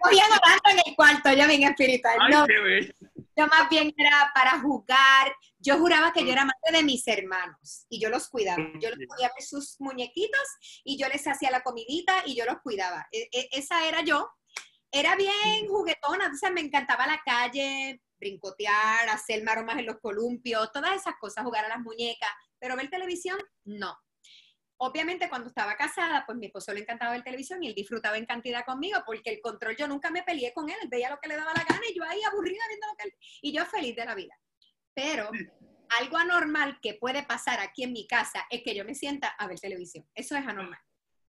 Cogían 0.02 0.32
hablando 0.32 0.70
en 0.72 0.80
el 0.86 0.96
cuarto, 0.96 1.32
yo 1.34 1.48
bien 1.48 1.64
espiritual. 1.64 2.18
yo 3.36 3.48
más 3.48 3.70
bien 3.70 3.94
era 3.98 4.32
para 4.34 4.60
jugar. 4.60 5.36
Yo 5.58 5.78
juraba 5.78 6.14
que 6.14 6.26
yo 6.26 6.32
era 6.32 6.46
madre 6.46 6.78
de 6.78 6.84
mis 6.84 7.06
hermanos 7.08 7.86
y 7.90 8.00
yo 8.00 8.10
los 8.10 8.30
cuidaba. 8.30 8.64
Yo 8.80 8.90
les 8.92 9.08
podía 9.08 9.28
ver 9.36 9.44
sus 9.46 9.80
muñequitos 9.80 10.42
y 10.84 10.98
yo 10.98 11.08
les 11.10 11.26
hacía 11.28 11.52
la 11.52 11.62
comidita 11.62 12.24
y 12.26 12.36
yo 12.36 12.46
los 12.46 12.62
cuidaba. 12.62 13.08
E, 13.12 13.30
e, 13.32 13.50
esa 13.52 13.88
era 13.88 14.02
yo. 14.02 14.30
Era 14.92 15.16
bien 15.16 15.68
juguetona, 15.68 16.26
entonces 16.26 16.52
me 16.52 16.62
encantaba 16.62 17.06
la 17.06 17.22
calle, 17.24 18.02
brincotear, 18.20 19.08
hacer 19.10 19.44
maromas 19.44 19.78
en 19.78 19.86
los 19.86 20.00
columpios, 20.00 20.72
todas 20.72 20.96
esas 20.96 21.14
cosas, 21.20 21.44
jugar 21.44 21.66
a 21.66 21.70
las 21.70 21.80
muñecas, 21.80 22.30
pero 22.58 22.76
ver 22.76 22.90
televisión, 22.90 23.38
no 23.66 23.96
obviamente 24.80 25.30
cuando 25.30 25.50
estaba 25.50 25.76
casada, 25.76 26.24
pues 26.26 26.38
mi 26.38 26.48
esposo 26.48 26.74
le 26.74 26.82
encantaba 26.82 27.12
ver 27.12 27.24
televisión 27.24 27.62
y 27.62 27.68
él 27.68 27.76
disfrutaba 27.76 28.18
en 28.18 28.26
cantidad 28.26 28.66
conmigo 28.66 29.00
porque 29.06 29.30
el 29.30 29.42
control 29.42 29.76
yo 29.76 29.88
nunca 29.88 30.10
me 30.10 30.24
peleé 30.24 30.54
con 30.54 30.70
él, 30.70 30.78
él 30.82 30.90
veía 30.90 31.10
lo 31.10 31.20
que 31.20 31.28
le 31.28 31.36
daba 31.36 31.54
la 31.54 31.64
gana 31.64 31.82
y 31.90 31.96
yo 31.96 32.04
ahí 32.04 32.22
aburrida 32.24 32.64
viendo 32.68 32.88
lo 32.88 32.96
que 32.96 33.04
él... 33.04 33.14
Y 33.42 33.52
yo 33.52 33.66
feliz 33.66 33.96
de 33.96 34.06
la 34.06 34.16
vida. 34.16 34.40
Pero 34.94 35.30
algo 36.00 36.18
anormal 36.18 36.80
que 36.82 36.94
puede 36.94 37.24
pasar 37.24 37.60
aquí 37.60 37.84
en 37.84 37.94
mi 37.94 38.08
casa 38.08 38.46
es 38.50 38.64
que 38.64 38.74
yo 38.74 38.86
me 38.86 38.96
sienta 38.96 39.28
a 39.28 39.48
ver 39.48 39.60
televisión. 39.60 40.08
Eso 40.16 40.36
es 40.36 40.48
anormal. 40.48 40.80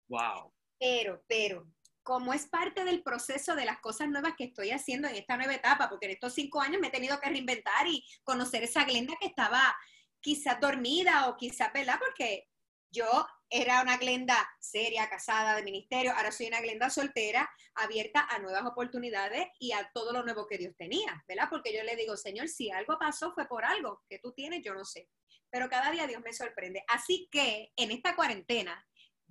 Wow. 0.09 0.53
Pero, 0.79 1.25
pero, 1.27 1.67
como 2.03 2.35
es 2.35 2.47
parte 2.47 2.85
del 2.85 3.03
proceso 3.03 3.55
de 3.55 3.65
las 3.65 3.81
cosas 3.81 4.09
nuevas 4.09 4.35
que 4.37 4.45
estoy 4.45 4.71
haciendo 4.71 5.09
en 5.09 5.17
esta 5.17 5.37
nueva 5.37 5.55
etapa, 5.55 5.89
porque 5.89 6.07
en 6.07 6.13
estos 6.13 6.35
cinco 6.35 6.61
años 6.61 6.81
me 6.81 6.89
he 6.89 6.91
tenido 6.91 7.19
que 7.19 7.31
reinventar 7.31 7.87
y 7.87 8.05
conocer 8.25 8.63
esa 8.63 8.85
Glenda 8.85 9.15
que 9.21 9.27
estaba 9.27 9.75
quizás 10.21 10.61
dormida 10.61 11.29
o 11.29 11.37
quizás, 11.37 11.73
¿verdad? 11.73 11.99
Porque 11.99 12.48
yo 12.91 13.27
era 13.51 13.83
una 13.83 13.97
Glenda 13.97 14.37
seria, 14.61 15.09
casada, 15.09 15.57
de 15.57 15.63
ministerio, 15.63 16.13
ahora 16.15 16.33
soy 16.33 16.49
una 16.49 16.61
Glenda 16.61 16.91
soltera, 16.91 17.49
abierta 17.75 18.27
a 18.29 18.39
nuevas 18.39 18.65
oportunidades 18.67 19.47
y 19.59 19.73
a 19.73 19.91
todo 19.95 20.13
lo 20.13 20.23
nuevo 20.23 20.47
que 20.47 20.59
Dios 20.59 20.75
tenía, 20.77 21.25
¿verdad? 21.27 21.49
Porque 21.51 21.75
yo 21.75 21.83
le 21.83 21.97
digo, 21.97 22.17
Señor, 22.17 22.49
si 22.49 22.71
algo 22.71 22.99
pasó 22.99 23.33
fue 23.33 23.47
por 23.47 23.65
algo 23.65 24.03
que 24.09 24.19
tú 24.19 24.33
tienes, 24.33 24.63
yo 24.63 24.75
no 24.75 24.85
sé. 24.85 25.09
Pero 25.51 25.69
cada 25.69 25.91
día 25.91 26.07
Dios 26.07 26.23
me 26.23 26.33
sorprende. 26.33 26.85
Así 26.89 27.29
que 27.31 27.73
en 27.77 27.91
esta 27.91 28.15
cuarentena 28.15 28.87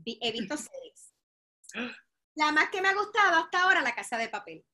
he 0.05 0.31
visto 0.31 0.57
series. 0.57 1.13
La 2.35 2.51
más 2.51 2.69
que 2.69 2.81
me 2.81 2.87
ha 2.87 2.95
gustado 2.95 3.43
hasta 3.43 3.63
ahora, 3.63 3.81
La 3.81 3.93
Casa 3.93 4.17
de 4.17 4.29
Papel. 4.29 4.65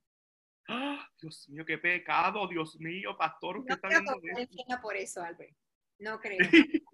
Dios 1.21 1.49
mío, 1.49 1.65
qué 1.65 1.77
pecado, 1.77 2.47
Dios 2.47 2.77
mío, 2.79 3.17
pastor, 3.17 3.57
usted 3.57 3.75
está 3.75 3.89
viendo 3.89 4.13
eso. 4.37 4.81
por 4.81 4.95
eso, 4.95 5.21
Albert. 5.21 5.55
No 5.99 6.19
creo. 6.19 6.39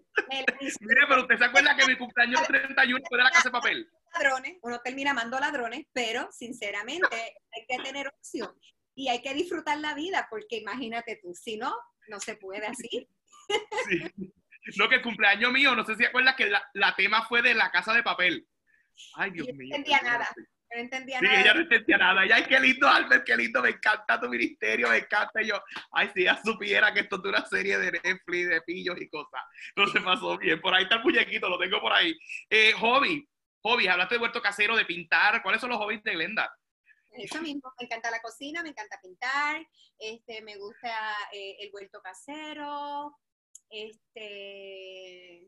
Mire, 0.81 1.01
pero 1.07 1.21
usted 1.21 1.37
se 1.37 1.45
acuerda 1.45 1.75
que 1.75 1.87
mi 1.87 1.97
cumpleaños 1.97 2.45
31 2.47 3.05
fue 3.07 3.17
de 3.17 3.23
la 3.23 3.31
casa 3.31 3.49
de 3.49 3.51
papel. 3.51 3.89
Ladrones, 4.13 4.57
uno 4.61 4.79
termina 4.79 5.11
amando 5.11 5.39
ladrones, 5.39 5.85
pero 5.93 6.29
sinceramente 6.31 7.07
hay 7.15 7.65
que 7.67 7.83
tener 7.83 8.07
opción 8.07 8.53
y 8.95 9.07
hay 9.07 9.21
que 9.21 9.33
disfrutar 9.33 9.77
la 9.79 9.93
vida, 9.93 10.27
porque 10.29 10.57
imagínate 10.57 11.19
tú, 11.21 11.33
si 11.33 11.57
no, 11.57 11.73
no 12.09 12.19
se 12.19 12.35
puede 12.35 12.67
así. 12.67 13.07
Sí. 13.87 14.33
No, 14.77 14.89
que 14.89 14.95
el 14.95 15.01
cumpleaños 15.01 15.51
mío, 15.51 15.75
no 15.75 15.85
sé 15.85 15.95
si 15.95 16.05
acuerdas 16.05 16.35
que 16.35 16.47
la, 16.47 16.95
tema 16.95 17.25
fue 17.25 17.41
de 17.41 17.53
la 17.53 17.71
casa 17.71 17.93
de 17.93 18.03
papel. 18.03 18.47
Ay, 19.15 19.31
Dios 19.31 19.47
mío. 19.47 19.69
No 19.69 19.75
entendía 19.77 20.01
nada. 20.01 20.29
No 20.71 20.81
entendía 20.81 21.19
sí, 21.19 21.25
ella 21.25 21.53
no 21.53 21.61
entendía 21.61 21.97
nada. 21.97 22.25
Y 22.25 22.31
ay, 22.31 22.43
qué 22.43 22.59
lindo, 22.59 22.87
Albert, 22.87 23.25
qué 23.25 23.35
lindo, 23.35 23.61
me 23.61 23.69
encanta 23.69 24.19
tu 24.19 24.29
ministerio, 24.29 24.89
me 24.89 24.97
encanta. 24.97 25.41
Y 25.41 25.47
yo, 25.47 25.61
ay, 25.91 26.11
si 26.13 26.23
ya 26.23 26.39
supiera 26.43 26.93
que 26.93 27.01
esto 27.01 27.15
es 27.15 27.23
una 27.23 27.45
serie 27.45 27.77
de 27.79 27.91
Netflix, 27.91 28.49
de 28.49 28.61
pillos 28.61 29.01
y 29.01 29.09
cosas. 29.09 29.41
No 29.75 29.87
se 29.87 29.99
pasó 30.01 30.37
bien. 30.37 30.61
Por 30.61 30.73
ahí 30.73 30.83
está 30.83 30.97
el 30.97 31.03
muñequito, 31.03 31.49
lo 31.49 31.57
tengo 31.57 31.81
por 31.81 31.91
ahí. 31.91 32.15
Eh, 32.49 32.73
hobby, 32.73 33.27
hobby, 33.61 33.87
hablaste 33.87 34.15
de 34.15 34.21
huerto 34.21 34.41
casero, 34.41 34.75
de 34.75 34.85
pintar. 34.85 35.41
¿Cuáles 35.41 35.59
son 35.59 35.71
los 35.71 35.79
hobbies 35.79 36.03
de 36.03 36.13
Glenda? 36.13 36.51
Eso 37.11 37.41
mismo, 37.41 37.73
me 37.79 37.85
encanta 37.85 38.11
la 38.11 38.21
cocina, 38.21 38.61
me 38.61 38.69
encanta 38.69 38.99
pintar, 39.01 39.65
este, 39.97 40.41
me 40.41 40.57
gusta 40.57 41.15
eh, 41.33 41.57
el 41.59 41.71
huerto 41.73 42.01
casero, 42.01 43.17
este, 43.69 45.47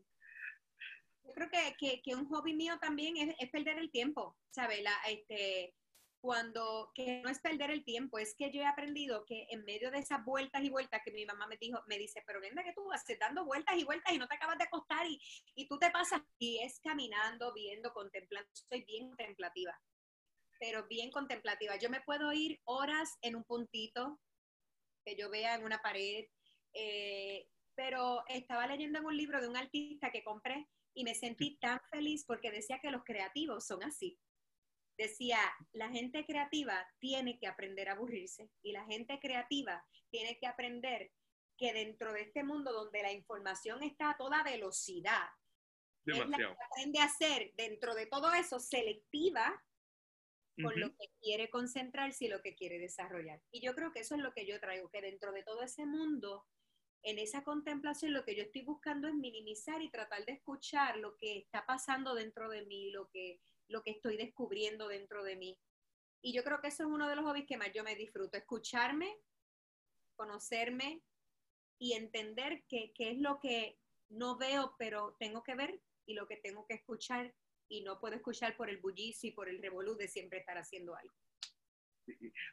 yo 1.24 1.34
creo 1.34 1.50
que, 1.78 2.02
que, 2.02 2.16
un 2.16 2.28
hobby 2.30 2.54
mío 2.54 2.78
también 2.80 3.16
es, 3.18 3.50
perder 3.50 3.78
el 3.78 3.92
tiempo, 3.92 4.38
¿sabes? 4.50 4.84
este, 5.08 5.74
cuando, 6.22 6.92
que 6.94 7.22
no 7.22 7.30
es 7.30 7.40
perder 7.40 7.72
el 7.72 7.84
tiempo, 7.84 8.20
es 8.20 8.36
que 8.36 8.52
yo 8.52 8.62
he 8.62 8.66
aprendido 8.66 9.26
que 9.26 9.48
en 9.50 9.66
medio 9.66 9.90
de 9.90 10.00
esas 10.00 10.24
vueltas 10.24 10.64
y 10.64 10.70
vueltas 10.70 11.02
que 11.04 11.12
mi 11.12 11.26
mamá 11.26 11.48
me 11.48 11.58
dijo, 11.58 11.80
me 11.88 11.98
dice, 11.98 12.24
pero 12.28 12.40
Brenda, 12.40 12.64
que 12.64 12.74
tú 12.74 12.92
haces 12.92 13.18
dando 13.20 13.44
vueltas 13.44 13.76
y 13.76 13.84
vueltas 13.84 14.14
y 14.14 14.20
no 14.20 14.28
te 14.28 14.36
acabas 14.36 14.58
de 14.58 14.66
acostar 14.66 15.08
y, 15.08 15.20
y 15.56 15.68
tú 15.68 15.80
te 15.80 15.90
pasas, 15.90 16.22
y 16.38 16.60
es 16.60 16.80
caminando, 16.80 17.54
viendo, 17.54 17.92
contemplando, 17.92 18.50
soy 18.54 18.84
bien 18.84 19.08
contemplativa, 19.10 19.80
pero 20.60 20.88
bien 20.88 21.12
contemplativa. 21.12 21.76
Yo 21.78 21.90
me 21.90 22.02
puedo 22.02 22.32
ir 22.34 22.60
horas 22.66 23.18
en 23.22 23.36
un 23.36 23.44
puntito 23.44 24.20
que 25.04 25.16
yo 25.16 25.30
vea 25.32 25.56
en 25.56 25.64
una 25.64 25.82
pared, 25.82 26.28
eh, 26.74 27.48
pero 27.76 28.24
estaba 28.28 28.68
leyendo 28.68 29.00
en 29.00 29.06
un 29.06 29.18
libro 29.18 29.42
de 29.42 29.48
un 29.48 29.58
artista 29.58 30.12
que 30.12 30.24
compré 30.24 30.68
y 30.94 31.04
me 31.04 31.16
sentí 31.16 31.58
tan 31.58 31.80
feliz 31.90 32.26
porque 32.26 32.52
decía 32.52 32.80
que 32.80 32.92
los 32.92 33.04
creativos 33.04 33.66
son 33.66 33.84
así. 33.84 34.20
Decía, 34.98 35.40
la 35.72 35.90
gente 35.90 36.26
creativa 36.26 36.86
tiene 37.00 37.40
que 37.40 37.48
aprender 37.48 37.90
a 37.90 37.94
aburrirse 37.94 38.50
y 38.62 38.72
la 38.72 38.86
gente 38.86 39.20
creativa 39.20 39.84
tiene 40.10 40.38
que 40.38 40.48
aprender 40.48 41.12
que 41.58 41.74
dentro 41.74 42.14
de 42.14 42.22
este 42.22 42.44
mundo 42.44 42.74
donde 42.74 43.02
la 43.02 43.12
información 43.12 43.84
está 43.84 44.12
a 44.12 44.18
toda 44.18 44.44
velocidad, 44.44 45.28
es 46.06 46.18
la 46.18 46.38
que 46.38 46.44
aprende 46.44 47.00
a 47.00 47.10
ser 47.10 47.52
dentro 47.56 47.94
de 47.94 48.08
todo 48.08 48.34
eso 48.34 48.60
selectiva 48.60 49.64
con 50.62 50.80
lo 50.80 50.90
que 50.90 51.08
quiere 51.22 51.50
concentrarse 51.50 52.26
y 52.26 52.28
lo 52.28 52.42
que 52.42 52.56
quiere 52.56 52.78
desarrollar. 52.80 53.42
Y 53.52 53.62
yo 53.66 53.74
creo 53.74 53.92
que 53.92 54.02
eso 54.02 54.16
es 54.16 54.22
lo 54.22 54.34
que 54.34 54.46
yo 54.46 54.60
traigo, 54.60 54.90
que 54.90 55.02
dentro 55.02 55.32
de 55.32 55.44
todo 55.44 55.64
ese 55.64 55.86
mundo, 55.86 56.46
en 57.04 57.20
esa 57.20 57.44
contemplación, 57.44 58.14
lo 58.14 58.24
que 58.24 58.36
yo 58.36 58.44
estoy 58.44 58.64
buscando 58.64 59.08
es 59.08 59.16
minimizar 59.16 59.82
y 59.82 59.90
tratar 59.90 60.26
de 60.26 60.34
escuchar 60.34 60.98
lo 60.98 61.18
que 61.18 61.38
está 61.38 61.66
pasando 61.66 62.14
dentro 62.14 62.50
de 62.50 62.66
mí, 62.66 62.92
lo 62.92 63.10
que, 63.10 63.40
lo 63.68 63.82
que 63.82 63.92
estoy 63.92 64.18
descubriendo 64.18 64.88
dentro 64.88 65.24
de 65.24 65.36
mí. 65.36 65.60
Y 66.22 66.34
yo 66.34 66.44
creo 66.44 66.62
que 66.62 66.68
eso 66.68 66.84
es 66.84 66.90
uno 66.90 67.08
de 67.08 67.16
los 67.16 67.26
hobbies 67.26 67.48
que 67.48 67.58
más 67.58 67.72
yo 67.74 67.84
me 67.84 67.96
disfruto, 67.96 68.38
escucharme, 68.38 69.18
conocerme 70.16 71.02
y 71.80 71.94
entender 71.94 72.64
qué 72.68 72.94
es 72.98 73.18
lo 73.18 73.40
que 73.40 73.80
no 74.10 74.38
veo, 74.38 74.76
pero 74.78 75.16
tengo 75.20 75.44
que 75.44 75.56
ver 75.56 75.82
y 76.06 76.14
lo 76.14 76.28
que 76.28 76.38
tengo 76.38 76.66
que 76.68 76.76
escuchar 76.76 77.34
y 77.68 77.82
no 77.82 78.00
puedo 78.00 78.16
escuchar 78.16 78.56
por 78.58 78.70
el 78.70 78.78
bullicio 78.78 79.30
y 79.30 79.34
por 79.34 79.48
el 79.48 79.62
revolú 79.62 79.96
de 79.96 80.08
siempre 80.08 80.40
estar 80.40 80.58
haciendo 80.58 80.96
algo. 80.96 81.16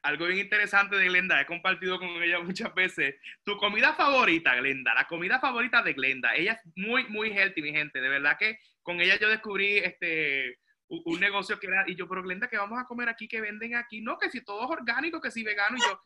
Algo 0.02 0.26
bien 0.26 0.38
interesante 0.38 0.96
de 0.96 1.06
Glenda, 1.06 1.40
he 1.40 1.46
compartido 1.46 1.98
con 1.98 2.08
ella 2.22 2.40
muchas 2.40 2.74
veces. 2.74 3.16
Tu 3.44 3.56
comida 3.56 3.94
favorita, 3.94 4.54
Glenda, 4.56 4.94
la 4.94 5.06
comida 5.06 5.40
favorita 5.40 5.82
de 5.82 5.92
Glenda. 5.92 6.34
Ella 6.34 6.52
es 6.52 6.72
muy, 6.76 7.06
muy 7.08 7.30
healthy, 7.30 7.62
mi 7.62 7.72
gente. 7.72 8.00
De 8.00 8.08
verdad 8.08 8.36
que 8.38 8.58
con 8.82 9.00
ella 9.00 9.18
yo 9.18 9.28
descubrí 9.28 9.78
este 9.78 10.58
un 10.88 11.20
negocio 11.20 11.58
que 11.58 11.66
era, 11.66 11.84
y 11.86 11.94
yo, 11.94 12.08
pero 12.08 12.22
Glenda, 12.22 12.48
¿qué 12.48 12.56
vamos 12.56 12.78
a 12.78 12.86
comer 12.86 13.08
aquí? 13.08 13.28
que 13.28 13.40
venden 13.40 13.74
aquí? 13.74 14.00
No, 14.00 14.16
que 14.18 14.30
si 14.30 14.42
todo 14.42 14.64
es 14.64 14.70
orgánico, 14.70 15.20
que 15.20 15.30
si 15.30 15.42
vegano. 15.42 15.76
Y 15.76 15.80
yo, 15.80 16.00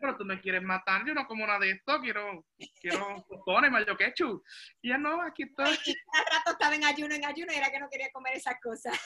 pero 0.00 0.16
tú 0.16 0.24
me 0.24 0.40
quieres 0.40 0.62
matar, 0.62 1.04
yo 1.04 1.12
no 1.12 1.26
como 1.26 1.46
nada 1.46 1.58
de 1.58 1.70
esto, 1.72 2.00
quiero, 2.00 2.44
quiero 2.80 3.24
tostones, 3.28 3.70
mayo 3.70 3.96
ketchup. 3.96 4.44
Y 4.80 4.90
ya 4.90 4.98
no, 4.98 5.20
aquí 5.22 5.44
estoy. 5.44 5.66
Y 5.86 5.94
cada 6.12 6.38
rato 6.38 6.52
estaba 6.52 6.74
en 6.74 6.84
ayuno, 6.84 7.14
en 7.14 7.24
ayuno, 7.24 7.52
era 7.52 7.70
que 7.70 7.80
no 7.80 7.88
quería 7.90 8.12
comer 8.12 8.36
esas 8.36 8.60
cosas. 8.62 8.96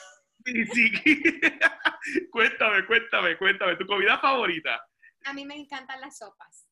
Sí, 0.45 0.65
sí. 0.65 0.91
cuéntame, 2.31 2.85
cuéntame, 2.85 3.37
cuéntame, 3.37 3.75
¿tu 3.77 3.85
comida 3.85 4.19
favorita? 4.19 4.85
A 5.25 5.33
mí 5.33 5.45
me 5.45 5.55
encantan 5.55 6.01
las 6.01 6.17
sopas. 6.17 6.67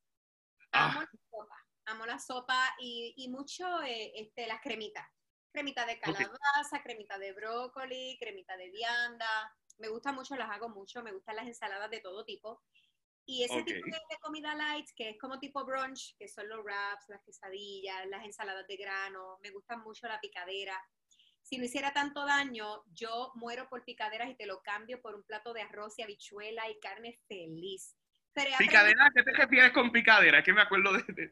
Amo 0.74 1.00
ah. 1.00 1.08
la 1.12 1.20
sopa, 1.30 1.66
amo 1.86 2.06
la 2.06 2.20
sopa 2.20 2.76
y, 2.80 3.14
y 3.18 3.30
mucho 3.30 3.82
eh, 3.84 4.12
este, 4.16 4.48
las 4.48 4.62
cremitas 4.62 5.08
cremita 5.52 5.86
de 5.86 6.00
calabaza, 6.00 6.82
cremita 6.84 7.18
de 7.20 7.34
brócoli, 7.34 8.18
cremita 8.20 8.58
de 8.58 8.70
vianda. 8.70 9.54
Me 9.78 9.90
gusta 9.90 10.12
mucho, 10.12 10.36
las 10.36 10.50
hago 10.50 10.70
mucho, 10.70 11.04
me 11.04 11.12
gustan 11.12 11.36
las 11.36 11.48
ensaladas 11.48 11.90
de 11.90 12.00
todo 12.00 12.24
tipo. 12.24 12.62
Y 13.26 13.44
ese 13.44 13.64
tipo 13.64 13.86
de, 13.86 14.18
comida 14.20 14.56
light, 14.56 14.88
que 14.96 15.12
es 15.12 15.18
como 15.20 15.40
tipo 15.40 15.64
brunch, 15.64 16.16
que 16.18 16.28
son 16.28 16.50
los 16.50 16.64
wraps, 16.64 17.08
las 17.08 17.22
quesadillas, 17.24 18.08
las 18.08 18.26
ensaladas 18.26 18.66
de 18.68 18.78
grano, 18.78 19.38
me 19.42 19.52
gusta 19.52 19.78
mucho 19.78 20.08
la 20.08 20.20
picadera. 20.20 20.76
Si 21.42 21.58
no 21.58 21.66
hiciera 21.66 21.92
tanto 21.92 22.26
daño, 22.26 22.84
yo 22.94 23.32
muero 23.36 23.68
por 23.70 23.84
picaderas 23.84 24.30
y 24.30 24.36
te 24.36 24.46
lo 24.46 24.62
cambio 24.62 25.02
por 25.02 25.16
un 25.16 25.24
plato 25.24 25.54
de 25.54 25.62
arroz 25.62 25.98
y 26.00 26.04
habichuela 26.04 26.70
y 26.70 26.80
carne 26.80 27.20
feliz. 27.28 27.96
¿Picadera? 28.58 29.10
¿Qué 29.14 29.24
te 29.24 29.34
refieres 29.34 29.72
con 29.72 29.92
picadera? 29.92 30.40
Es 30.40 30.46
que 30.46 30.54
me 30.54 30.62
acuerdo 30.62 30.94
de, 30.94 31.32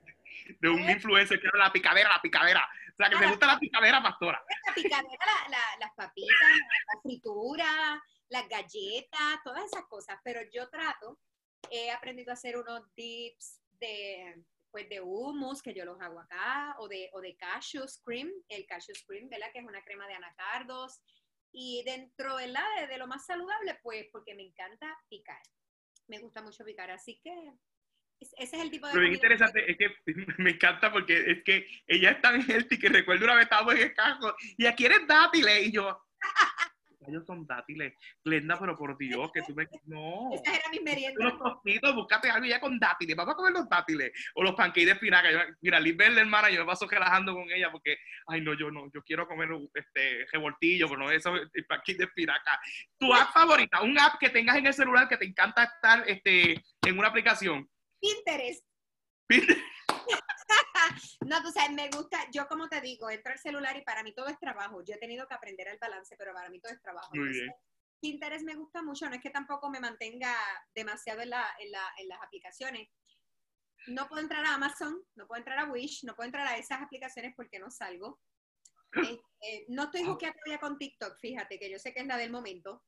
de, 0.60 0.70
un 0.70 0.80
¿Eh? 0.80 0.92
influencer 0.92 1.40
que 1.40 1.48
era 1.48 1.58
la 1.58 1.72
picadera, 1.72 2.10
la 2.10 2.22
picadera. 2.22 2.68
O 2.92 2.96
sea, 2.98 3.10
que 3.10 3.16
me 3.16 3.28
gusta 3.28 3.48
la 3.48 3.58
picadera, 3.58 4.04
pastora. 4.04 4.44
La 4.68 4.74
picadera, 4.74 5.78
las 5.80 5.92
papitas, 5.96 6.50
la 6.94 7.02
fritura, 7.02 8.04
las 8.28 8.50
galletas, 8.50 9.40
todas 9.44 9.64
esas 9.64 9.86
cosas. 9.88 10.20
Pero 10.24 10.42
yo 10.52 10.70
trato, 10.70 11.20
he 11.72 11.92
aprendido 11.92 12.32
a 12.32 12.34
hacer 12.34 12.58
unos 12.58 12.94
dips 12.96 13.62
de, 13.80 14.44
pues 14.72 14.88
de 14.90 15.02
hummus, 15.02 15.62
que 15.62 15.74
yo 15.74 15.86
los 15.86 16.00
hago 16.02 16.20
acá, 16.20 16.76
o 16.80 16.88
de, 16.88 17.10
o 17.14 17.22
de 17.22 17.36
cashew 17.36 17.86
cream, 18.04 18.30
el 18.50 18.66
cashew 18.66 18.96
cream, 19.08 19.30
¿verdad? 19.30 19.48
Que 19.54 19.60
es 19.60 19.66
una 19.66 19.84
crema 19.84 20.08
de 20.08 20.14
anacardos. 20.14 21.02
Y 21.52 21.84
dentro, 21.84 22.36
¿verdad? 22.36 22.64
De, 22.80 22.88
de 22.88 22.98
lo 22.98 23.08
más 23.08 23.26
saludable, 23.26 23.80
pues, 23.82 24.06
porque 24.12 24.36
me 24.36 24.44
encanta 24.44 24.96
picar 25.10 25.42
me 26.10 26.20
gusta 26.20 26.42
mucho 26.42 26.66
picar, 26.66 26.92
así 26.92 27.20
que 27.24 27.32
ese 28.20 28.36
es 28.58 28.62
el 28.62 28.70
tipo 28.70 28.88
de... 28.88 28.96
Lo 28.96 29.08
interesante 29.08 29.72
es 29.72 29.78
que 29.78 29.96
me 30.38 30.52
encanta 30.52 30.92
porque 30.92 31.32
es 31.32 31.44
que 31.44 31.66
ella 31.88 32.12
es 32.12 32.22
tan 32.22 32.42
healthy 32.42 32.78
que 32.78 32.90
recuerdo 32.90 33.26
una 33.26 33.36
vez 33.36 33.44
estábamos 33.46 33.76
en 33.76 33.82
el 33.84 33.94
carro 33.94 34.36
y 34.58 34.66
aquí 34.66 34.86
eres 34.86 35.08
dátiles 35.08 35.68
y 35.68 35.72
yo... 35.72 36.02
ellos 37.10 37.26
son 37.26 37.46
dátiles. 37.46 37.94
Glenda, 38.24 38.58
pero 38.60 38.76
por 38.76 38.98
Dios, 38.98 39.32
que 39.34 39.42
tú 39.42 39.54
me... 39.56 39.68
No. 39.86 40.30
Esa 40.34 40.56
era 40.56 40.70
mi 40.70 40.80
merienda. 40.80 41.24
Los 41.24 41.38
tostitos, 41.38 41.96
búscate 41.96 42.30
algo 42.30 42.46
ya 42.46 42.60
con 42.60 42.80
dátiles. 42.80 43.16
Vamos 43.16 43.34
a 43.34 43.38
comer 43.38 43.54
los 43.54 43.70
dátiles. 43.70 44.12
O 44.36 44.44
los 44.44 44.56
pancakes 44.56 44.86
de 44.86 44.92
espinaca. 44.94 45.32
Yo, 45.32 45.40
mira, 45.62 45.80
Liz 45.80 45.98
Verde, 45.98 46.22
hermana, 46.22 46.50
yo 46.50 46.60
me 46.60 46.66
paso 46.66 46.88
relajando 46.88 47.34
con 47.34 47.52
ella 47.52 47.72
porque, 47.72 47.98
ay, 48.28 48.42
no, 48.42 48.54
yo 48.54 48.72
no, 48.72 48.90
yo 48.94 49.04
quiero 49.04 49.28
comer 49.28 49.50
este 49.74 50.26
revoltillo, 50.32 50.88
pero 50.88 51.00
no 51.00 51.12
eso, 51.12 51.36
el 51.36 51.66
pancake 51.66 51.98
de 51.98 52.06
espinaca. 52.06 52.60
¿Tu 52.98 53.14
app 53.14 53.32
favorita? 53.34 53.82
Un 53.82 54.00
app 54.00 54.20
que 54.20 54.30
tengas 54.30 54.58
en 54.58 54.68
el 54.68 54.74
celular 54.74 55.08
que 55.08 55.18
te 55.18 55.26
encanta 55.26 55.64
estar 55.64 56.04
este, 56.08 56.64
en 56.86 56.98
una 56.98 57.10
aplicación. 57.10 57.70
Pinterest. 58.00 58.66
Pinterest. 59.28 59.62
no, 61.26 61.42
tú 61.42 61.52
sabes, 61.52 61.72
me 61.72 61.90
gusta, 61.90 62.20
yo 62.32 62.48
como 62.48 62.68
te 62.68 62.82
digo, 62.82 63.10
entro 63.10 63.34
al 63.34 63.40
celular 63.40 63.76
y 63.78 63.82
para 63.82 64.04
mí 64.04 64.14
todo 64.14 64.28
es 64.28 64.40
trabajo. 64.40 64.84
Yo 64.84 64.96
he 64.96 65.00
tenido 65.00 65.28
que 65.28 65.34
aprender 65.34 65.68
el 65.68 65.78
balance, 65.78 66.16
pero 66.18 66.34
para 66.34 66.50
mí 66.50 66.60
todo 66.60 66.74
es 66.74 66.82
trabajo. 66.82 67.10
Muy 67.14 67.30
bien. 67.30 67.54
Pinterest 68.00 68.46
me 68.46 68.56
gusta 68.56 68.82
mucho, 68.82 69.08
no 69.10 69.16
es 69.16 69.22
que 69.22 69.30
tampoco 69.30 69.70
me 69.70 69.80
mantenga 69.80 70.34
demasiado 70.74 71.22
en, 71.22 71.32
la, 71.32 71.46
en, 71.60 71.72
la, 71.72 71.84
en 71.98 72.08
las 72.08 72.22
aplicaciones. 72.22 72.88
No 73.88 74.08
puedo 74.08 74.22
entrar 74.22 74.46
a 74.46 74.54
Amazon, 74.54 75.02
no 75.16 75.28
puedo 75.28 75.40
entrar 75.40 75.60
a 75.60 75.66
Wish, 75.66 76.04
no 76.06 76.16
puedo 76.16 76.28
entrar 76.28 76.48
a 76.48 76.58
esas 76.58 76.82
aplicaciones 76.82 77.34
porque 77.36 77.60
no 77.60 77.70
salgo. 77.70 78.20
Este, 79.42 79.66
no 79.70 79.84
estoy 79.84 80.04
buscando 80.04 80.36
ah. 80.36 80.42
todavía 80.44 80.60
con 80.60 80.78
TikTok, 80.78 81.20
fíjate, 81.20 81.60
que 81.60 81.70
yo 81.70 81.80
sé 81.80 81.94
que 81.94 82.02
es 82.02 82.08
la 82.08 82.18
del 82.18 82.32
momento. 82.32 82.84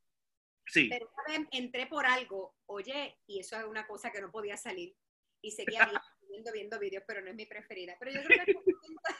Sí. 0.66 0.89
Pero 0.89 1.09
una 1.14 1.38
vez 1.38 1.47
entré 1.51 1.88
por 1.88 2.05
algo, 2.05 2.55
oye, 2.66 3.20
y 3.28 3.39
eso 3.39 3.57
es 3.57 3.66
una 3.66 3.88
cosa 3.88 4.12
que 4.12 4.20
no 4.20 4.32
podía 4.32 4.57
salir. 4.57 4.95
Y 5.41 5.51
seguía 5.51 5.86
viendo 5.86 6.01
viendo, 6.32 6.51
viendo 6.51 6.79
vídeos, 6.79 7.03
pero 7.05 7.21
no 7.21 7.29
es 7.29 7.36
mi 7.36 7.45
preferida. 7.45 7.95
Pero 7.99 8.11
yo 8.11 8.23
creo 8.23 8.45
que 8.45 8.53
momento, 8.53 8.71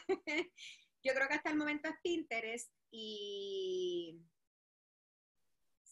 yo 1.04 1.14
creo 1.14 1.28
que 1.28 1.34
hasta 1.34 1.50
el 1.50 1.56
momento 1.56 1.88
es 1.88 1.94
Pinterest 2.02 2.72
y 2.90 4.20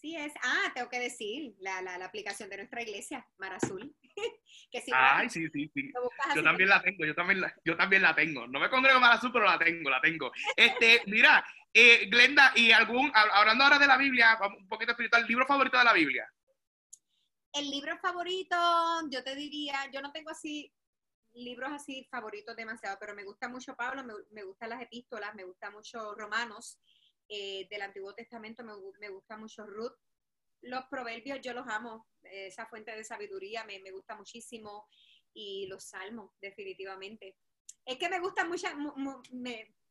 sí 0.00 0.16
es, 0.16 0.32
ah, 0.42 0.72
tengo 0.74 0.88
que 0.88 0.98
decir, 0.98 1.54
la, 1.58 1.82
la, 1.82 1.98
la 1.98 2.06
aplicación 2.06 2.48
de 2.48 2.56
nuestra 2.58 2.82
iglesia, 2.82 3.26
Mar 3.38 3.52
Azul. 3.52 3.94
que 4.72 4.80
si 4.80 4.90
Ay, 4.94 5.28
sí, 5.28 5.46
sí, 5.52 5.70
sí. 5.74 5.92
Yo 6.34 6.42
también 6.42 6.68
la 6.68 6.82
tengo, 6.82 7.04
yo 7.04 7.14
también 7.14 7.40
la, 7.40 7.54
yo 7.64 7.76
también 7.76 8.02
la 8.02 8.14
tengo. 8.14 8.46
No 8.46 8.58
me 8.58 8.70
congrego 8.70 9.00
Mar 9.00 9.12
Azul, 9.12 9.30
pero 9.32 9.44
la 9.44 9.58
tengo, 9.58 9.90
la 9.90 10.00
tengo. 10.00 10.32
Este, 10.56 11.02
mira, 11.06 11.44
eh, 11.72 12.06
Glenda, 12.06 12.52
y 12.56 12.72
algún, 12.72 13.12
hablando 13.14 13.64
ahora 13.64 13.78
de 13.78 13.86
la 13.86 13.98
Biblia, 13.98 14.38
un 14.58 14.68
poquito 14.68 14.92
espiritual, 14.92 15.26
libro 15.26 15.46
favorito 15.46 15.78
de 15.78 15.84
la 15.84 15.92
Biblia. 15.92 16.26
El 17.52 17.68
libro 17.68 17.98
favorito, 17.98 18.56
yo 19.10 19.24
te 19.24 19.34
diría, 19.34 19.90
yo 19.92 20.00
no 20.00 20.12
tengo 20.12 20.30
así 20.30 20.72
libros 21.34 21.70
así 21.72 22.06
favoritos 22.10 22.56
demasiado, 22.56 22.96
pero 22.98 23.14
me 23.14 23.24
gusta 23.24 23.48
mucho 23.48 23.74
Pablo, 23.76 24.04
me, 24.04 24.14
me 24.30 24.42
gustan 24.42 24.70
las 24.70 24.82
epístolas, 24.82 25.34
me 25.34 25.44
gusta 25.44 25.70
mucho 25.70 26.14
Romanos 26.14 26.78
eh, 27.28 27.66
del 27.70 27.82
Antiguo 27.82 28.14
Testamento, 28.14 28.64
me, 28.64 28.72
me, 28.98 29.08
gusta 29.08 29.36
mucho 29.36 29.64
Ruth. 29.66 29.96
Los 30.62 30.84
proverbios 30.86 31.40
yo 31.40 31.54
los 31.54 31.66
amo, 31.68 32.08
esa 32.22 32.66
fuente 32.66 32.94
de 32.94 33.04
sabiduría 33.04 33.64
me, 33.64 33.78
me 33.80 33.92
gusta 33.92 34.16
muchísimo 34.16 34.88
y 35.32 35.66
los 35.68 35.84
salmos, 35.84 36.32
definitivamente. 36.40 37.36
Es 37.84 37.98
que 37.98 38.08
me 38.08 38.20
gusta 38.20 38.44
muchas, 38.44 38.74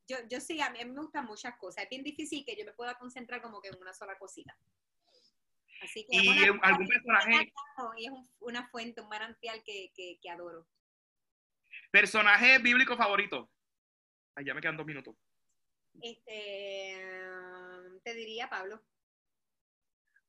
yo, 0.06 0.16
yo 0.28 0.40
sí, 0.40 0.60
a 0.60 0.70
mí 0.70 0.84
me 0.84 1.00
gustan 1.00 1.24
muchas 1.24 1.56
cosas. 1.56 1.84
Es 1.84 1.90
bien 1.90 2.04
difícil 2.04 2.44
que 2.44 2.56
yo 2.56 2.64
me 2.64 2.72
pueda 2.72 2.94
concentrar 2.98 3.40
como 3.40 3.60
que 3.60 3.68
en 3.68 3.80
una 3.80 3.94
sola 3.94 4.18
cosita. 4.18 4.56
Así 5.82 6.04
que 6.04 6.16
¿Y 6.18 6.44
algún 6.62 6.86
personaje? 6.86 7.52
Y 7.96 8.06
es 8.06 8.12
una 8.40 8.68
fuente, 8.68 9.00
un 9.00 9.08
manantial 9.08 9.62
que, 9.64 9.90
que, 9.94 10.18
que 10.20 10.30
adoro. 10.30 10.66
Personaje 11.90 12.58
bíblico 12.58 12.96
favorito. 12.96 13.50
Ay, 14.36 14.44
ya 14.44 14.54
me 14.54 14.60
quedan 14.60 14.76
dos 14.76 14.86
minutos. 14.86 15.16
Este, 16.00 16.96
te 18.04 18.14
diría 18.14 18.48
Pablo. 18.48 18.82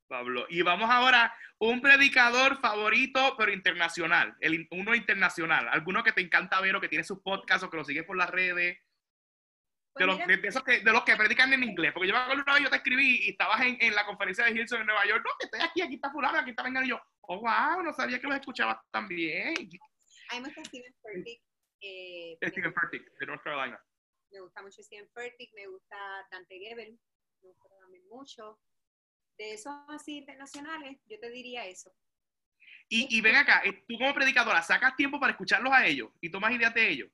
Pablo. 0.07 0.45
Y 0.49 0.62
vamos 0.62 0.89
ahora, 0.89 1.34
un 1.59 1.82
predicador 1.82 2.59
favorito, 2.59 3.36
pero 3.38 3.53
internacional. 3.53 4.36
El, 4.41 4.68
uno 4.72 4.93
internacional. 4.95 5.70
Alguno 5.70 6.03
que 6.03 6.12
te 6.12 6.22
encanta 6.22 6.59
ver 6.59 6.76
o 6.76 6.82
que 6.82 6.89
tiene 6.89 7.03
sus 7.03 7.22
podcasts 7.22 7.64
o 7.64 7.70
que 7.70 7.78
lo 7.78 7.86
sigues 7.86 8.03
por 8.03 8.18
las 8.18 8.30
redes. 8.30 8.80
Pues 9.93 10.01
de, 10.01 10.07
los, 10.07 10.18
de, 10.28 10.47
esos 10.47 10.64
que, 10.64 10.80
de 10.80 10.91
los 10.91 11.03
que 11.03 11.16
predican 11.16 11.53
en 11.53 11.64
inglés. 11.64 11.93
Porque 11.93 12.07
yo 12.07 12.14
me 12.14 12.20
acuerdo 12.20 12.43
una 12.43 12.53
vez 12.53 12.64
yo 12.64 12.70
te 12.70 12.78
escribí 12.78 13.26
y 13.26 13.30
estabas 13.30 13.62
en, 13.62 13.78
en 13.80 13.93
la 13.93 14.05
conferencia 14.05 14.45
de 14.45 14.51
Hilson 14.51 14.82
en 14.82 14.88
Nueva 14.88 15.05
York. 15.05 15.24
No, 15.24 15.32
que 15.39 15.45
estoy 15.45 15.62
aquí, 15.62 15.82
aquí 15.82 15.95
está 15.95 16.12
fulano, 16.12 16.39
aquí 16.39 16.49
está 16.49 16.64
venga. 16.64 16.84
Y 16.84 16.89
yo, 16.89 17.01
oh, 17.22 17.39
wow, 17.39 17.84
no 17.84 17.93
sabía 17.93 18.20
que 18.20 18.28
los 18.28 18.36
escuchabas 18.36 18.78
tan 18.89 19.07
bien. 19.07 19.53
Steven 19.53 20.95
Furtick 21.01 21.41
eh, 21.82 22.38
Steven 22.42 22.74
Furtick, 22.74 23.12
de 23.20 23.26
North 23.26 23.44
Carolina. 23.44 23.84
Me 24.32 24.40
gusta 24.40 24.62
mucho 24.62 24.82
Steven 24.82 25.10
Furtick, 25.10 25.54
me 25.54 25.68
gusta 25.68 25.98
Dante 26.32 26.58
Gebel, 26.58 27.00
me 27.42 27.50
gusta 27.50 27.78
también 27.80 28.08
mucho. 28.08 28.60
De 29.38 29.54
esos 29.54 29.74
así 29.90 30.18
internacionales, 30.18 31.00
yo 31.06 31.20
te 31.20 31.30
diría 31.30 31.66
eso. 31.66 31.94
Y, 32.88 33.18
y 33.18 33.22
ven 33.22 33.36
acá, 33.36 33.62
eh, 33.66 33.84
tú 33.88 33.98
como 33.98 34.14
predicadora, 34.14 34.62
¿sacas 34.62 34.96
tiempo 34.96 35.20
para 35.20 35.32
escucharlos 35.32 35.74
a 35.74 35.86
ellos 35.86 36.10
y 36.22 36.30
tomas 36.30 36.54
ideas 36.54 36.74
de 36.74 36.90
ellos? 36.90 37.10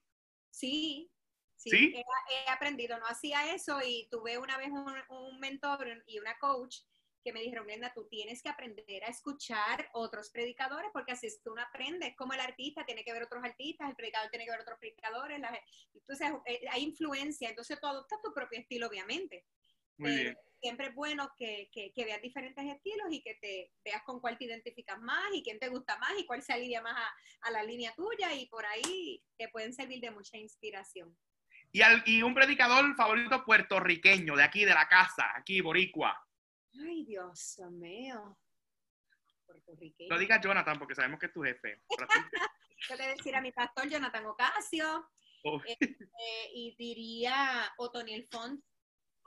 Sí, 0.49 1.11
sí, 1.55 1.93
He, 1.95 2.49
aprendido, 2.49 2.97
no 2.99 3.05
hacía 3.05 3.53
eso 3.53 3.79
y 3.85 4.07
tuve 4.09 4.37
una 4.37 4.57
vez 4.57 4.69
un, 4.69 4.93
un 5.09 5.39
mentor 5.39 6.03
y 6.07 6.19
una 6.19 6.37
coach 6.39 6.77
que 7.27 7.33
me 7.33 7.41
dijeron, 7.41 7.67
Glenda, 7.67 7.91
tú 7.93 8.07
tienes 8.07 8.41
que 8.41 8.47
aprender 8.47 9.03
a 9.03 9.07
escuchar 9.07 9.89
otros 9.91 10.29
predicadores 10.29 10.89
porque 10.93 11.11
así 11.11 11.27
es 11.27 11.41
que 11.43 11.49
uno 11.49 11.61
aprende, 11.61 12.15
como 12.15 12.31
el 12.31 12.39
artista 12.39 12.85
tiene 12.85 13.03
que 13.03 13.11
ver 13.11 13.23
otros 13.23 13.43
artistas, 13.43 13.89
el 13.89 13.97
predicador 13.97 14.29
tiene 14.29 14.45
que 14.45 14.51
ver 14.51 14.61
otros 14.61 14.79
predicadores, 14.79 15.41
entonces 15.93 16.31
eh, 16.45 16.61
hay 16.71 16.83
influencia, 16.83 17.49
entonces 17.49 17.77
tú 17.81 17.85
adoptas 17.85 18.21
tu 18.23 18.33
propio 18.33 18.57
estilo, 18.57 18.87
obviamente. 18.87 19.45
Muy 19.97 20.15
bien. 20.15 20.37
Siempre 20.61 20.87
es 20.87 20.95
bueno 20.95 21.29
que, 21.37 21.69
que, 21.69 21.91
que, 21.91 22.05
veas 22.05 22.21
diferentes 22.21 22.63
estilos 22.65 23.07
y 23.11 23.21
que 23.21 23.35
te 23.35 23.73
veas 23.83 24.03
con 24.03 24.21
cuál 24.21 24.37
te 24.37 24.45
identificas 24.45 24.97
más 24.99 25.27
y 25.33 25.43
quién 25.43 25.59
te 25.59 25.67
gusta 25.67 25.97
más 25.97 26.13
y 26.17 26.25
cuál 26.25 26.41
se 26.41 26.53
alivia 26.53 26.81
más 26.81 26.95
a, 26.95 27.13
a 27.41 27.51
la 27.51 27.61
línea 27.61 27.93
tuya 27.93 28.33
y 28.33 28.45
por 28.45 28.65
ahí 28.65 29.21
te 29.37 29.49
pueden 29.49 29.73
servir 29.73 29.99
de 29.99 30.11
mucha 30.11 30.37
inspiración. 30.37 31.13
Y, 31.73 31.81
al, 31.81 32.01
y 32.05 32.23
un 32.23 32.33
predicador 32.33 32.95
favorito 32.95 33.43
puertorriqueño, 33.43 34.37
de 34.37 34.43
aquí, 34.43 34.63
de 34.63 34.73
la 34.73 34.87
casa, 34.87 35.33
aquí, 35.35 35.59
boricua. 35.59 36.26
Ay, 36.79 37.05
Dios 37.05 37.59
mío. 37.71 38.37
Puertorriqueño. 39.45 40.09
No 40.09 40.19
digas 40.19 40.41
Jonathan, 40.41 40.77
porque 40.77 40.95
sabemos 40.95 41.19
que 41.19 41.27
es 41.27 41.33
tu 41.33 41.41
jefe. 41.41 41.81
Yo 42.89 42.95
le 42.95 43.07
decir 43.07 43.35
a 43.35 43.41
mi 43.41 43.51
pastor 43.51 43.89
Jonathan 43.89 44.25
Ocasio. 44.25 45.09
Oh. 45.43 45.61
Este, 45.65 45.95
y 46.53 46.75
diría 46.77 47.73
Otoniel 47.77 48.27
Font. 48.29 48.63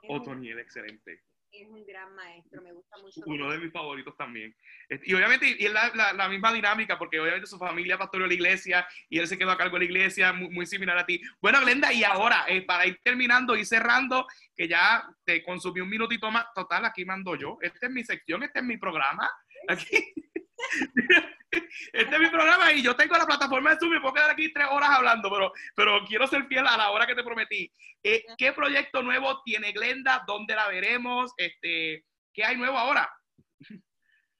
Otoniel, 0.07 0.59
excelente 0.59 1.23
es 1.51 1.67
un 1.67 1.85
gran 1.85 2.13
maestro, 2.15 2.61
me 2.61 2.71
gusta 2.71 2.97
mucho. 2.97 3.21
Uno 3.25 3.51
de 3.51 3.57
mis 3.59 3.71
favoritos 3.71 4.15
también. 4.15 4.55
Y 5.03 5.13
obviamente, 5.13 5.55
y 5.59 5.65
es 5.65 5.73
la, 5.73 6.13
la, 6.13 6.29
misma 6.29 6.53
dinámica, 6.53 6.97
porque 6.97 7.19
obviamente 7.19 7.47
su 7.47 7.57
familia 7.57 7.97
pastoreó 7.97 8.27
la 8.27 8.33
iglesia 8.33 8.87
y 9.09 9.19
él 9.19 9.27
se 9.27 9.37
quedó 9.37 9.51
a 9.51 9.57
cargo 9.57 9.75
de 9.75 9.79
la 9.79 9.85
iglesia, 9.85 10.33
muy, 10.33 10.65
similar 10.65 10.97
a 10.97 11.05
ti. 11.05 11.21
Bueno, 11.41 11.59
Glenda, 11.61 11.91
y 11.91 12.03
ahora, 12.03 12.45
eh, 12.47 12.61
para 12.61 12.85
ir 12.87 12.99
terminando 13.03 13.55
y 13.55 13.65
cerrando, 13.65 14.25
que 14.55 14.67
ya 14.67 15.07
te 15.25 15.43
consumí 15.43 15.81
un 15.81 15.89
minutito 15.89 16.31
más, 16.31 16.45
total, 16.55 16.85
aquí 16.85 17.05
mando 17.05 17.35
yo. 17.35 17.57
Esta 17.61 17.87
es 17.87 17.91
mi 17.91 18.03
sección, 18.03 18.43
este 18.43 18.59
es 18.59 18.65
mi 18.65 18.77
programa. 18.77 19.29
Aquí. 19.67 20.13
Este 21.51 22.15
es 22.15 22.19
mi 22.19 22.29
programa 22.29 22.71
y 22.71 22.81
yo 22.81 22.95
tengo 22.95 23.17
la 23.17 23.25
plataforma 23.25 23.71
de 23.71 23.79
Zoom, 23.79 23.91
me 23.91 23.99
puedo 23.99 24.13
quedar 24.13 24.31
aquí 24.31 24.51
tres 24.53 24.67
horas 24.71 24.89
hablando, 24.91 25.29
pero, 25.29 25.51
pero 25.75 26.05
quiero 26.05 26.27
ser 26.27 26.45
fiel 26.47 26.65
a 26.65 26.77
la 26.77 26.91
hora 26.91 27.05
que 27.05 27.15
te 27.15 27.23
prometí. 27.23 27.71
Eh, 28.03 28.23
¿Qué 28.37 28.53
proyecto 28.53 29.01
nuevo 29.03 29.41
tiene 29.43 29.71
Glenda? 29.71 30.23
¿Dónde 30.25 30.55
la 30.55 30.67
veremos? 30.67 31.31
Este, 31.37 32.05
¿Qué 32.33 32.45
hay 32.45 32.57
nuevo 32.57 32.77
ahora? 32.77 33.11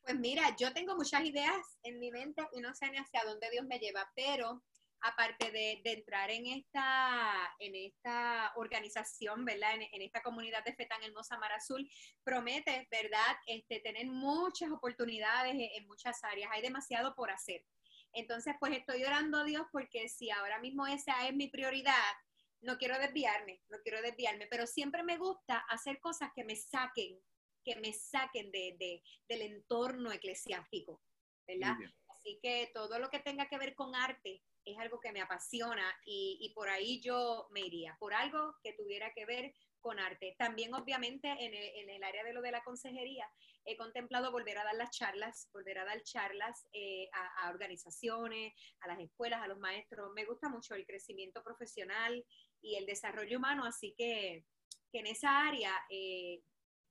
Pues 0.04 0.18
mira, 0.18 0.56
yo 0.60 0.74
tengo 0.74 0.96
muchas 0.96 1.24
ideas 1.24 1.78
en 1.84 2.00
mi 2.00 2.10
mente 2.10 2.42
y 2.54 2.60
no 2.60 2.74
sé 2.74 2.90
ni 2.90 2.98
hacia 2.98 3.24
dónde 3.24 3.50
Dios 3.52 3.66
me 3.68 3.78
lleva, 3.78 4.10
pero 4.16 4.64
aparte 5.02 5.52
de, 5.52 5.82
entrar 5.84 6.30
en 6.30 6.46
esta, 6.48 7.56
en 7.60 7.76
esta 7.76 8.52
organización, 8.56 9.46
¿verdad? 9.46 9.74
En, 9.92 10.02
esta 10.02 10.22
comunidad 10.22 10.64
de 10.64 10.76
fe 10.76 10.86
tan 10.86 11.02
hermosa 11.04 11.38
Mar 11.38 11.52
Azul, 11.54 11.90
promete, 12.24 12.88
¿verdad? 12.92 13.36
Este, 13.48 13.80
tener 13.80 14.08
muchas 14.08 14.72
oportunidades 14.72 15.56
en, 15.58 15.88
muchas 15.88 16.24
áreas. 16.24 16.52
Hay 16.54 16.62
demasiado 16.62 17.16
por 17.16 17.32
hacer. 17.32 17.66
Entonces, 18.14 18.56
pues 18.60 18.74
estoy 18.78 19.04
orando 19.04 19.40
a 19.40 19.44
Dios 19.44 19.66
porque 19.72 20.08
si 20.10 20.30
ahora 20.30 20.60
mismo 20.60 20.86
esa 20.86 21.28
es 21.28 21.34
mi 21.34 21.48
prioridad, 21.48 22.14
no 22.62 22.78
quiero 22.78 23.00
desviarme, 23.00 23.62
no 23.70 23.80
quiero 23.84 24.02
desviarme, 24.02 24.48
pero 24.48 24.68
siempre 24.68 25.02
me 25.04 25.18
gusta 25.18 25.60
hacer 25.70 26.00
cosas 26.00 26.30
que 26.36 26.44
me 26.44 26.56
saquen, 26.56 27.20
que 27.64 27.76
me 27.78 27.94
saquen 27.94 28.52
de, 28.52 29.02
del 29.28 29.42
entorno 29.42 30.12
eclesiástico, 30.12 31.02
¿verdad? 31.48 31.76
Así 32.10 32.40
que 32.42 32.70
todo 32.74 33.00
lo 33.00 33.10
que 33.10 33.20
tenga 33.20 33.48
que 33.48 33.58
ver 33.58 33.74
con 33.74 33.96
arte, 33.96 34.44
es 34.66 34.78
algo 34.78 35.00
que 35.00 35.12
me 35.12 35.22
apasiona 35.22 35.84
y, 36.06 36.52
por 36.56 36.70
ahí 36.70 37.02
yo 37.02 37.48
me 37.52 37.62
iría, 37.62 37.96
por 38.00 38.14
algo 38.14 38.56
que 38.64 38.74
tuviera 38.74 39.12
que 39.14 39.26
ver 39.26 39.54
con 39.80 40.00
arte. 40.00 40.36
También, 40.38 40.74
obviamente, 40.74 41.28
en 41.28 41.90
el, 41.90 42.04
área 42.04 42.24
de 42.24 42.34
lo 42.34 42.42
de 42.42 42.52
la 42.52 42.64
consejería, 42.64 43.28
he 43.66 43.76
contemplado 43.76 44.32
volver 44.32 44.58
a 44.58 44.64
dar 44.64 44.76
las 44.76 44.92
charlas, 44.92 45.50
volver 45.54 45.80
a 45.80 45.86
dar 45.86 46.04
charlas 46.04 46.68
eh, 46.74 47.10
a, 47.14 47.50
organizaciones, 47.50 48.54
a 48.82 48.88
las 48.88 49.00
escuelas, 49.00 49.42
a 49.42 49.48
los 49.48 49.60
maestros. 49.60 50.12
Me 50.14 50.26
gusta 50.26 50.50
mucho 50.50 50.76
el 50.76 50.86
crecimiento 50.86 51.44
profesional 51.44 52.24
y 52.62 52.76
el 52.76 52.86
desarrollo 52.86 53.38
humano, 53.38 53.66
así 53.66 53.94
que, 53.98 54.46
en 54.94 55.08
esa 55.08 55.48
área 55.48 55.74
eh, 55.90 56.42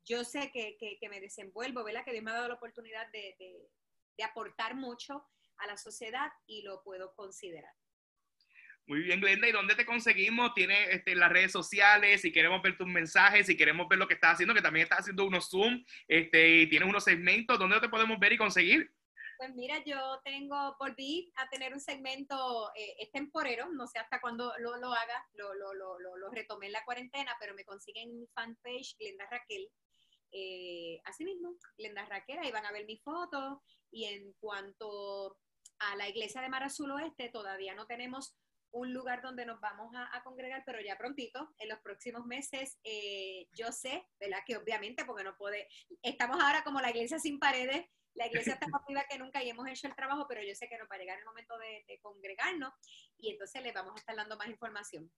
yo 0.06 0.24
sé 0.24 0.50
que, 0.50 0.98
me 1.08 1.20
desenvuelvo, 1.20 1.84
¿verdad? 1.84 2.04
Que 2.04 2.12
Dios 2.12 2.24
me 2.24 2.30
ha 2.30 2.34
dado 2.34 2.48
la 2.48 2.54
oportunidad 2.54 3.06
de, 3.12 3.36
de 4.16 4.24
aportar 4.24 4.74
mucho 4.74 5.26
a 5.60 5.66
la 5.66 5.76
sociedad 5.76 6.30
y 6.46 6.62
lo 6.62 6.82
puedo 6.82 7.14
considerar. 7.14 7.72
Muy 8.86 9.02
bien, 9.02 9.20
Glenda, 9.20 9.46
¿y 9.46 9.52
dónde 9.52 9.76
te 9.76 9.86
conseguimos? 9.86 10.52
Tienes 10.52 10.88
este, 10.90 11.14
las 11.14 11.30
redes 11.30 11.52
sociales, 11.52 12.22
si 12.22 12.32
queremos 12.32 12.60
ver 12.60 12.76
tus 12.76 12.88
mensajes, 12.88 13.46
si 13.46 13.56
queremos 13.56 13.86
ver 13.88 14.00
lo 14.00 14.08
que 14.08 14.14
estás 14.14 14.32
haciendo, 14.32 14.52
que 14.52 14.62
también 14.62 14.82
estás 14.82 15.00
haciendo 15.00 15.24
unos 15.24 15.48
Zoom, 15.48 15.84
este, 16.08 16.62
y 16.62 16.68
tienes 16.68 16.88
unos 16.88 17.04
segmentos, 17.04 17.56
¿dónde 17.56 17.78
te 17.78 17.88
podemos 17.88 18.18
ver 18.18 18.32
y 18.32 18.36
conseguir? 18.36 18.92
Pues 19.40 19.54
mira, 19.54 19.82
yo 19.86 20.20
tengo, 20.24 20.76
volví 20.78 21.32
a 21.36 21.48
tener 21.48 21.72
un 21.72 21.80
segmento, 21.80 22.70
eh, 22.74 22.96
es 22.98 23.12
temporero, 23.12 23.70
no 23.70 23.86
sé 23.86 23.98
hasta 23.98 24.20
cuándo 24.20 24.52
lo, 24.58 24.76
lo 24.78 24.92
haga, 24.92 25.24
lo, 25.34 25.54
lo, 25.54 25.72
lo, 25.72 25.98
lo, 25.98 26.30
retomé 26.30 26.66
en 26.66 26.72
la 26.72 26.84
cuarentena, 26.84 27.36
pero 27.38 27.54
me 27.54 27.64
consiguen 27.64 28.18
mi 28.18 28.26
fanpage, 28.34 28.96
Glenda 28.98 29.26
Raquel, 29.30 29.70
eh, 30.32 31.00
así 31.04 31.24
mismo, 31.24 31.56
Glenda 31.78 32.04
Raquel, 32.06 32.40
ahí 32.40 32.50
van 32.50 32.66
a 32.66 32.72
ver 32.72 32.84
mi 32.86 32.98
foto, 32.98 33.62
y 33.90 34.06
en 34.06 34.32
cuanto 34.40 35.38
a 35.80 35.96
la 35.96 36.08
iglesia 36.08 36.40
de 36.40 36.48
Mar 36.48 36.62
Azul 36.62 36.90
Oeste, 36.92 37.28
todavía 37.30 37.74
no 37.74 37.86
tenemos 37.86 38.36
un 38.72 38.92
lugar 38.92 39.20
donde 39.22 39.46
nos 39.46 39.60
vamos 39.60 39.92
a, 39.96 40.22
congregar, 40.22 40.62
pero 40.64 40.80
ya 40.80 40.96
prontito, 40.96 41.52
en 41.58 41.68
los 41.68 41.80
próximos 41.80 42.24
meses, 42.26 42.78
eh, 42.84 43.48
yo 43.52 43.72
sé, 43.72 44.06
¿verdad? 44.20 44.38
Que 44.46 44.56
obviamente, 44.56 45.04
porque 45.04 45.24
no 45.24 45.36
puede, 45.36 45.66
estamos 46.02 46.40
ahora 46.40 46.62
como 46.62 46.80
la 46.80 46.90
iglesia 46.90 47.18
sin 47.18 47.38
paredes, 47.38 47.84
la 48.14 48.26
iglesia 48.26 48.54
está 48.54 48.68
más 48.68 48.82
viva 48.86 49.04
que 49.08 49.18
nunca 49.18 49.42
y 49.42 49.50
hemos 49.50 49.66
hecho 49.68 49.88
el 49.88 49.96
trabajo, 49.96 50.26
pero 50.28 50.42
yo 50.42 50.54
sé 50.54 50.68
que 50.68 50.78
nos 50.78 50.88
va 50.88 50.96
a 50.96 50.98
llegar 50.98 51.18
el 51.18 51.24
momento 51.24 51.56
de, 51.58 51.84
de 51.86 51.98
congregarnos 52.00 52.72
y 53.16 53.30
entonces 53.30 53.62
les 53.62 53.74
vamos 53.74 53.94
a 53.94 53.98
estar 53.98 54.16
dando 54.16 54.36
más 54.36 54.48
información. 54.48 55.10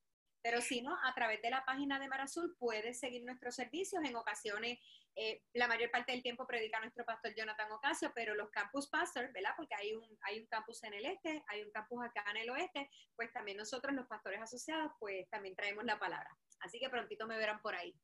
Pero 0.42 0.60
si 0.60 0.82
no, 0.82 0.96
a 1.04 1.14
través 1.14 1.40
de 1.40 1.50
la 1.50 1.64
página 1.64 2.00
de 2.00 2.08
Mar 2.08 2.20
Azul 2.20 2.56
puedes 2.58 2.98
seguir 2.98 3.22
nuestros 3.24 3.54
servicios. 3.54 4.02
En 4.04 4.16
ocasiones, 4.16 4.78
eh, 5.14 5.42
la 5.52 5.68
mayor 5.68 5.90
parte 5.90 6.12
del 6.12 6.22
tiempo 6.22 6.46
predica 6.46 6.80
nuestro 6.80 7.04
pastor 7.04 7.32
Jonathan 7.36 7.70
Ocasio, 7.70 8.12
pero 8.14 8.34
los 8.34 8.50
campus 8.50 8.88
pastors, 8.88 9.32
¿verdad? 9.32 9.52
Porque 9.56 9.74
hay 9.74 9.94
un, 9.94 10.04
hay 10.22 10.40
un 10.40 10.46
campus 10.46 10.82
en 10.82 10.94
el 10.94 11.06
este, 11.06 11.44
hay 11.46 11.62
un 11.62 11.70
campus 11.70 12.04
acá 12.04 12.24
en 12.32 12.38
el 12.38 12.50
oeste, 12.50 12.90
pues 13.14 13.32
también 13.32 13.56
nosotros, 13.56 13.94
los 13.94 14.06
pastores 14.06 14.40
asociados, 14.40 14.90
pues 14.98 15.28
también 15.30 15.54
traemos 15.54 15.84
la 15.84 15.98
palabra. 15.98 16.28
Así 16.60 16.80
que 16.80 16.90
prontito 16.90 17.26
me 17.26 17.36
verán 17.36 17.60
por 17.60 17.76
ahí. 17.76 17.94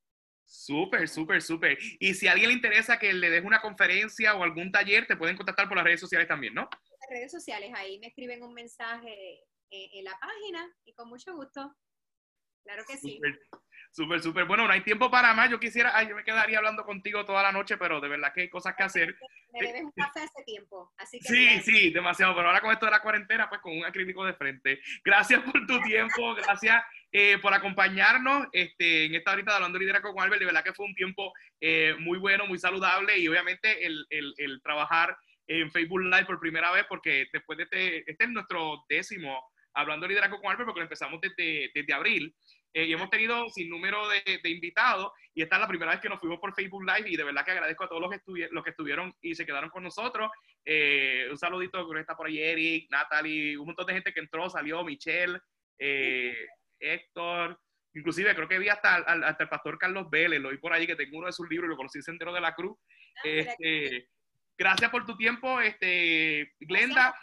Súper, 0.45 1.09
súper, 1.09 1.43
súper. 1.43 1.76
Y 1.99 2.14
si 2.14 2.28
a 2.28 2.32
alguien 2.32 2.51
le 2.51 2.55
interesa 2.55 2.99
que 2.99 3.12
le 3.12 3.30
deje 3.30 3.47
una 3.47 3.61
conferencia 3.61 4.34
o 4.34 4.45
algún 4.45 4.70
taller, 4.70 5.07
te 5.07 5.16
pueden 5.16 5.36
contactar 5.36 5.68
por 5.68 5.76
las 5.76 5.84
redes 5.84 6.01
sociales 6.01 6.28
también, 6.28 6.55
¿no? 6.55 6.62
Las 7.01 7.11
redes 7.11 7.32
sociales, 7.32 7.70
ahí 7.74 7.99
me 7.99 8.07
escriben 8.07 8.43
un 8.43 8.55
mensaje 8.55 9.45
en 9.70 10.05
la 10.05 10.18
página 10.18 10.74
y 10.84 10.95
con 10.95 11.09
mucho 11.09 11.34
gusto 11.34 11.76
Claro 12.64 12.84
que 12.86 12.96
sí. 12.96 13.20
Súper, 13.90 14.20
súper. 14.20 14.44
Bueno, 14.44 14.66
no 14.66 14.72
hay 14.72 14.82
tiempo 14.82 15.11
para 15.11 15.32
más. 15.34 15.50
Yo 15.50 15.59
quisiera, 15.59 15.92
ay, 15.94 16.09
yo 16.09 16.14
me 16.14 16.24
quedaría 16.24 16.59
hablando 16.59 16.84
contigo 16.84 17.24
toda 17.24 17.42
la 17.42 17.52
noche, 17.52 17.76
pero 17.78 18.00
de 18.00 18.09
verdad 18.09 18.32
que 18.34 18.42
hay 18.42 18.48
cosas 18.50 18.74
que 18.76 18.82
hacer. 18.82 19.16
Me 19.52 19.66
debes 19.66 19.82
un 19.82 19.92
café 19.92 20.20
hace 20.20 20.44
tiempo, 20.44 20.92
así 20.98 21.18
que. 21.18 21.28
Sí, 21.28 21.61
sí, 21.62 21.90
demasiado. 21.90 22.34
Pero 22.34 22.48
ahora 22.48 22.61
con 22.61 22.70
esto 22.70 22.84
de 22.84 22.92
la 22.92 23.00
cuarentena, 23.00 23.48
pues 23.48 23.61
con 23.61 23.76
un 23.76 23.84
acrílico 23.84 24.24
de 24.24 24.34
frente. 24.34 24.80
Gracias 25.02 25.42
por 25.42 25.66
tu 25.66 25.80
tiempo, 25.82 26.34
gracias 26.34 26.82
eh, 27.12 27.38
por 27.38 27.54
acompañarnos 27.54 28.48
este, 28.52 29.06
en 29.06 29.14
esta 29.14 29.32
horita 29.32 29.52
de 29.52 29.56
Hablando 29.56 29.78
Liderazgo 29.78 30.12
con 30.12 30.22
Albert. 30.22 30.40
De 30.40 30.46
verdad 30.46 30.64
que 30.64 30.74
fue 30.74 30.86
un 30.86 30.94
tiempo 30.94 31.32
eh, 31.61 31.94
muy 31.98 32.18
bueno, 32.18 32.46
muy 32.46 32.59
saludable 32.59 33.18
y 33.18 33.26
obviamente 33.26 33.86
el, 33.86 34.06
el, 34.11 34.34
el 34.36 34.61
trabajar 34.62 35.16
en 35.46 35.70
Facebook 35.72 36.02
Live 36.02 36.26
por 36.26 36.38
primera 36.38 36.70
vez, 36.72 36.84
porque 36.88 37.26
después 37.32 37.56
de 37.56 37.64
este, 37.64 38.11
este 38.11 38.24
es 38.24 38.30
nuestro 38.30 38.84
décimo 38.88 39.42
Hablando 39.74 40.06
Liderazgo 40.06 40.40
con 40.40 40.50
Albert, 40.50 40.66
porque 40.66 40.80
lo 40.80 40.84
empezamos 40.84 41.20
desde, 41.20 41.70
desde 41.74 41.92
abril. 41.92 42.34
Eh, 42.74 42.84
y 42.84 42.92
hemos 42.92 43.08
tenido 43.08 43.48
sin 43.48 43.70
número 43.70 44.06
de, 44.08 44.40
invitados 44.44 45.10
y 45.34 45.42
esta 45.42 45.56
es 45.56 45.62
la 45.62 45.68
primera 45.68 45.90
vez 45.90 46.00
que 46.00 46.08
nos 46.08 46.20
fuimos 46.20 46.38
por 46.38 46.54
Facebook 46.54 46.84
Live 46.84 47.08
y 47.08 47.16
de 47.16 47.24
verdad 47.24 47.44
que 47.44 47.52
agradezco 47.52 47.84
a 47.84 47.88
todos 47.88 48.02
los 48.02 48.10
que, 48.10 48.48
los 48.50 48.62
que 48.62 48.70
estuvieron 48.70 49.14
y 49.22 49.34
se 49.34 49.46
quedaron 49.46 49.70
con 49.70 49.82
nosotros. 49.82 50.30
Eh, 50.64 51.26
un 51.30 51.38
saludito, 51.38 51.78
creo 51.88 51.94
que 51.94 52.00
está 52.00 52.16
por 52.16 52.26
ahí 52.26 52.38
Eric, 52.38 52.90
Natalie, 52.90 53.56
un 53.56 53.66
montón 53.66 53.86
de 53.86 53.94
gente 53.94 54.12
que 54.12 54.20
entró, 54.20 54.50
salió, 54.50 54.84
Michelle, 54.84 55.38
eh, 55.78 56.46
Héctor, 56.78 57.58
inclusive 57.94 58.34
creo 58.34 58.48
que 58.48 58.58
vi 58.58 58.68
hasta, 58.68 58.96
hasta, 58.96 59.44
el 59.44 59.48
pastor 59.48 59.78
Carlos 59.78 60.10
Vélez, 60.10 60.40
lo 60.40 60.50
vi 60.50 60.58
por 60.58 60.72
ahí 60.72 60.86
que 60.86 60.96
tengo 60.96 61.18
uno 61.18 61.26
de 61.26 61.32
sus 61.32 61.48
libros 61.48 61.68
y 61.68 61.70
lo 61.70 61.76
conocí 61.76 61.98
en 61.98 62.02
Sendero 62.02 62.32
de 62.32 62.40
la 62.40 62.54
Cruz. 62.54 62.76
Ah, 63.16 63.22
este, 63.24 64.08
gracias 64.56 64.90
por 64.90 65.06
tu 65.06 65.16
tiempo, 65.16 65.60
este, 65.60 66.52
Glenda. 66.60 67.14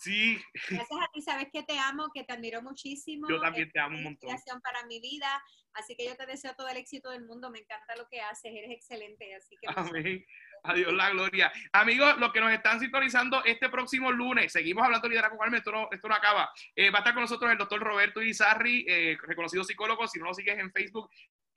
Sí. 0.00 0.42
Gracias 0.70 0.98
a 0.98 1.10
ti, 1.12 1.20
sabes 1.20 1.48
que 1.52 1.62
te 1.62 1.78
amo, 1.78 2.08
que 2.14 2.24
te 2.24 2.32
admiro 2.32 2.62
muchísimo. 2.62 3.28
Yo 3.28 3.38
también 3.38 3.70
te 3.70 3.78
amo 3.78 3.98
un 3.98 4.04
montón. 4.04 4.30
para 4.62 4.86
mi 4.86 4.98
vida, 4.98 5.42
así 5.74 5.94
que 5.94 6.06
yo 6.06 6.16
te 6.16 6.24
deseo 6.24 6.54
todo 6.54 6.68
el 6.68 6.78
éxito 6.78 7.10
del 7.10 7.26
mundo, 7.26 7.50
me 7.50 7.58
encanta 7.58 7.94
lo 7.96 8.08
que 8.08 8.20
haces, 8.22 8.50
eres 8.50 8.70
excelente, 8.70 9.34
así 9.34 9.56
que... 9.60 9.68
Amén. 9.76 10.24
Adiós 10.62 10.92
la 10.92 11.10
gloria. 11.10 11.52
Amigos, 11.72 12.18
los 12.18 12.32
que 12.32 12.40
nos 12.40 12.52
están 12.52 12.80
sintonizando 12.80 13.44
este 13.44 13.68
próximo 13.68 14.10
lunes, 14.10 14.52
seguimos 14.52 14.84
hablando 14.84 15.06
de 15.06 15.10
liderazgo 15.10 15.36
con 15.36 15.54
esto 15.54 15.70
no, 15.70 15.88
esto 15.90 16.08
no 16.08 16.14
acaba. 16.14 16.50
Eh, 16.74 16.90
va 16.90 16.98
a 16.98 17.00
estar 17.00 17.14
con 17.14 17.22
nosotros 17.22 17.50
el 17.50 17.58
doctor 17.58 17.80
Roberto 17.80 18.22
Izarri, 18.22 18.86
eh, 18.88 19.18
reconocido 19.22 19.64
psicólogo, 19.64 20.06
si 20.06 20.18
no 20.18 20.26
lo 20.26 20.34
sigues 20.34 20.58
en 20.58 20.72
Facebook, 20.72 21.10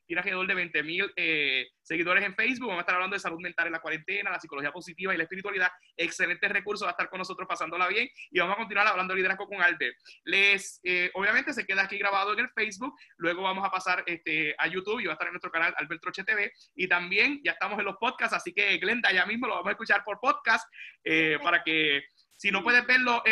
tiene 0.06 0.20
alrededor 0.20 0.47
de 0.47 0.54
20 0.54 0.84
mil 0.84 1.14
eh, 1.16 1.68
seguidores 1.82 2.24
en 2.24 2.36
Facebook. 2.36 2.68
Vamos 2.68 2.80
a 2.80 2.82
estar 2.82 2.95
hablando 2.95 3.16
de 3.16 3.20
salud 3.20 3.39
mental 3.39 3.68
en 3.68 3.74
la 3.74 3.80
cuarentena, 3.80 4.32
la 4.32 4.39
psicología 4.39 4.72
positiva 4.72 5.14
y 5.14 5.18
la 5.18 5.24
espiritualidad. 5.24 5.70
Excelentes 5.95 6.51
recursos, 6.51 6.86
va 6.86 6.91
a 6.91 6.93
estar 6.93 7.10
con 7.10 7.20
nosotros 7.20 7.47
pasándola 7.47 7.88
bien 7.88 8.10
y 8.32 8.39
vamos 8.39 8.56
a 8.56 8.58
continuar 8.58 8.88
hablando 8.88 9.14
de 9.14 9.18
liderazgo 9.18 9.47
con 9.47 9.62
Albert. 9.62 9.95
Les, 10.26 10.80
eh, 10.84 11.12
obviamente 11.14 11.54
se 11.54 11.66
queda 11.66 11.84
aquí 11.84 11.97
grabado 11.97 12.34
en 12.34 12.39
el 12.39 12.49
Facebook, 12.49 12.93
luego 13.18 13.43
vamos 13.43 13.66
a 13.66 13.72
pasar 13.72 14.04
este, 14.06 14.56
a 14.58 14.68
YouTube 14.68 14.99
y 14.99 15.06
va 15.06 15.12
a 15.12 15.16
estar 15.16 15.28
en 15.28 15.34
nuestro 15.34 15.51
canal 15.51 15.74
Albert 15.78 16.01
Troche 16.01 16.24
TV 16.24 16.51
y 16.76 16.88
también 16.88 17.41
ya 17.43 17.51
estamos 17.51 17.80
en 17.80 17.86
los 17.86 17.97
podcasts, 17.97 18.36
así 18.36 18.54
que 18.54 18.78
Glenda 18.78 19.12
ya 19.12 19.26
mismo 19.26 19.47
lo 19.47 19.56
vamos 19.56 19.70
a 19.70 19.72
escuchar 19.72 20.04
por 20.04 20.20
podcast 20.20 20.68
eh, 21.04 21.38
para 21.41 21.64
que 21.64 22.04
si 22.38 22.51
no 22.51 22.64
puedes 22.64 22.86
verlo... 22.86 23.24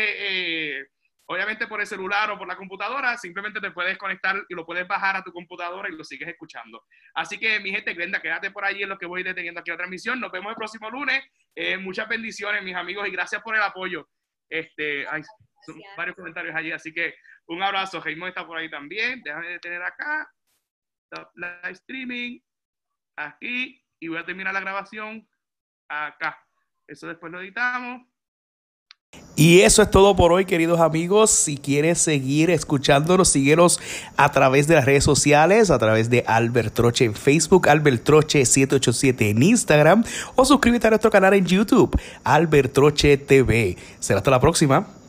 Obviamente 1.32 1.66
por 1.66 1.80
el 1.80 1.88
celular 1.88 2.30
o 2.30 2.38
por 2.38 2.46
la 2.46 2.58
computadora, 2.58 3.16
simplemente 3.16 3.62
te 3.62 3.72
puedes 3.72 3.98
conectar 3.98 4.36
y 4.50 4.54
lo 4.54 4.66
puedes 4.66 4.86
bajar 4.86 5.16
a 5.16 5.24
tu 5.24 5.32
computadora 5.32 5.88
y 5.88 5.96
lo 5.96 6.04
sigues 6.04 6.28
escuchando. 6.28 6.84
Así 7.14 7.40
que, 7.40 7.58
mi 7.62 7.72
gente, 7.72 7.94
Glenda, 7.94 8.22
quédate 8.22 8.52
por 8.52 8.66
allí 8.66 8.84
en 8.84 8.90
lo 8.90 8.98
que 8.98 9.06
voy 9.06 9.24
deteniendo 9.24 9.62
aquí 9.62 9.72
la 9.72 9.78
transmisión. 9.78 10.20
Nos 10.20 10.30
vemos 10.30 10.50
el 10.50 10.58
próximo 10.58 10.90
lunes. 10.90 11.24
Eh, 11.56 11.78
muchas 11.78 12.10
bendiciones, 12.10 12.62
mis 12.64 12.76
amigos, 12.76 13.08
y 13.08 13.12
gracias 13.12 13.42
por 13.42 13.56
el 13.56 13.62
apoyo. 13.62 14.10
Este, 14.50 15.08
hay 15.08 15.22
varios 15.96 16.18
comentarios 16.18 16.54
allí, 16.54 16.74
así 16.74 16.94
que 16.94 17.16
un 17.48 17.64
abrazo. 17.64 18.02
Jaime 18.02 18.28
está 18.28 18.46
por 18.46 18.58
ahí 18.58 18.70
también. 18.70 19.22
Déjame 19.24 19.52
detener 19.52 19.82
acá. 19.84 20.30
Live 21.36 21.72
streaming. 21.72 22.42
Aquí. 23.16 23.82
Y 24.02 24.10
voy 24.10 24.18
a 24.18 24.26
terminar 24.26 24.54
la 24.54 24.60
grabación 24.60 25.26
acá. 25.88 26.46
Eso 26.88 27.08
después 27.08 27.32
lo 27.32 27.40
editamos. 27.40 28.02
Y 29.36 29.62
eso 29.62 29.82
es 29.82 29.90
todo 29.90 30.16
por 30.16 30.32
hoy, 30.32 30.46
queridos 30.46 30.80
amigos. 30.82 31.32
Si 31.32 31.58
quieres 31.58 31.98
seguir 31.98 32.52
escuchándonos, 32.52 33.30
síguenos 33.30 33.80
a 34.16 34.30
través 34.32 34.68
de 34.68 34.76
las 34.76 34.86
redes 34.86 35.04
sociales, 35.04 35.72
a 35.72 35.80
través 35.80 36.12
de 36.12 36.24
Albert 36.28 36.76
Troche 36.76 37.06
en 37.06 37.16
Facebook, 37.16 37.68
Albert 37.68 38.04
Troche 38.04 38.46
787 38.46 39.30
en 39.32 39.42
Instagram 39.42 40.04
o 40.36 40.46
suscríbete 40.46 40.86
a 40.86 40.90
nuestro 40.92 41.10
canal 41.10 41.34
en 41.34 41.46
YouTube, 41.46 42.00
Albert 42.24 42.74
Troche 42.74 43.18
TV. 43.18 43.78
Será 44.00 44.20
hasta 44.20 44.30
la 44.30 44.40
próxima. 44.40 45.01